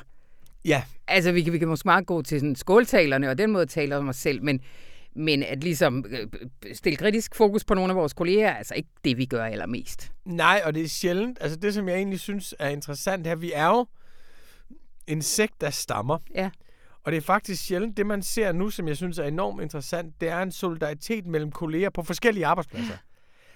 Ja, 0.65 0.83
altså 1.07 1.31
vi, 1.31 1.41
kan, 1.41 1.53
vi 1.53 1.57
kan 1.57 1.67
måske 1.67 1.87
meget 1.87 2.05
gå 2.05 2.21
til 2.21 2.39
sådan 2.39 2.55
skåltalerne, 2.55 3.29
og 3.29 3.37
den 3.37 3.51
måde 3.51 3.65
tale 3.65 3.97
om 3.97 4.07
os 4.07 4.15
selv, 4.15 4.43
men, 4.43 4.61
men 5.15 5.43
at 5.43 5.63
ligesom 5.63 6.05
øh, 6.09 6.27
stille 6.73 6.97
kritisk 6.97 7.35
fokus 7.35 7.63
på 7.63 7.73
nogle 7.73 7.91
af 7.91 7.95
vores 7.95 8.13
kolleger, 8.13 8.47
er 8.47 8.55
altså 8.55 8.73
ikke 8.73 8.89
det, 9.03 9.17
vi 9.17 9.25
gør 9.25 9.45
allermest. 9.45 10.11
nej, 10.25 10.61
og 10.65 10.75
det 10.75 10.83
er 10.83 10.87
sjældent. 10.87 11.37
Altså 11.41 11.59
det, 11.59 11.73
som 11.73 11.87
jeg 11.87 11.97
egentlig 11.97 12.19
synes 12.19 12.55
er 12.59 12.69
interessant 12.69 13.27
her, 13.27 13.35
vi 13.35 13.51
er 13.55 13.67
jo 13.67 13.85
en 15.07 15.21
sekt, 15.21 15.61
der 15.61 15.69
stammer. 15.69 16.17
Ja. 16.35 16.49
Og 17.03 17.11
det 17.11 17.17
er 17.17 17.21
faktisk 17.21 17.65
sjældent, 17.65 17.97
det 17.97 18.05
man 18.05 18.21
ser 18.23 18.51
nu, 18.51 18.69
som 18.69 18.87
jeg 18.87 18.97
synes 18.97 19.19
er 19.19 19.23
enormt 19.23 19.61
interessant, 19.61 20.21
det 20.21 20.29
er 20.29 20.41
en 20.41 20.51
solidaritet 20.51 21.25
mellem 21.25 21.51
kolleger 21.51 21.89
på 21.89 22.03
forskellige 22.03 22.45
arbejdspladser. 22.45 22.97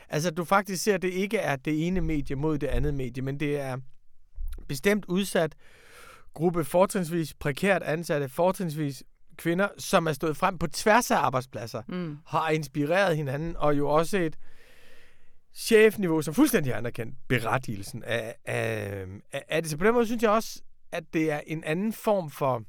Altså, 0.09 0.31
du 0.31 0.43
faktisk 0.43 0.83
ser, 0.83 0.93
at 0.93 1.01
det 1.01 1.13
ikke 1.13 1.37
er 1.37 1.55
det 1.55 1.87
ene 1.87 2.01
medie 2.01 2.35
mod 2.35 2.57
det 2.57 2.67
andet 2.67 2.93
medie, 2.93 3.23
men 3.23 3.39
det 3.39 3.59
er 3.59 3.77
bestemt 4.67 5.05
udsat 5.05 5.55
gruppe, 6.37 6.63
fortrinsvis 6.63 7.33
prekært 7.33 7.83
ansatte, 7.83 8.29
fortrinsvis 8.29 9.03
kvinder, 9.37 9.67
som 9.77 10.07
er 10.07 10.13
stået 10.13 10.37
frem 10.37 10.57
på 10.57 10.67
tværs 10.67 11.11
af 11.11 11.17
arbejdspladser, 11.17 11.81
Mm. 11.87 12.17
har 12.27 12.49
inspireret 12.49 13.17
hinanden, 13.17 13.55
og 13.57 13.77
jo 13.77 13.89
også 13.89 14.17
et 14.17 14.35
chefniveau, 15.53 16.21
som 16.21 16.33
fuldstændig 16.33 16.73
har 16.73 16.77
anerkendt 16.77 17.15
berettigelsen 17.27 18.03
af, 18.03 18.35
af, 18.45 19.05
af, 19.49 19.61
det. 19.61 19.71
Så 19.71 19.77
på 19.77 19.85
den 19.85 19.93
måde 19.93 20.05
synes 20.05 20.23
jeg 20.23 20.31
også, 20.31 20.61
at 20.91 21.03
det 21.13 21.31
er 21.31 21.41
en 21.47 21.63
anden 21.63 21.93
form 21.93 22.29
for 22.31 22.63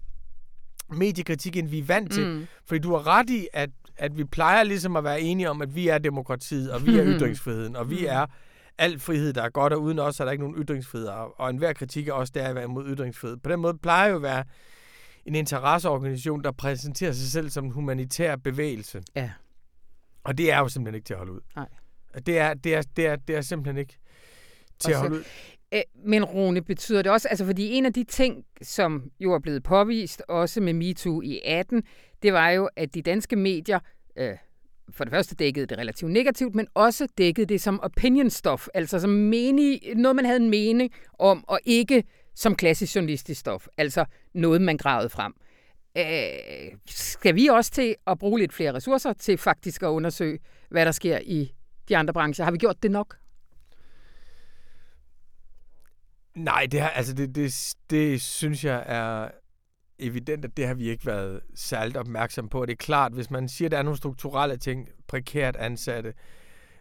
mediekritik, 0.93 1.57
end 1.57 1.69
vi 1.69 1.79
er 1.79 1.85
vant 1.85 2.13
til. 2.13 2.27
Mm. 2.27 2.47
Fordi 2.67 2.79
du 2.79 2.93
har 2.93 3.07
ret 3.07 3.31
i, 3.31 3.49
at, 3.53 3.71
at 3.97 4.17
vi 4.19 4.25
plejer 4.25 4.65
ligesom 4.65 4.97
at 4.97 5.05
være 5.05 5.21
enige 5.21 5.51
om, 5.51 5.63
at 5.63 5.75
vi 5.75 5.89
er 5.89 5.99
demokratiet, 5.99 6.73
og 6.73 6.87
vi 6.87 6.99
er 6.99 7.05
ytringsfriheden, 7.17 7.77
og 7.77 7.91
vi 7.91 8.07
er 8.07 8.27
al 8.79 8.99
frihed, 8.99 9.33
der 9.33 9.43
er 9.43 9.49
godt, 9.49 9.73
og 9.73 9.83
uden 9.83 9.99
os 9.99 10.21
er 10.21 10.25
der 10.25 10.33
ikke 10.33 10.45
nogen 10.45 10.65
ytringsfrihed, 10.65 11.09
og, 11.09 11.51
enhver 11.51 11.73
kritik 11.73 12.09
er 12.09 12.13
også 12.13 12.33
der 12.35 12.49
at 12.49 12.55
være 12.55 12.65
imod 12.65 12.95
ytringsfrihed. 12.97 13.37
På 13.37 13.51
den 13.51 13.61
måde 13.61 13.79
plejer 13.79 14.11
jo 14.11 14.17
at 14.17 14.23
være 14.23 14.45
en 15.27 15.35
interesseorganisation, 15.35 16.45
der 16.45 16.53
præsenterer 16.53 17.13
sig 17.13 17.31
selv 17.31 17.51
som 17.51 17.65
en 17.65 17.71
humanitær 17.71 18.37
bevægelse. 18.37 19.03
Ja. 19.17 19.31
Og 20.25 20.39
det 20.39 20.53
er 20.53 20.59
jo 20.59 20.69
simpelthen 20.69 20.95
ikke 20.95 21.07
til 21.07 21.15
at 21.15 21.19
holde 21.19 21.33
ud. 21.33 21.41
Nej. 21.57 21.69
Det 22.27 22.39
er, 22.39 22.55
det 22.55 22.75
er, 22.75 22.83
det 22.97 23.07
er, 23.07 23.17
det 23.17 23.37
er 23.37 23.41
simpelthen 23.41 23.77
ikke 23.77 23.99
til 24.79 24.95
Og 24.95 24.95
at 24.95 25.01
holde 25.01 25.17
ud. 25.17 25.25
Øh, 25.75 25.83
Men 26.05 26.25
Rune, 26.25 26.63
betyder 26.63 27.03
det 27.03 27.13
også, 27.13 27.29
altså 27.29 27.45
fordi 27.45 27.73
en 27.73 27.87
af 27.87 27.93
de 27.93 28.05
ting, 28.05 28.45
som 28.63 29.11
jo 29.21 29.33
er 29.33 29.39
blevet 29.39 29.63
påvist, 29.63 30.23
også 30.29 30.61
med 30.61 30.73
MeToo 30.73 31.23
i 31.23 31.41
18, 31.45 31.83
det 32.23 32.33
var 32.33 32.51
jo, 32.51 32.69
at 32.77 32.95
de 32.95 33.03
danske 33.03 33.37
medier 33.37 33.79
øh, 34.17 34.37
for 34.91 35.05
det 35.05 35.11
første 35.11 35.35
dækkede 35.35 35.67
det 35.67 35.79
relativt 35.79 36.13
negativt, 36.13 36.55
men 36.55 36.67
også 36.75 37.09
dækkede 37.19 37.47
det 37.47 37.61
som 37.61 37.81
opinionstof, 37.81 38.69
altså 38.75 38.99
som 39.01 39.11
menig, 39.11 39.81
noget, 39.97 40.17
man 40.17 40.25
havde 40.25 40.41
en 40.41 40.51
mening 40.51 40.91
om, 41.19 41.45
og 41.49 41.61
ikke 41.65 42.05
som 42.35 42.57
klassisk 42.57 42.97
journalistisk 42.97 43.41
stof, 43.41 43.67
altså 43.77 44.05
noget, 44.35 44.63
man 44.63 44.77
gravede 44.77 45.09
frem. 45.09 45.35
Øh, 45.97 46.79
skal 46.87 47.35
vi 47.35 47.47
også 47.47 47.71
til 47.71 47.95
at 48.07 48.19
bruge 48.19 48.39
lidt 48.39 48.53
flere 48.53 48.75
ressourcer 48.75 49.13
til 49.13 49.39
faktisk 49.39 49.83
at 49.83 49.87
undersøge, 49.87 50.39
hvad 50.69 50.87
der 50.87 50.93
sker 50.93 51.19
i 51.19 51.53
de 51.89 51.97
andre 51.97 52.13
brancher? 52.13 52.45
Har 52.45 52.53
vi 52.53 52.59
gjort 52.59 52.83
det 52.83 52.91
nok? 52.91 53.17
Nej, 56.35 56.67
det, 56.71 56.81
her, 56.81 56.89
altså 56.89 57.13
det, 57.13 57.35
det, 57.35 57.75
det 57.91 58.23
synes 58.23 58.65
jeg 58.65 58.83
er 58.87 59.29
evident, 59.99 60.45
at 60.45 60.57
det 60.57 60.67
har 60.67 60.75
vi 60.75 60.89
ikke 60.91 61.07
været 61.07 61.41
særligt 61.55 61.97
opmærksom 61.97 62.49
på. 62.49 62.67
Det 62.67 62.73
er 62.73 62.77
klart, 62.77 63.13
hvis 63.13 63.31
man 63.31 63.49
siger, 63.49 63.69
at 63.69 63.73
der 63.73 63.79
er 63.79 63.83
nogle 63.83 63.97
strukturelle 63.97 64.57
ting, 64.57 64.89
prekært 65.07 65.57
ansatte, 65.57 66.15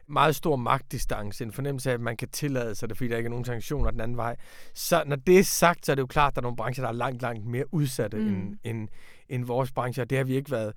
meget 0.07 0.35
stor 0.35 0.55
magtdistance, 0.55 1.43
en 1.43 1.51
fornemmelse 1.51 1.89
af, 1.89 1.93
at 1.93 2.01
man 2.01 2.17
kan 2.17 2.29
tillade 2.29 2.75
sig 2.75 2.89
det, 2.89 2.97
fordi 2.97 3.09
der 3.09 3.17
ikke 3.17 3.27
er 3.27 3.31
nogen 3.31 3.45
sanktioner 3.45 3.91
den 3.91 4.01
anden 4.01 4.17
vej. 4.17 4.35
Så 4.73 5.03
når 5.05 5.15
det 5.15 5.39
er 5.39 5.43
sagt, 5.43 5.85
så 5.85 5.91
er 5.91 5.95
det 5.95 6.01
jo 6.01 6.07
klart, 6.07 6.31
at 6.31 6.35
der 6.35 6.41
er 6.41 6.43
nogle 6.43 6.57
brancher, 6.57 6.83
der 6.83 6.89
er 6.89 6.93
langt, 6.93 7.21
langt 7.21 7.45
mere 7.45 7.73
udsatte 7.73 8.17
mm. 8.17 8.27
end, 8.27 8.57
end, 8.63 8.87
end 9.29 9.45
vores 9.45 9.71
branche, 9.71 10.01
og 10.01 10.09
det 10.09 10.17
har 10.17 10.25
vi 10.25 10.35
ikke 10.35 10.51
været. 10.51 10.73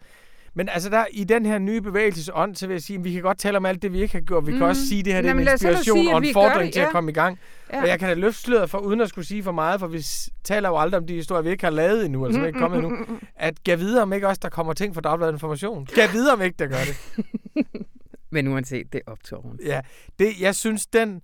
Men 0.55 0.69
altså 0.69 0.91
der, 0.91 1.05
i 1.13 1.25
den 1.25 1.47
her 1.47 1.59
nye 1.59 1.81
bevægelsesånd, 1.81 2.55
så 2.55 2.67
vil 2.67 2.75
jeg 2.75 2.83
sige, 2.83 2.99
at 2.99 3.05
vi 3.05 3.13
kan 3.13 3.23
godt 3.23 3.39
tale 3.39 3.57
om 3.57 3.67
alt 3.67 3.83
det, 3.83 3.93
vi 3.93 4.03
ikke 4.03 4.15
har 4.15 4.21
gjort. 4.21 4.47
Vi 4.47 4.53
mm. 4.53 4.59
kan 4.59 4.67
også 4.67 4.89
sige, 4.89 4.99
at 4.99 5.05
det 5.05 5.13
her 5.13 5.21
det 5.21 5.29
er 5.29 5.31
Jamen, 5.31 5.49
en 5.49 5.53
inspiration 5.53 5.97
sige, 5.97 6.15
og 6.15 6.27
en 6.27 6.33
fordring 6.33 6.65
det, 6.65 6.73
til 6.73 6.81
at 6.81 6.87
ja. 6.87 6.93
komme 6.93 7.11
i 7.11 7.15
gang. 7.15 7.39
Ja. 7.73 7.83
Og 7.83 7.89
jeg 7.89 7.99
kan 7.99 8.09
da 8.09 8.15
løfte 8.15 8.41
sløret 8.41 8.71
for, 8.71 8.79
uden 8.79 9.01
at 9.01 9.09
skulle 9.09 9.27
sige 9.27 9.43
for 9.43 9.53
meget, 9.53 9.81
for 9.81 9.87
vi 9.87 10.05
taler 10.45 10.69
jo 10.69 10.79
aldrig 10.79 10.99
om 10.99 11.07
de 11.07 11.15
historier, 11.15 11.43
vi 11.43 11.51
ikke 11.51 11.65
har 11.65 11.71
lavet 11.71 12.05
endnu, 12.05 12.25
eller 12.25 12.39
som 12.39 12.47
ikke 12.47 12.59
kommet 12.59 12.85
endnu. 12.85 12.97
At 13.37 13.65
gav 13.65 13.79
videre 13.79 14.03
om 14.03 14.13
ikke 14.13 14.29
også, 14.29 14.41
der 14.43 14.49
kommer 14.49 14.73
ting 14.73 14.95
fra 14.95 15.01
Dagbladet 15.01 15.33
Information. 15.33 15.87
Gav 15.95 16.13
videre 16.13 16.35
om 16.35 16.43
ikke, 16.43 16.57
der 16.59 16.67
gør 16.67 16.77
det. 16.77 17.25
Men 18.33 18.49
uanset, 18.49 18.93
det 18.93 19.01
op 19.07 19.25
til 19.25 19.37
Rune. 19.37 19.59
Ja, 19.65 19.81
det, 20.19 20.41
jeg 20.41 20.55
synes, 20.55 20.87
den 20.87 21.21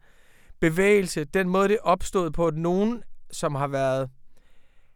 bevægelse, 0.60 1.24
den 1.24 1.48
måde, 1.48 1.68
det 1.68 1.78
opstået 1.82 2.32
på, 2.32 2.46
at 2.46 2.54
nogen, 2.54 3.02
som 3.30 3.54
har 3.54 3.66
været 3.66 4.10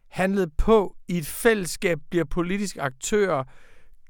handlet 0.07 0.51
på 0.57 0.95
i 1.07 1.17
et 1.17 1.25
fællesskab, 1.25 1.99
bliver 2.09 2.25
politisk 2.25 2.77
aktører, 2.79 3.43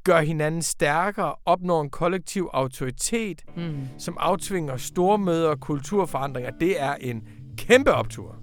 gør 0.03 0.21
hinanden 0.21 0.61
stærkere, 0.61 1.35
opnår 1.45 1.81
en 1.81 1.89
kollektiv 1.89 2.49
autoritet, 2.53 3.41
Mm. 3.57 3.73
som 3.97 4.17
aftvinger 4.19 4.77
store 4.77 5.17
møder 5.17 5.49
og 5.49 5.59
kulturforandringer. 5.59 6.51
Det 6.59 6.81
er 6.81 6.93
en 6.95 7.23
kæmpe 7.57 7.93
optur. 7.93 8.35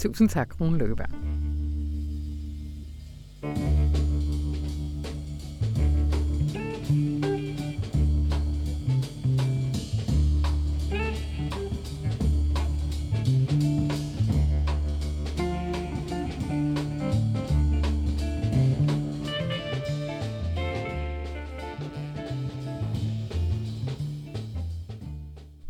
Tusind 0.00 0.28
tak, 0.28 0.60
Rune 0.60 0.78
Lykkeberg. 0.78 1.10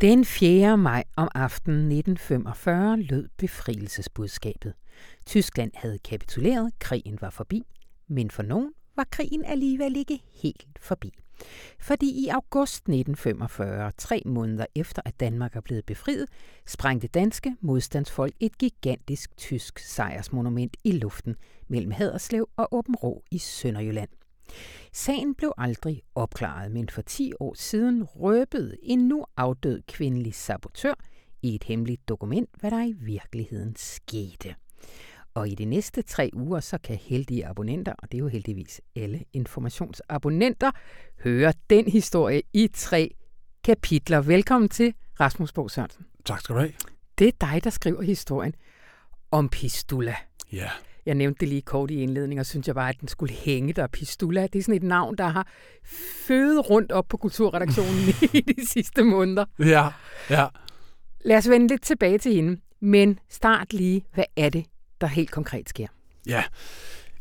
Den 0.02 0.24
4. 0.24 0.76
maj 0.76 1.04
om 1.16 1.28
aftenen 1.34 1.92
1945 1.92 2.96
lød 2.96 3.28
befrielsesbudskabet. 3.36 4.74
Tyskland 5.26 5.70
havde 5.74 5.98
kapituleret, 5.98 6.72
krigen 6.78 7.18
var 7.20 7.30
forbi, 7.30 7.62
men 8.08 8.30
for 8.30 8.42
nogen 8.42 8.72
var 8.96 9.06
krigen 9.10 9.44
alligevel 9.44 9.96
ikke 9.96 10.20
helt 10.42 10.78
forbi. 10.80 11.12
Fordi 11.80 12.24
i 12.24 12.28
august 12.28 12.76
1945, 12.76 13.92
tre 13.98 14.22
måneder 14.26 14.66
efter 14.74 15.02
at 15.04 15.20
Danmark 15.20 15.56
er 15.56 15.60
blevet 15.60 15.86
befriet, 15.86 16.26
sprængte 16.66 17.08
danske 17.08 17.56
modstandsfolk 17.60 18.34
et 18.40 18.58
gigantisk 18.58 19.36
tysk 19.36 19.78
sejrsmonument 19.78 20.76
i 20.84 20.92
luften 20.92 21.36
mellem 21.68 21.90
Haderslev 21.90 22.48
og 22.56 22.68
Åben 22.74 22.94
Rå 22.94 23.22
i 23.30 23.38
Sønderjylland. 23.38 24.08
Sagen 24.92 25.34
blev 25.34 25.52
aldrig 25.58 26.02
opklaret, 26.14 26.72
men 26.72 26.88
for 26.88 27.02
10 27.02 27.32
år 27.40 27.54
siden 27.54 28.04
røbede 28.04 28.76
en 28.82 28.98
nu 28.98 29.24
afdød 29.36 29.82
kvindelig 29.88 30.34
sabotør 30.34 30.94
i 31.42 31.54
et 31.54 31.64
hemmeligt 31.64 32.08
dokument, 32.08 32.50
hvad 32.60 32.70
der 32.70 32.82
i 32.82 32.92
virkeligheden 32.92 33.76
skete. 33.76 34.54
Og 35.34 35.48
i 35.48 35.54
de 35.54 35.64
næste 35.64 36.02
tre 36.02 36.30
uger, 36.32 36.60
så 36.60 36.78
kan 36.78 36.96
heldige 36.96 37.46
abonnenter, 37.46 37.92
og 37.98 38.12
det 38.12 38.18
er 38.18 38.22
jo 38.22 38.28
heldigvis 38.28 38.80
alle 38.96 39.24
informationsabonnenter, 39.32 40.70
høre 41.24 41.52
den 41.70 41.88
historie 41.88 42.42
i 42.52 42.68
tre 42.74 43.14
kapitler. 43.64 44.20
Velkommen 44.20 44.68
til, 44.68 44.94
Rasmus 45.20 45.52
Bo 45.52 45.68
Sørensen. 45.68 46.06
Tak 46.24 46.40
skal 46.40 46.54
du 46.54 46.60
have. 46.60 46.72
Det 47.18 47.28
er 47.28 47.32
dig, 47.40 47.64
der 47.64 47.70
skriver 47.70 48.02
historien 48.02 48.54
om 49.30 49.48
Pistula. 49.48 50.16
Ja. 50.52 50.70
Jeg 51.06 51.14
nævnte 51.14 51.40
det 51.40 51.48
lige 51.48 51.62
kort 51.62 51.90
i 51.90 52.02
indledningen, 52.02 52.40
og 52.40 52.46
synes 52.46 52.66
jeg 52.66 52.74
bare, 52.74 52.88
at 52.88 53.00
den 53.00 53.08
skulle 53.08 53.34
hænge 53.34 53.72
der. 53.72 53.86
Pistula, 53.86 54.46
det 54.52 54.58
er 54.58 54.62
sådan 54.62 54.74
et 54.74 54.82
navn, 54.82 55.18
der 55.18 55.28
har 55.28 55.46
fødet 56.26 56.70
rundt 56.70 56.92
op 56.92 57.08
på 57.08 57.16
kulturredaktionen 57.16 58.08
i 58.34 58.40
de 58.40 58.66
sidste 58.66 59.02
måneder. 59.02 59.44
Ja, 59.58 59.88
ja. 60.30 60.46
Lad 61.24 61.36
os 61.36 61.50
vende 61.50 61.68
lidt 61.68 61.82
tilbage 61.82 62.18
til 62.18 62.34
hende, 62.34 62.60
men 62.80 63.18
start 63.28 63.72
lige, 63.72 64.04
hvad 64.14 64.24
er 64.36 64.48
det, 64.48 64.64
der 65.00 65.06
helt 65.06 65.30
konkret 65.30 65.68
sker? 65.68 65.86
Ja. 66.26 66.44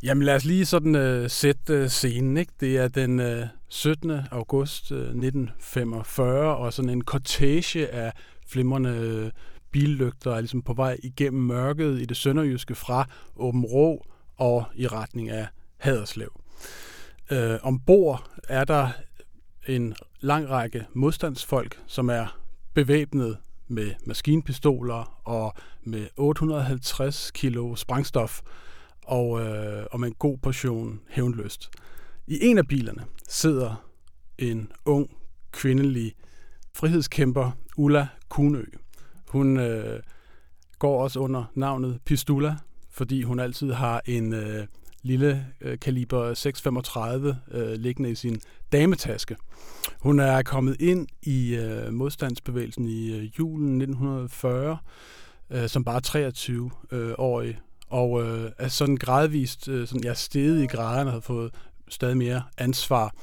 Jamen 0.04 0.24
lad 0.24 0.36
os 0.36 0.46
lige 0.46 0.66
sådan 0.66 0.96
uh, 1.24 1.30
sætte 1.30 1.82
uh, 1.82 1.88
scenen. 1.88 2.38
Ikke? 2.38 2.54
Det 2.60 2.78
er 2.78 2.88
den 2.88 3.20
uh, 3.20 3.48
17. 3.70 4.12
august 4.32 4.92
uh, 4.92 4.98
1945, 4.98 6.56
og 6.56 6.74
sådan 6.74 6.90
en 6.90 7.02
cortege 7.02 7.88
af 7.88 8.14
flimrende 8.48 9.22
uh, 9.26 9.32
billygter 9.72 10.32
er 10.32 10.40
ligesom 10.40 10.62
på 10.62 10.74
vej 10.74 10.98
igennem 11.04 11.44
mørket 11.44 12.02
i 12.02 12.06
det 12.06 12.18
sønderjyske 12.18 12.76
fra 12.76 13.08
Åben 13.36 13.66
Rå 13.66 14.06
og 14.38 14.66
i 14.76 14.88
retning 14.88 15.30
af 15.30 15.48
Haderslev. 15.78 16.42
Øh, 17.32 17.58
ombord 17.64 18.30
er 18.50 18.64
der 18.64 18.90
en 19.68 19.96
lang 20.20 20.50
række 20.50 20.86
modstandsfolk, 20.94 21.82
som 21.88 22.10
er 22.10 22.38
bevæbnet 22.74 23.38
med 23.68 23.92
maskinpistoler 24.06 25.22
og 25.28 25.54
med 25.84 26.08
850 26.18 27.32
kilo 27.32 27.76
sprængstof 27.76 28.42
og, 29.06 29.42
øh, 29.42 29.86
og 29.92 30.00
med 30.00 30.08
en 30.08 30.16
god 30.20 30.38
portion 30.38 31.00
hævnløst. 31.10 31.70
I 32.28 32.40
en 32.42 32.58
af 32.58 32.68
bilerne 32.68 33.06
sidder 33.30 33.88
en 34.38 34.72
ung 34.86 35.10
kvindelig 35.52 36.14
frihedskæmper, 36.74 37.52
Ulla 37.78 38.08
Kunø. 38.30 38.64
Hun 39.32 39.58
øh, 39.58 40.00
går 40.80 41.04
også 41.04 41.20
under 41.20 41.44
navnet 41.56 42.00
Pistula, 42.06 42.56
fordi 42.90 43.24
hun 43.24 43.40
altid 43.40 43.72
har 43.72 44.02
en 44.06 44.34
øh, 44.34 44.68
lille 45.04 45.46
øh, 45.62 45.80
kaliber 45.80 46.34
635 46.34 47.38
øh, 47.52 47.72
liggende 47.72 48.12
i 48.12 48.16
sin 48.16 48.42
dametaske. 48.72 49.36
Hun 50.00 50.20
er 50.20 50.42
kommet 50.42 50.82
ind 50.82 51.08
i 51.22 51.56
øh, 51.56 51.94
modstandsbevægelsen 51.94 52.86
i 52.86 53.12
øh, 53.12 53.24
julen 53.40 53.82
1940 53.82 54.78
øh, 55.50 55.70
som 55.70 55.84
bare 55.84 56.02
23-årig, 56.08 57.50
øh, 57.50 57.56
og 57.90 58.24
øh, 58.24 58.52
er 58.58 58.68
sådan 58.68 58.98
gradvist 58.98 59.68
øh, 59.68 59.88
sådan, 59.88 60.04
ja, 60.04 60.14
steget 60.14 60.64
i 60.64 60.68
graderne 60.68 61.10
og 61.10 61.14
har 61.14 61.20
fået 61.20 61.54
stadig 61.88 62.18
mere 62.18 62.44
ansvar. 62.58 63.14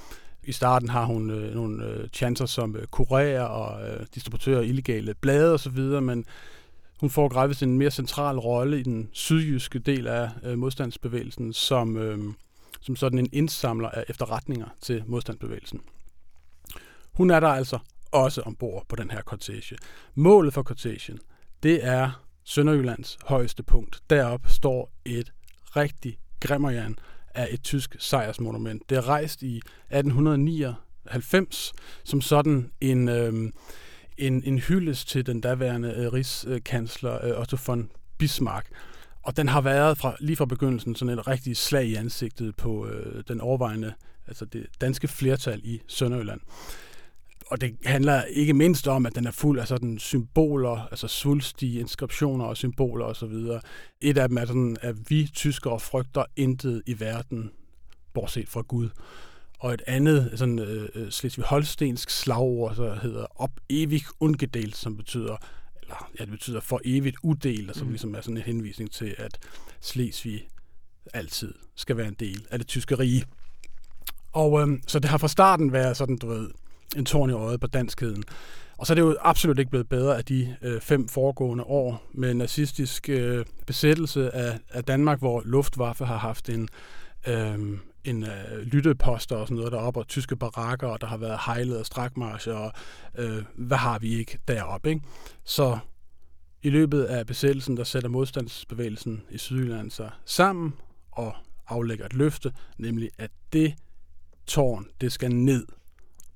I 0.49 0.53
starten 0.53 0.89
har 0.89 1.05
hun 1.05 1.31
øh, 1.31 1.55
nogle 1.55 1.87
øh, 1.87 2.09
chancer 2.09 2.47
som 2.47 2.77
øh, 2.77 2.87
kurerer 2.87 3.43
og 3.43 3.89
øh, 3.89 4.07
distributør 4.15 4.61
af 4.61 4.65
illegale 4.65 5.15
blade 5.15 5.55
osv., 5.55 5.79
men 5.81 6.25
hun 7.01 7.11
får 7.11 7.29
gradvist 7.29 7.63
en 7.63 7.79
mere 7.79 7.91
central 7.91 8.39
rolle 8.39 8.81
i 8.81 8.83
den 8.83 9.09
sydjyske 9.13 9.79
del 9.79 10.07
af 10.07 10.31
øh, 10.43 10.59
modstandsbevægelsen 10.59 11.53
som, 11.53 11.97
øh, 11.97 12.19
som 12.81 12.97
sådan 12.97 13.19
en 13.19 13.29
indsamler 13.33 13.89
af 13.89 14.05
efterretninger 14.09 14.67
til 14.81 15.03
modstandsbevægelsen. 15.07 15.81
Hun 17.13 17.31
er 17.31 17.41
der 17.41 17.49
altså 17.49 17.79
også 18.13 18.41
ombord 18.41 18.85
på 18.89 18.97
den 18.97 19.11
her 19.11 19.23
cortege. 19.23 19.77
Målet 20.15 20.55
for 20.55 20.63
cortegen, 20.63 21.19
det 21.63 21.85
er 21.85 22.25
Sønderjyllands 22.45 23.19
højeste 23.25 23.63
punkt. 23.63 24.03
Derop 24.11 24.41
står 24.47 24.93
et 25.05 25.33
rigtig 25.77 26.19
grimmerjern 26.41 26.99
er 27.35 27.47
et 27.51 27.63
tysk 27.63 27.97
sejrsmonument. 27.99 28.91
Det 28.91 28.99
er 28.99 29.09
rejst 29.09 29.43
i 29.43 29.57
1899 29.57 31.73
som 32.05 32.21
sådan 32.21 32.71
en, 32.81 33.09
øh, 33.09 33.53
en, 34.19 34.43
en 34.45 34.59
hyldest 34.59 35.09
til 35.09 35.27
den 35.27 35.41
daværende 35.41 35.95
øh, 35.97 36.13
rigskansler 36.13 37.25
øh, 37.25 37.41
Otto 37.41 37.57
von 37.67 37.91
Bismarck. 38.19 38.67
Og 39.23 39.37
den 39.37 39.49
har 39.49 39.61
været 39.61 39.99
fra, 39.99 40.17
lige 40.21 40.37
fra 40.37 40.45
begyndelsen 40.45 40.95
sådan 40.95 41.19
et 41.19 41.29
rigtig 41.29 41.57
slag 41.57 41.87
i 41.87 41.95
ansigtet 41.95 42.57
på 42.57 42.87
øh, 42.87 43.23
den 43.29 43.41
overvejende, 43.41 43.93
altså 44.27 44.45
det 44.45 44.67
danske 44.81 45.09
flertal 45.09 45.61
i 45.65 45.81
Sønderjylland 45.87 46.41
og 47.51 47.61
det 47.61 47.77
handler 47.85 48.23
ikke 48.23 48.55
mindst 48.55 48.89
om, 48.89 49.07
at 49.07 49.15
den 49.15 49.27
er 49.27 49.31
fuld 49.31 49.59
af 49.59 49.69
sådan 49.69 49.99
symboler, 49.99 50.89
altså 50.91 51.09
svulstige 51.09 51.81
inskriptioner 51.81 52.45
og 52.45 52.57
symboler 52.57 53.05
osv. 53.05 53.35
Et 54.01 54.19
af 54.19 54.29
dem 54.29 54.39
er 54.39 54.45
sådan, 54.45 54.77
at 54.81 54.97
vi 55.09 55.31
tyskere 55.35 55.81
frygter 55.81 56.25
intet 56.37 56.83
i 56.87 57.01
verden, 57.01 57.51
bortset 58.15 58.49
fra 58.49 58.61
Gud. 58.61 58.89
Og 59.59 59.75
et 59.75 59.83
andet, 59.87 60.33
sådan 60.35 60.59
øh, 60.59 60.89
øh 60.95 61.09
Slesvig-Holstensk 61.09 62.11
slagord, 62.11 62.75
så 62.75 62.95
hedder 63.03 63.27
op 63.41 63.51
evig 63.71 64.03
ungedelt, 64.21 64.77
som 64.77 64.97
betyder, 64.97 65.37
eller 65.83 66.11
ja, 66.19 66.25
det 66.25 66.31
betyder 66.31 66.61
for 66.61 66.81
evigt 66.85 67.17
udelt, 67.23 67.71
og 67.71 67.77
som 67.77 67.87
mm. 67.87 67.93
ligesom 67.93 68.15
er 68.15 68.21
sådan 68.21 68.37
en 68.37 68.43
henvisning 68.43 68.93
til, 68.93 69.15
at 69.19 69.39
Slesvig 69.81 70.49
altid 71.15 71.55
skal 71.77 71.97
være 71.97 72.09
en 72.09 72.17
del 72.21 72.47
af 72.51 72.59
det 72.59 72.69
tyske 72.69 72.95
rige. 72.95 73.25
Og 74.33 74.61
øh, 74.61 74.79
så 74.87 74.99
det 74.99 75.11
har 75.11 75.19
fra 75.19 75.29
starten 75.29 75.73
været 75.73 75.97
sådan, 75.97 76.17
du 76.17 76.29
ved, 76.29 76.51
en 76.97 77.05
tårn 77.05 77.31
i 77.31 77.33
øjet 77.33 77.61
på 77.61 77.67
danskheden. 77.67 78.25
Og 78.79 78.87
så 78.87 78.93
er 78.93 78.95
det 78.95 79.03
jo 79.03 79.17
absolut 79.21 79.59
ikke 79.59 79.71
blevet 79.71 79.89
bedre 79.89 80.17
af 80.17 80.25
de 80.25 80.57
øh, 80.63 80.81
fem 80.81 81.09
foregående 81.09 81.65
år 81.65 82.03
med 82.15 82.35
nazistisk 82.35 83.09
øh, 83.09 83.45
besættelse 83.67 84.35
af, 84.35 84.59
af 84.71 84.85
Danmark, 84.85 85.19
hvor 85.19 85.43
Luftwaffe 85.45 86.05
har 86.05 86.17
haft 86.17 86.49
en, 86.49 86.69
øh, 87.29 87.59
en 88.05 88.23
øh, 88.23 88.59
lytteposter 88.63 89.37
og 89.37 89.47
sådan 89.47 89.57
noget 89.57 89.73
deroppe, 89.73 90.01
og 90.01 90.09
tyske 90.09 90.37
barakker, 90.37 90.89
og 90.89 91.01
der 91.01 91.07
har 91.07 91.17
været 91.17 91.39
hejlede 91.47 91.81
og 91.81 91.87
strakmarscher, 91.87 92.55
og 92.55 92.73
øh, 93.19 93.43
hvad 93.55 93.79
har 93.79 93.99
vi 93.99 94.19
ikke 94.19 94.39
deroppe, 94.49 94.89
ikke? 94.89 95.03
Så 95.45 95.79
i 96.63 96.71
løbet 96.71 97.05
af 97.05 97.27
besættelsen, 97.27 97.77
der 97.77 97.85
sætter 97.85 98.09
modstandsbevægelsen 98.09 99.23
i 99.31 99.39
Sydjylland 99.39 99.91
sig 99.91 100.11
sammen 100.25 100.75
og 101.13 101.35
aflægger 101.69 102.07
et 102.07 102.15
løfte, 102.15 102.53
nemlig 102.79 103.11
at 103.19 103.31
det 103.53 103.75
tårn, 104.47 104.87
det 105.01 105.13
skal 105.13 105.33
ned 105.33 105.67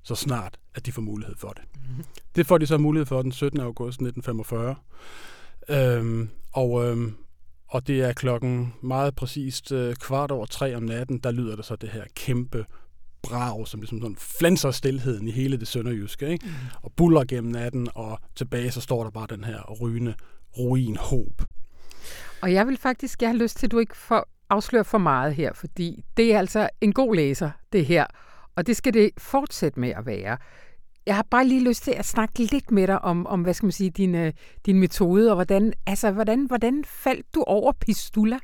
så 0.03 0.15
snart, 0.15 0.57
at 0.75 0.85
de 0.85 0.91
får 0.91 1.01
mulighed 1.01 1.35
for 1.37 1.49
det. 1.49 1.63
Mm-hmm. 1.75 2.03
Det 2.35 2.47
får 2.47 2.57
de 2.57 2.65
så 2.65 2.77
mulighed 2.77 3.05
for 3.05 3.21
den 3.21 3.31
17. 3.31 3.59
august 3.59 3.95
1945. 4.01 4.75
Øhm, 5.69 6.29
og, 6.51 6.85
øhm, 6.85 7.15
og 7.67 7.87
det 7.87 8.01
er 8.01 8.13
klokken 8.13 8.73
meget 8.81 9.15
præcist 9.15 9.71
øh, 9.71 9.95
kvart 9.95 10.31
over 10.31 10.45
tre 10.45 10.75
om 10.75 10.83
natten, 10.83 11.17
der 11.17 11.31
lyder 11.31 11.55
der 11.55 11.63
så 11.63 11.75
det 11.75 11.89
her 11.89 12.03
kæmpe 12.15 12.65
brag, 13.23 13.67
som 13.67 13.79
ligesom 13.79 14.01
sådan 14.01 14.15
flænser 14.15 14.71
stillheden 14.71 15.27
i 15.27 15.31
hele 15.31 15.57
det 15.57 15.67
sønderjyske, 15.67 16.29
ikke? 16.29 16.45
Mm. 16.45 16.53
og 16.81 16.91
buller 16.95 17.23
gennem 17.23 17.51
natten, 17.51 17.87
og 17.95 18.19
tilbage 18.35 18.71
så 18.71 18.81
står 18.81 19.03
der 19.03 19.09
bare 19.11 19.27
den 19.29 19.43
her 19.43 19.73
rygende 19.81 20.13
ruinhåb. 20.57 21.41
Og 22.41 22.53
jeg 22.53 22.67
vil 22.67 22.77
faktisk, 22.77 23.21
jeg 23.21 23.29
har 23.29 23.37
lyst 23.37 23.57
til, 23.57 23.67
at 23.67 23.71
du 23.71 23.79
ikke 23.79 23.97
får 23.97 24.27
afsløre 24.49 24.83
for 24.83 24.97
meget 24.97 25.35
her, 25.35 25.53
fordi 25.53 26.03
det 26.17 26.33
er 26.33 26.39
altså 26.39 26.69
en 26.81 26.93
god 26.93 27.15
læser, 27.15 27.51
det 27.73 27.85
her. 27.85 28.05
Og 28.55 28.67
det 28.67 28.77
skal 28.77 28.93
det 28.93 29.11
fortsætte 29.17 29.79
med 29.79 29.89
at 29.89 30.05
være. 30.05 30.37
Jeg 31.05 31.15
har 31.15 31.25
bare 31.31 31.47
lige 31.47 31.63
lyst 31.63 31.83
til 31.83 31.91
at 31.91 32.05
snakke 32.05 32.39
lidt 32.39 32.71
med 32.71 32.87
dig 32.87 33.01
om, 33.01 33.27
om 33.27 33.41
hvad 33.41 33.53
skal 33.53 33.65
man 33.65 33.71
sige, 33.71 33.89
din, 33.89 34.15
øh, 34.15 34.33
din 34.65 34.79
metode, 34.79 35.29
og 35.29 35.35
hvordan, 35.35 35.73
altså, 35.85 36.11
hvordan, 36.11 36.45
hvordan 36.45 36.83
faldt 36.87 37.25
du 37.35 37.43
over 37.47 37.71
Pistula? 37.71 38.37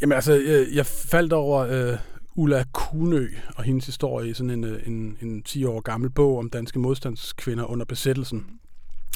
Jamen 0.00 0.12
altså, 0.12 0.32
jeg, 0.32 0.66
jeg 0.74 0.86
faldt 0.86 1.32
over 1.32 1.58
øh, 1.58 1.98
Ulla 2.34 2.64
Kunø 2.72 3.28
og 3.56 3.64
hendes 3.64 3.86
historie 3.86 4.30
i 4.30 4.34
sådan 4.34 4.50
en, 4.50 4.64
øh, 4.64 4.86
en, 4.86 5.16
en 5.22 5.42
10 5.42 5.64
år 5.64 5.80
gammel 5.80 6.10
bog 6.10 6.38
om 6.38 6.50
danske 6.50 6.78
modstandskvinder 6.78 7.64
under 7.64 7.84
besættelsen. 7.84 8.46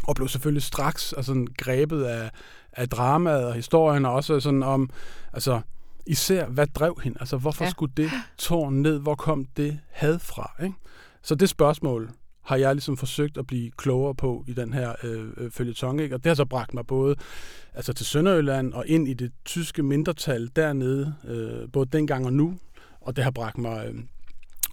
Og 0.07 0.15
blev 0.17 0.29
selvfølgelig 0.29 0.63
straks 0.63 1.13
altså, 1.13 1.47
grebet 1.59 2.05
af, 2.05 2.31
af 2.73 2.89
dramaet 2.89 3.45
og 3.45 3.55
historien, 3.55 4.05
og 4.05 4.13
også 4.13 4.41
sådan 4.41 4.63
om, 4.63 4.91
altså, 5.33 5.61
især, 6.07 6.47
hvad 6.47 6.67
drev 6.67 7.01
hende? 7.05 7.19
Altså, 7.21 7.37
hvorfor 7.37 7.65
ja. 7.65 7.71
skulle 7.71 7.93
det 7.97 8.11
tårn 8.39 8.75
ned? 8.75 8.99
Hvor 8.99 9.15
kom 9.15 9.45
det 9.45 9.81
had 9.91 10.19
fra? 10.19 10.51
Ikke? 10.63 10.75
Så 11.23 11.35
det 11.35 11.49
spørgsmål 11.49 12.11
har 12.43 12.57
jeg 12.57 12.75
ligesom 12.75 12.97
forsøgt 12.97 13.39
at 13.39 13.47
blive 13.47 13.71
klogere 13.71 14.15
på 14.15 14.45
i 14.47 14.53
den 14.53 14.73
her 14.73 14.95
øh, 15.03 15.29
øh 15.37 15.51
følgetong. 15.51 16.01
Ikke? 16.01 16.15
Og 16.15 16.25
det 16.25 16.31
har 16.31 16.35
så 16.35 16.45
bragt 16.45 16.75
mig 16.75 16.87
både 16.87 17.17
altså 17.75 17.93
til 17.93 18.07
Sønderjylland 18.07 18.73
og 18.73 18.87
ind 18.87 19.09
i 19.09 19.15
det 19.15 19.33
tyske 19.45 19.83
mindretal 19.83 20.51
dernede, 20.57 21.15
øh, 21.25 21.69
både 21.73 21.89
dengang 21.93 22.27
og 22.27 22.33
nu. 22.33 22.55
Og 23.01 23.17
det 23.17 23.25
har 23.25 23.31
bragt 23.31 23.59
mig 23.59 23.87
øh, 23.89 23.95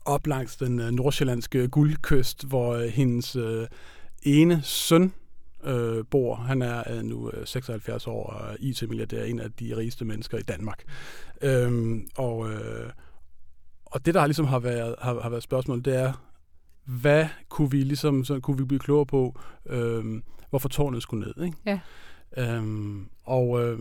op 0.05 0.27
langs 0.27 0.57
den 0.57 0.79
øh, 0.79 0.91
nordsjællandske 0.91 1.67
guldkyst, 1.67 2.47
hvor 2.47 2.73
øh, 2.73 2.83
hendes 2.83 3.35
øh, 3.35 3.67
ene 4.23 4.61
søn 4.63 5.13
øh, 5.63 6.05
bor. 6.11 6.35
Han 6.35 6.61
er 6.61 6.83
øh, 6.91 7.03
nu 7.03 7.31
76 7.45 8.07
øh, 8.07 8.13
år 8.13 8.23
og 8.25 8.55
IT-milliardær, 8.59 9.23
en 9.23 9.39
af 9.39 9.51
de 9.51 9.77
rigeste 9.77 10.05
mennesker 10.05 10.37
i 10.37 10.41
Danmark. 10.41 10.83
Øhm, 11.41 12.07
og, 12.17 12.51
øh, 12.51 12.89
og 13.85 14.05
det, 14.05 14.13
der 14.13 14.25
ligesom 14.27 14.45
har 14.45 14.59
været, 14.59 14.95
har, 14.99 15.19
har 15.21 15.29
været 15.29 15.43
spørgsmålet, 15.43 15.85
det 15.85 15.95
er, 15.95 16.13
hvad 16.85 17.27
kunne 17.49 17.71
vi 17.71 17.83
ligesom, 17.83 18.23
så 18.23 18.39
kunne 18.39 18.57
vi 18.57 18.63
blive 18.63 18.79
klogere 18.79 19.05
på, 19.05 19.39
øh, 19.65 20.21
hvorfor 20.49 20.69
tårnet 20.69 21.03
skulle 21.03 21.25
ned, 21.25 21.45
ikke? 21.45 21.57
Ja. 21.65 21.79
Øhm, 22.37 23.09
og 23.23 23.63
øh, 23.63 23.79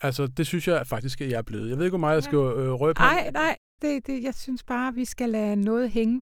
altså, 0.00 0.26
det 0.26 0.46
synes 0.46 0.68
jeg 0.68 0.86
faktisk, 0.86 1.20
at 1.20 1.30
jeg 1.30 1.38
er 1.38 1.42
blevet. 1.42 1.70
Jeg 1.70 1.78
ved 1.78 1.84
ikke, 1.84 1.92
hvor 1.92 1.98
meget 1.98 2.14
jeg 2.14 2.22
skal 2.22 2.38
øh, 2.38 2.72
røge 2.72 2.94
på. 2.94 3.02
Nej, 3.02 3.30
nej. 3.30 3.56
Det, 3.82 4.06
det, 4.06 4.22
jeg 4.22 4.34
synes 4.34 4.62
bare, 4.62 4.94
vi 4.94 5.04
skal 5.04 5.28
lade 5.28 5.56
noget 5.56 5.90
hænge. 5.90 6.20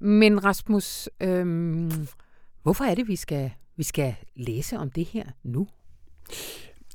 Men 0.00 0.44
Rasmus, 0.44 1.08
øh, 1.22 1.92
Hvorfor 2.66 2.84
er 2.84 2.94
det, 2.94 3.08
vi 3.08 3.16
skal, 3.16 3.50
vi 3.76 3.82
skal 3.82 4.14
læse 4.36 4.78
om 4.78 4.90
det 4.90 5.04
her 5.04 5.24
nu? 5.44 5.66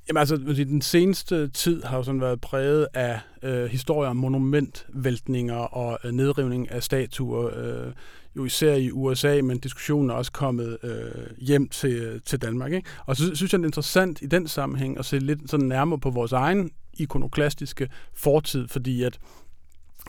Jamen 0.07 0.19
altså, 0.19 0.37
den 0.37 0.81
seneste 0.81 1.47
tid 1.47 1.83
har 1.83 1.97
jo 1.97 2.03
sådan 2.03 2.21
været 2.21 2.41
præget 2.41 2.87
af 2.93 3.19
øh, 3.43 3.65
historier 3.65 4.09
om 4.09 4.15
monumentvæltninger 4.15 5.55
og 5.55 5.99
øh, 6.03 6.11
nedrivning 6.11 6.71
af 6.71 6.83
statuer, 6.83 7.49
øh, 7.55 7.93
jo 8.35 8.45
især 8.45 8.75
i 8.75 8.91
USA, 8.91 9.41
men 9.43 9.59
diskussionen 9.59 10.09
er 10.09 10.13
også 10.13 10.31
kommet 10.31 10.77
øh, 10.83 11.37
hjem 11.37 11.69
til, 11.69 11.93
øh, 11.93 12.21
til 12.25 12.41
Danmark. 12.41 12.71
Ikke? 12.71 12.89
Og 13.05 13.15
så 13.15 13.35
synes 13.35 13.53
jeg, 13.53 13.59
det 13.59 13.65
er 13.65 13.67
interessant 13.67 14.21
i 14.21 14.25
den 14.25 14.47
sammenhæng 14.47 14.99
at 14.99 15.05
se 15.05 15.19
lidt 15.19 15.49
sådan 15.49 15.67
nærmere 15.67 15.99
på 15.99 16.09
vores 16.09 16.31
egen 16.31 16.71
ikonoklastiske 16.93 17.89
fortid, 18.13 18.67
fordi 18.67 19.03
at 19.03 19.19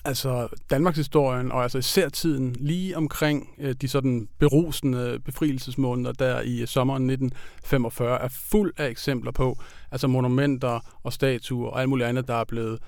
altså 0.04 0.48
Danmarks 0.70 0.96
historien, 0.96 1.52
og 1.52 1.62
altså 1.62 1.78
især 1.78 2.08
tiden 2.08 2.56
lige 2.58 2.96
omkring 2.96 3.48
øh, 3.58 3.74
de 3.80 3.88
sådan 3.88 4.28
berusende 4.38 5.18
befrielsesmåneder 5.24 6.12
der 6.12 6.40
i 6.40 6.66
sommeren 6.66 7.10
1945, 7.10 8.20
er 8.20 8.28
fuld 8.28 8.72
af 8.76 8.88
eksempler 8.88 9.32
på, 9.32 9.58
altså 9.90 10.06
monumenter 10.06 10.98
og 11.02 11.12
statuer 11.12 11.70
og 11.70 11.80
alt 11.80 11.88
muligt 11.88 12.08
andet, 12.08 12.28
der 12.28 12.34
er 12.34 12.44
blevet 12.44 12.78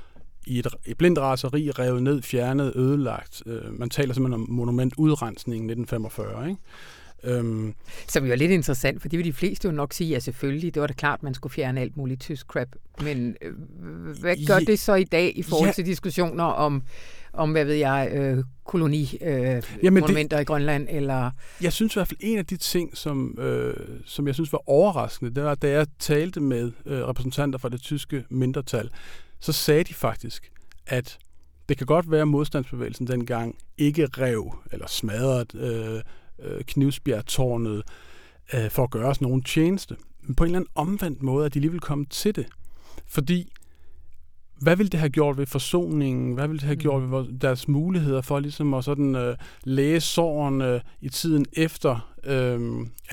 i 0.47 0.59
et, 0.59 0.67
et 0.87 0.99
blindt 0.99 1.19
raseri 1.19 1.71
revet 1.71 2.03
ned, 2.03 2.23
fjernet, 2.23 2.73
ødelagt. 2.77 3.43
Øh, 3.47 3.79
man 3.79 3.91
taler 3.91 4.15
simpelthen 4.15 4.43
om 4.43 4.51
monumentudrensningen 4.51 5.71
1945, 5.71 6.49
ikke? 6.49 6.61
Øhm. 7.25 7.75
Som 8.09 8.25
jo 8.25 8.33
er 8.33 8.37
lidt 8.37 8.51
interessant, 8.51 9.03
for 9.03 9.09
det 9.09 9.19
vil 9.19 9.27
de 9.27 9.33
fleste 9.33 9.69
jo 9.69 9.73
nok 9.73 9.93
sige, 9.93 10.11
ja 10.11 10.19
selvfølgelig, 10.19 10.75
det 10.75 10.81
var 10.81 10.87
da 10.87 10.95
klart, 10.95 11.19
at 11.19 11.23
man 11.23 11.35
skulle 11.35 11.53
fjerne 11.53 11.81
alt 11.81 11.97
muligt 11.97 12.21
tysk 12.21 12.47
crap. 12.47 12.69
Men 13.03 13.37
øh, 13.43 13.53
hvad 14.21 14.47
gør 14.47 14.59
det 14.59 14.79
så 14.79 14.95
i 14.95 15.05
dag 15.05 15.33
i 15.39 15.43
forhold 15.43 15.69
ja. 15.69 15.73
til 15.73 15.87
diskussioner 15.87 16.45
om, 16.45 16.83
om 17.33 17.53
hvad 17.53 17.65
ved 17.65 17.75
jeg, 17.75 18.11
øh, 18.13 18.45
koloni 18.65 19.19
øh, 19.21 19.63
i 19.83 20.45
Grønland? 20.45 20.89
Eller... 20.91 21.31
Jeg 21.63 21.73
synes 21.73 21.95
i 21.95 21.99
hvert 21.99 22.09
fald, 22.09 22.21
en 22.21 22.39
af 22.39 22.47
de 22.47 22.57
ting, 22.57 22.97
som, 22.97 23.39
øh, 23.39 23.75
som 24.07 24.27
jeg 24.27 24.35
synes 24.35 24.53
var 24.53 24.69
overraskende, 24.69 25.35
det 25.35 25.43
var, 25.43 25.55
da 25.55 25.71
jeg 25.71 25.87
talte 25.99 26.41
med 26.41 26.73
øh, 26.87 27.09
repræsentanter 27.09 27.59
fra 27.59 27.69
det 27.69 27.81
tyske 27.81 28.25
mindretal, 28.29 28.91
så 29.41 29.53
sagde 29.53 29.85
de 29.85 29.95
faktisk, 29.95 30.51
at 30.87 31.19
det 31.69 31.79
kan 31.79 31.87
godt 31.87 32.11
være, 32.11 32.21
at 32.21 32.29
modstandsbevægelsen 32.29 33.07
dengang 33.07 33.57
ikke 33.79 34.09
rev 34.19 34.55
eller 34.73 34.87
smadrede 34.87 35.47
øh, 35.55 36.03
øh, 36.43 36.61
Knivsbjerg-tårnet 36.65 37.83
øh, 38.55 38.71
for 38.71 38.85
at 38.85 38.91
gøre 38.91 39.07
os 39.07 39.21
nogen 39.21 39.43
tjeneste. 39.43 39.97
Men 40.23 40.35
på 40.35 40.45
en 40.45 40.49
eller 40.49 40.59
anden 40.59 40.71
omvendt 40.75 41.23
måde, 41.23 41.47
at 41.47 41.55
de 41.55 41.61
lige 41.61 41.71
vil 41.71 41.81
komme 41.81 42.05
til 42.05 42.37
det. 42.37 42.47
Fordi, 43.07 43.53
hvad 44.61 44.77
ville 44.77 44.91
det 44.91 45.01
have 45.01 45.11
gjort 45.11 45.39
ved 45.39 45.47
forsoningen? 45.47 46.35
Hvad 46.35 46.49
ville 46.49 46.61
det 46.61 46.67
have 46.67 46.77
gjort 46.77 47.03
mm. 47.03 47.13
ved 47.13 47.39
deres 47.39 47.69
muligheder 47.69 48.23
for 48.23 48.41
ligesom 48.41 48.75
at 48.75 48.85
sådan, 48.85 49.15
øh, 49.15 49.37
læge 49.65 50.01
sårene 50.01 50.81
i 51.01 51.09
tiden 51.09 51.47
efter 51.53 52.15
øh, 52.25 52.61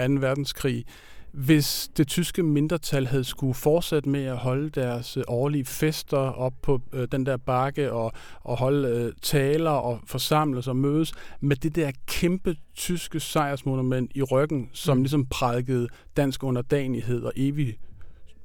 2. 0.08 0.14
verdenskrig? 0.14 0.86
Hvis 1.32 1.90
det 1.98 2.08
tyske 2.08 2.44
mindretal 2.44 3.08
havde 3.08 3.24
skulle 3.24 3.54
fortsætte 3.54 4.10
med 4.10 4.26
at 4.26 4.38
holde 4.38 4.70
deres 4.70 5.18
øh, 5.18 5.24
årlige 5.28 5.66
fester 5.66 6.18
op 6.18 6.54
på 6.62 6.82
øh, 6.94 7.08
den 7.12 7.26
der 7.26 7.38
bakke 7.38 7.92
og, 7.92 8.12
og 8.42 8.58
holde 8.58 8.88
øh, 8.88 9.14
taler 9.22 9.72
og 9.72 10.00
forsamles 10.06 10.68
og 10.68 10.76
mødes 10.76 11.14
med 11.40 11.56
det 11.56 11.76
der 11.76 11.92
kæmpe 12.08 12.56
tyske 12.76 13.20
sejrsmonument 13.20 14.12
i 14.16 14.22
ryggen, 14.22 14.70
som 14.74 14.98
mm. 14.98 15.04
ligesom 15.04 15.26
prædikede 15.26 15.88
dansk 16.18 16.44
underdanighed 16.44 17.24
og 17.24 17.34
evig 17.36 17.78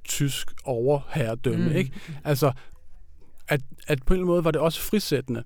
tysk 0.05 0.53
overherredømme. 0.64 1.68
Mm. 1.68 1.76
Ikke? 1.76 1.93
Altså, 2.24 2.53
at, 3.49 3.61
at 3.87 4.03
på 4.03 4.14
en 4.14 4.16
eller 4.16 4.22
anden 4.22 4.26
måde 4.26 4.45
var 4.45 4.51
det 4.51 4.61
også 4.61 4.80
frisættende. 4.80 5.45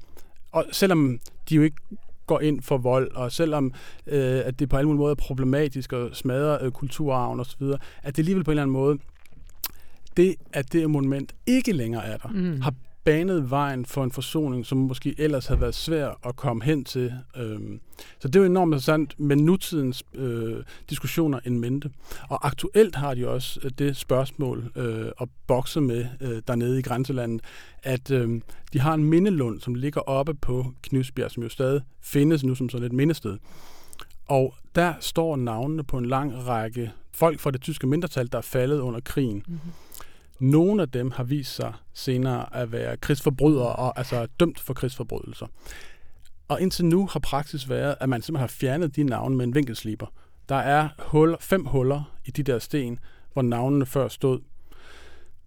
Og 0.52 0.64
selvom 0.72 1.18
de 1.48 1.54
jo 1.54 1.62
ikke 1.62 1.76
går 2.30 2.40
ind 2.40 2.62
for 2.62 2.78
vold, 2.78 3.10
og 3.14 3.32
selvom 3.32 3.72
øh, 4.06 4.40
at 4.44 4.58
det 4.58 4.68
på 4.68 4.76
alle 4.76 4.86
mulige 4.86 4.98
måder 4.98 5.10
er 5.10 5.14
problematisk 5.28 5.92
at 5.92 6.16
smadre 6.16 6.58
øh, 6.62 6.70
kulturarven 6.70 7.40
osv., 7.40 7.62
at 8.02 8.16
det 8.16 8.18
alligevel 8.18 8.44
på 8.44 8.50
en 8.50 8.52
eller 8.52 8.62
anden 8.62 8.72
måde, 8.72 8.98
det 10.16 10.34
at 10.52 10.72
det 10.72 10.90
monument 10.90 11.34
ikke 11.46 11.72
længere 11.72 12.04
er 12.04 12.16
der, 12.16 12.28
mm. 12.28 12.60
har 12.60 12.74
banet 13.04 13.50
vejen 13.50 13.86
for 13.86 14.04
en 14.04 14.12
forsoning, 14.12 14.66
som 14.66 14.78
måske 14.78 15.14
ellers 15.18 15.46
havde 15.46 15.60
været 15.60 15.74
svær 15.74 16.28
at 16.28 16.36
komme 16.36 16.64
hen 16.64 16.84
til. 16.84 17.12
Øhm, 17.36 17.80
så 18.18 18.28
det 18.28 18.36
er 18.36 18.40
jo 18.40 18.46
enormt 18.46 18.68
interessant 18.68 19.20
med 19.20 19.36
nutidens 19.36 20.04
øh, 20.14 20.56
diskussioner 20.90 21.40
en 21.44 21.60
mente. 21.60 21.90
Og 22.28 22.46
aktuelt 22.46 22.96
har 22.96 23.14
de 23.14 23.28
også 23.28 23.60
øh, 23.64 23.70
det 23.78 23.96
spørgsmål 23.96 24.72
øh, 24.76 25.06
at 25.20 25.28
bokse 25.46 25.80
med 25.80 26.06
øh, 26.20 26.42
dernede 26.48 26.78
i 26.78 26.82
grænselandet, 26.82 27.40
at 27.82 28.10
øh, 28.10 28.40
de 28.72 28.80
har 28.80 28.94
en 28.94 29.04
mindelund, 29.04 29.60
som 29.60 29.74
ligger 29.74 30.00
oppe 30.00 30.34
på 30.34 30.66
Knivsbjerg, 30.82 31.30
som 31.30 31.42
jo 31.42 31.48
stadig 31.48 31.82
findes 32.00 32.44
nu 32.44 32.54
som 32.54 32.68
sådan 32.68 32.86
et 32.86 32.92
mindested. 32.92 33.38
Og 34.28 34.54
der 34.74 34.94
står 35.00 35.36
navnene 35.36 35.84
på 35.84 35.98
en 35.98 36.06
lang 36.06 36.46
række 36.46 36.92
folk 37.12 37.40
fra 37.40 37.50
det 37.50 37.60
tyske 37.60 37.86
mindretal, 37.86 38.32
der 38.32 38.38
er 38.38 38.42
faldet 38.42 38.80
under 38.80 39.00
krigen. 39.00 39.44
Mm-hmm. 39.46 39.72
Nogle 40.40 40.82
af 40.82 40.88
dem 40.88 41.10
har 41.10 41.24
vist 41.24 41.54
sig 41.54 41.72
senere 41.94 42.56
at 42.56 42.72
være 42.72 42.96
krigsforbrydere 42.96 43.76
og 43.76 43.98
altså 43.98 44.26
dømt 44.40 44.60
for 44.60 44.74
krigsforbrydelser. 44.74 45.46
Og 46.48 46.60
indtil 46.60 46.84
nu 46.84 47.06
har 47.06 47.20
praksis 47.20 47.68
været, 47.68 47.96
at 48.00 48.08
man 48.08 48.22
simpelthen 48.22 48.42
har 48.42 48.48
fjernet 48.48 48.96
de 48.96 49.02
navne 49.02 49.36
med 49.36 49.44
en 49.44 49.54
vinkelsliber. 49.54 50.06
Der 50.48 50.54
er 50.54 50.88
hul, 50.98 51.36
fem 51.40 51.64
huller 51.64 52.16
i 52.24 52.30
de 52.30 52.42
der 52.42 52.58
sten, 52.58 52.98
hvor 53.32 53.42
navnene 53.42 53.86
før 53.86 54.08
stod. 54.08 54.40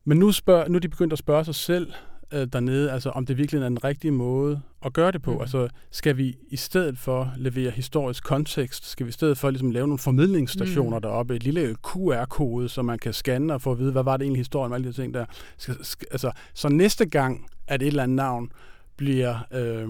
Men 0.06 0.20
nu, 0.20 0.32
spørg, 0.32 0.70
nu 0.70 0.76
er 0.76 0.80
de 0.80 0.89
begyndt 0.89 1.14
at 1.14 1.20
spørge 1.20 1.46
sig 1.46 1.56
selv, 1.56 1.94
øh, 2.34 2.48
dernede, 2.54 2.92
altså 2.92 3.10
om 3.10 3.26
det 3.26 3.38
virkelig 3.38 3.62
er 3.62 3.64
den 3.64 3.84
rigtige 3.84 4.12
måde 4.12 4.62
at 4.86 4.94
gøre 4.94 5.12
det 5.12 5.22
på. 5.22 5.34
Mm. 5.34 5.42
Altså 5.42 5.68
skal 5.92 6.18
vi 6.18 6.38
i 6.50 6.56
stedet 6.56 6.98
for 6.98 7.34
levere 7.38 7.72
historisk 7.72 8.24
kontekst, 8.24 8.90
skal 8.90 9.06
vi 9.06 9.10
i 9.10 9.12
stedet 9.12 9.38
for 9.38 9.50
ligesom 9.50 9.72
lave 9.72 9.88
nogle 9.88 10.00
formidlingsstationer 10.00 10.98
mm. 10.98 11.02
deroppe, 11.02 11.36
et 11.36 11.44
lille 11.44 11.76
QR-kode, 11.84 12.70
så 12.70 12.82
man 12.82 13.00
kan 13.00 13.14
scanne 13.14 13.54
og 13.54 13.62
få 13.62 13.72
at 13.72 13.80
vide, 13.80 13.92
hvad 13.92 14.04
var 14.04 14.18
det 14.18 14.24
egentlig 14.24 14.40
historien 14.40 14.70
med 14.70 14.78
alle 14.78 14.88
de 14.88 14.94
ting 14.94 15.14
der. 15.14 15.26
Skal, 15.58 15.76
skal, 15.82 16.08
altså, 16.12 16.32
så 16.54 16.70
næste 16.70 17.06
gang, 17.06 17.48
at 17.68 17.82
et 17.82 17.88
eller 17.88 18.04
andet 18.04 18.16
navn 18.16 18.52
bliver 18.98 19.48
øh, 19.52 19.90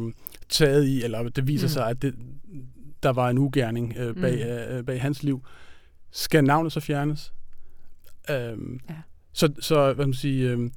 taget 0.50 0.88
i, 0.88 1.04
eller 1.04 1.30
det 1.30 1.48
viser 1.48 1.68
mm. 1.68 1.70
sig, 1.70 1.90
at 1.90 2.02
det, 2.02 2.16
der 3.04 3.10
var 3.10 3.30
en 3.30 3.38
ugerning 3.38 3.94
øh, 3.98 4.16
bag, 4.16 4.36
mm. 4.70 4.76
øh, 4.76 4.86
bag 4.86 5.02
hans 5.02 5.24
liv, 5.24 5.46
skal 6.12 6.44
navnet 6.44 6.72
så 6.72 6.80
fjernes? 6.80 7.34
Øh, 8.30 8.36
ja. 8.36 8.96
Så, 9.34 9.54
så 9.60 9.94
hvad 9.94 10.06
man 10.06 10.14
sige, 10.14 10.50
øh, 10.50 10.70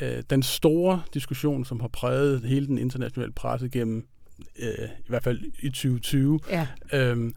øh, 0.00 0.22
den 0.30 0.42
store 0.42 1.02
diskussion, 1.14 1.64
som 1.64 1.80
har 1.80 1.88
præget 1.88 2.42
hele 2.44 2.66
den 2.66 2.78
internationale 2.78 3.32
presse 3.32 3.68
gennem, 3.68 4.06
øh, 4.58 4.88
i 4.98 5.08
hvert 5.08 5.22
fald 5.22 5.40
i 5.62 5.68
2020, 5.68 6.40
ja. 6.50 6.66
øh, 6.92 7.32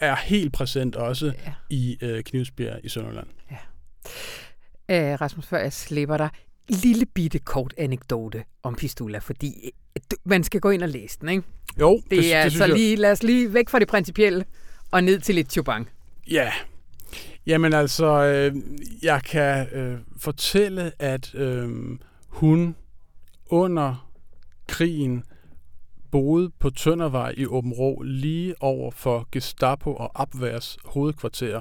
er 0.00 0.16
helt 0.16 0.52
præsent 0.52 0.96
også 0.96 1.26
ja. 1.46 1.52
i 1.70 1.98
øh, 2.00 2.22
Knivsbjerg 2.22 2.80
i 2.84 2.88
Sønderland. 2.88 3.26
Ja. 3.50 3.56
Æh, 4.88 5.20
Rasmus, 5.20 5.46
før 5.46 5.58
jeg 5.58 5.72
slipper 5.72 6.16
dig, 6.16 6.28
lille 6.68 7.06
bitte 7.06 7.38
kort 7.38 7.74
anekdote 7.78 8.44
om 8.62 8.74
Pistula, 8.74 9.18
fordi 9.18 9.70
øh, 9.96 10.02
man 10.24 10.44
skal 10.44 10.60
gå 10.60 10.70
ind 10.70 10.82
og 10.82 10.88
læse 10.88 11.18
den, 11.20 11.28
ikke? 11.28 11.42
Jo, 11.80 11.96
det, 11.96 12.10
det 12.10 12.34
er 12.34 12.42
det, 12.42 12.52
så 12.52 12.66
lige, 12.66 12.96
lad 12.96 13.12
os 13.12 13.22
lige 13.22 13.54
væk 13.54 13.68
fra 13.68 13.78
det 13.78 13.88
principielle 13.88 14.44
og 14.90 15.04
ned 15.04 15.20
til 15.20 15.34
lidt 15.34 15.52
chubang. 15.52 15.88
Ja, 16.30 16.52
Jamen 17.46 17.72
altså, 17.72 18.06
øh, 18.06 18.62
jeg 19.02 19.22
kan 19.22 19.68
øh, 19.68 19.98
fortælle, 20.16 20.92
at 20.98 21.34
øh, 21.34 21.98
hun 22.28 22.76
under 23.46 24.10
krigen 24.68 25.24
boede 26.10 26.50
på 26.58 26.70
Tøndervej 26.70 27.34
i 27.36 27.46
Åben 27.46 27.72
Rå 27.72 28.02
lige 28.02 28.54
over 28.62 28.90
for 28.90 29.28
Gestapo 29.32 29.94
og 29.94 30.22
Abværs 30.22 30.76
hovedkvarter. 30.84 31.60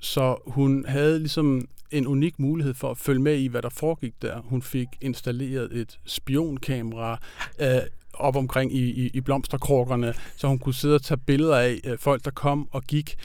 Så 0.00 0.36
hun 0.46 0.84
havde 0.88 1.18
ligesom 1.18 1.68
en 1.90 2.06
unik 2.06 2.38
mulighed 2.38 2.74
for 2.74 2.90
at 2.90 2.98
følge 2.98 3.20
med 3.20 3.38
i, 3.38 3.46
hvad 3.46 3.62
der 3.62 3.68
foregik 3.68 4.22
der. 4.22 4.40
Hun 4.40 4.62
fik 4.62 4.88
installeret 5.00 5.72
et 5.72 5.98
spionkamera 6.06 7.20
øh, 7.60 7.68
op 8.14 8.36
omkring 8.36 8.74
i, 8.74 8.90
i, 8.90 9.10
i 9.14 9.20
blomsterkrukkerne, 9.20 10.14
så 10.36 10.48
hun 10.48 10.58
kunne 10.58 10.74
sidde 10.74 10.94
og 10.94 11.02
tage 11.02 11.18
billeder 11.18 11.56
af 11.56 11.80
øh, 11.84 11.98
folk, 11.98 12.24
der 12.24 12.30
kom 12.30 12.68
og 12.72 12.82
gik. 12.82 13.16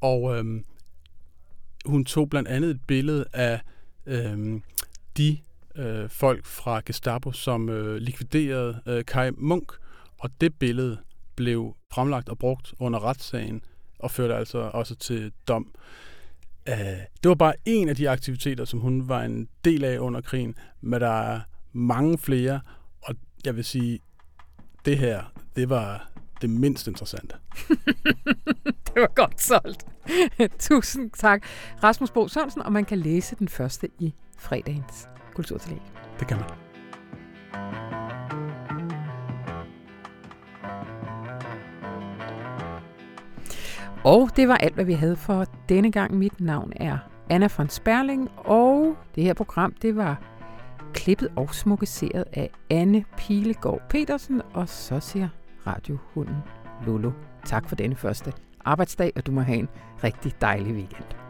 Og 0.00 0.38
øh, 0.38 0.44
hun 1.86 2.04
tog 2.04 2.30
blandt 2.30 2.48
andet 2.48 2.70
et 2.70 2.80
billede 2.86 3.24
af 3.32 3.60
øh, 4.06 4.60
de 5.16 5.38
øh, 5.76 6.08
folk 6.08 6.46
fra 6.46 6.80
Gestapo, 6.86 7.32
som 7.32 7.68
øh, 7.68 7.96
likviderede 7.96 8.80
øh, 8.86 9.04
Kai 9.04 9.30
Munk, 9.30 9.72
og 10.18 10.30
det 10.40 10.54
billede 10.54 10.98
blev 11.36 11.76
fremlagt 11.92 12.28
og 12.28 12.38
brugt 12.38 12.74
under 12.78 13.04
retssagen, 13.04 13.62
og 13.98 14.10
førte 14.10 14.34
altså 14.34 14.58
også 14.58 14.94
til 14.94 15.32
dom. 15.48 15.74
Uh, 16.70 16.74
det 17.22 17.28
var 17.28 17.34
bare 17.34 17.54
en 17.64 17.88
af 17.88 17.96
de 17.96 18.10
aktiviteter, 18.10 18.64
som 18.64 18.80
hun 18.80 19.08
var 19.08 19.22
en 19.22 19.48
del 19.64 19.84
af 19.84 19.98
under 19.98 20.20
krigen, 20.20 20.54
men 20.80 21.00
der 21.00 21.32
er 21.32 21.40
mange 21.72 22.18
flere, 22.18 22.60
og 23.02 23.14
jeg 23.44 23.56
vil 23.56 23.64
sige, 23.64 23.98
det 24.84 24.98
her, 24.98 25.32
det 25.56 25.68
var 25.68 26.10
det 26.42 26.50
mindst 26.50 26.86
interessante. 26.86 27.36
det 28.86 28.96
var 28.96 29.14
godt 29.14 29.40
solgt. 29.40 29.86
Tusind 30.68 31.10
tak, 31.10 31.42
Rasmus 31.82 32.10
Bo 32.10 32.28
Sørensen, 32.28 32.62
og 32.62 32.72
man 32.72 32.84
kan 32.84 32.98
læse 32.98 33.36
den 33.36 33.48
første 33.48 33.88
i 33.98 34.14
fredagens 34.38 35.08
Kulturtillæg. 35.34 35.82
Det 36.20 36.28
kan 36.28 36.36
man. 36.36 36.46
Og 44.04 44.30
det 44.36 44.48
var 44.48 44.56
alt, 44.56 44.74
hvad 44.74 44.84
vi 44.84 44.92
havde 44.92 45.16
for 45.16 45.44
denne 45.68 45.92
gang. 45.92 46.14
Mit 46.14 46.40
navn 46.40 46.72
er 46.76 46.98
Anna 47.30 47.48
von 47.56 47.68
Sperling, 47.68 48.30
og 48.36 48.96
det 49.14 49.24
her 49.24 49.34
program, 49.34 49.72
det 49.82 49.96
var 49.96 50.22
klippet 50.94 51.28
og 51.36 51.54
smukkeseret 51.54 52.24
af 52.32 52.50
Anne 52.70 53.04
Pilegaard 53.16 53.80
Petersen, 53.88 54.42
og 54.54 54.68
så 54.68 55.00
siger 55.00 55.28
radiohunden 55.66 56.36
Lolo. 56.86 57.12
Tak 57.44 57.68
for 57.68 57.76
denne 57.76 57.96
første 57.96 58.32
arbejdsdag, 58.64 59.12
og 59.16 59.26
du 59.26 59.32
må 59.32 59.40
have 59.40 59.58
en 59.58 59.68
rigtig 60.04 60.32
dejlig 60.40 60.74
weekend. 60.74 61.25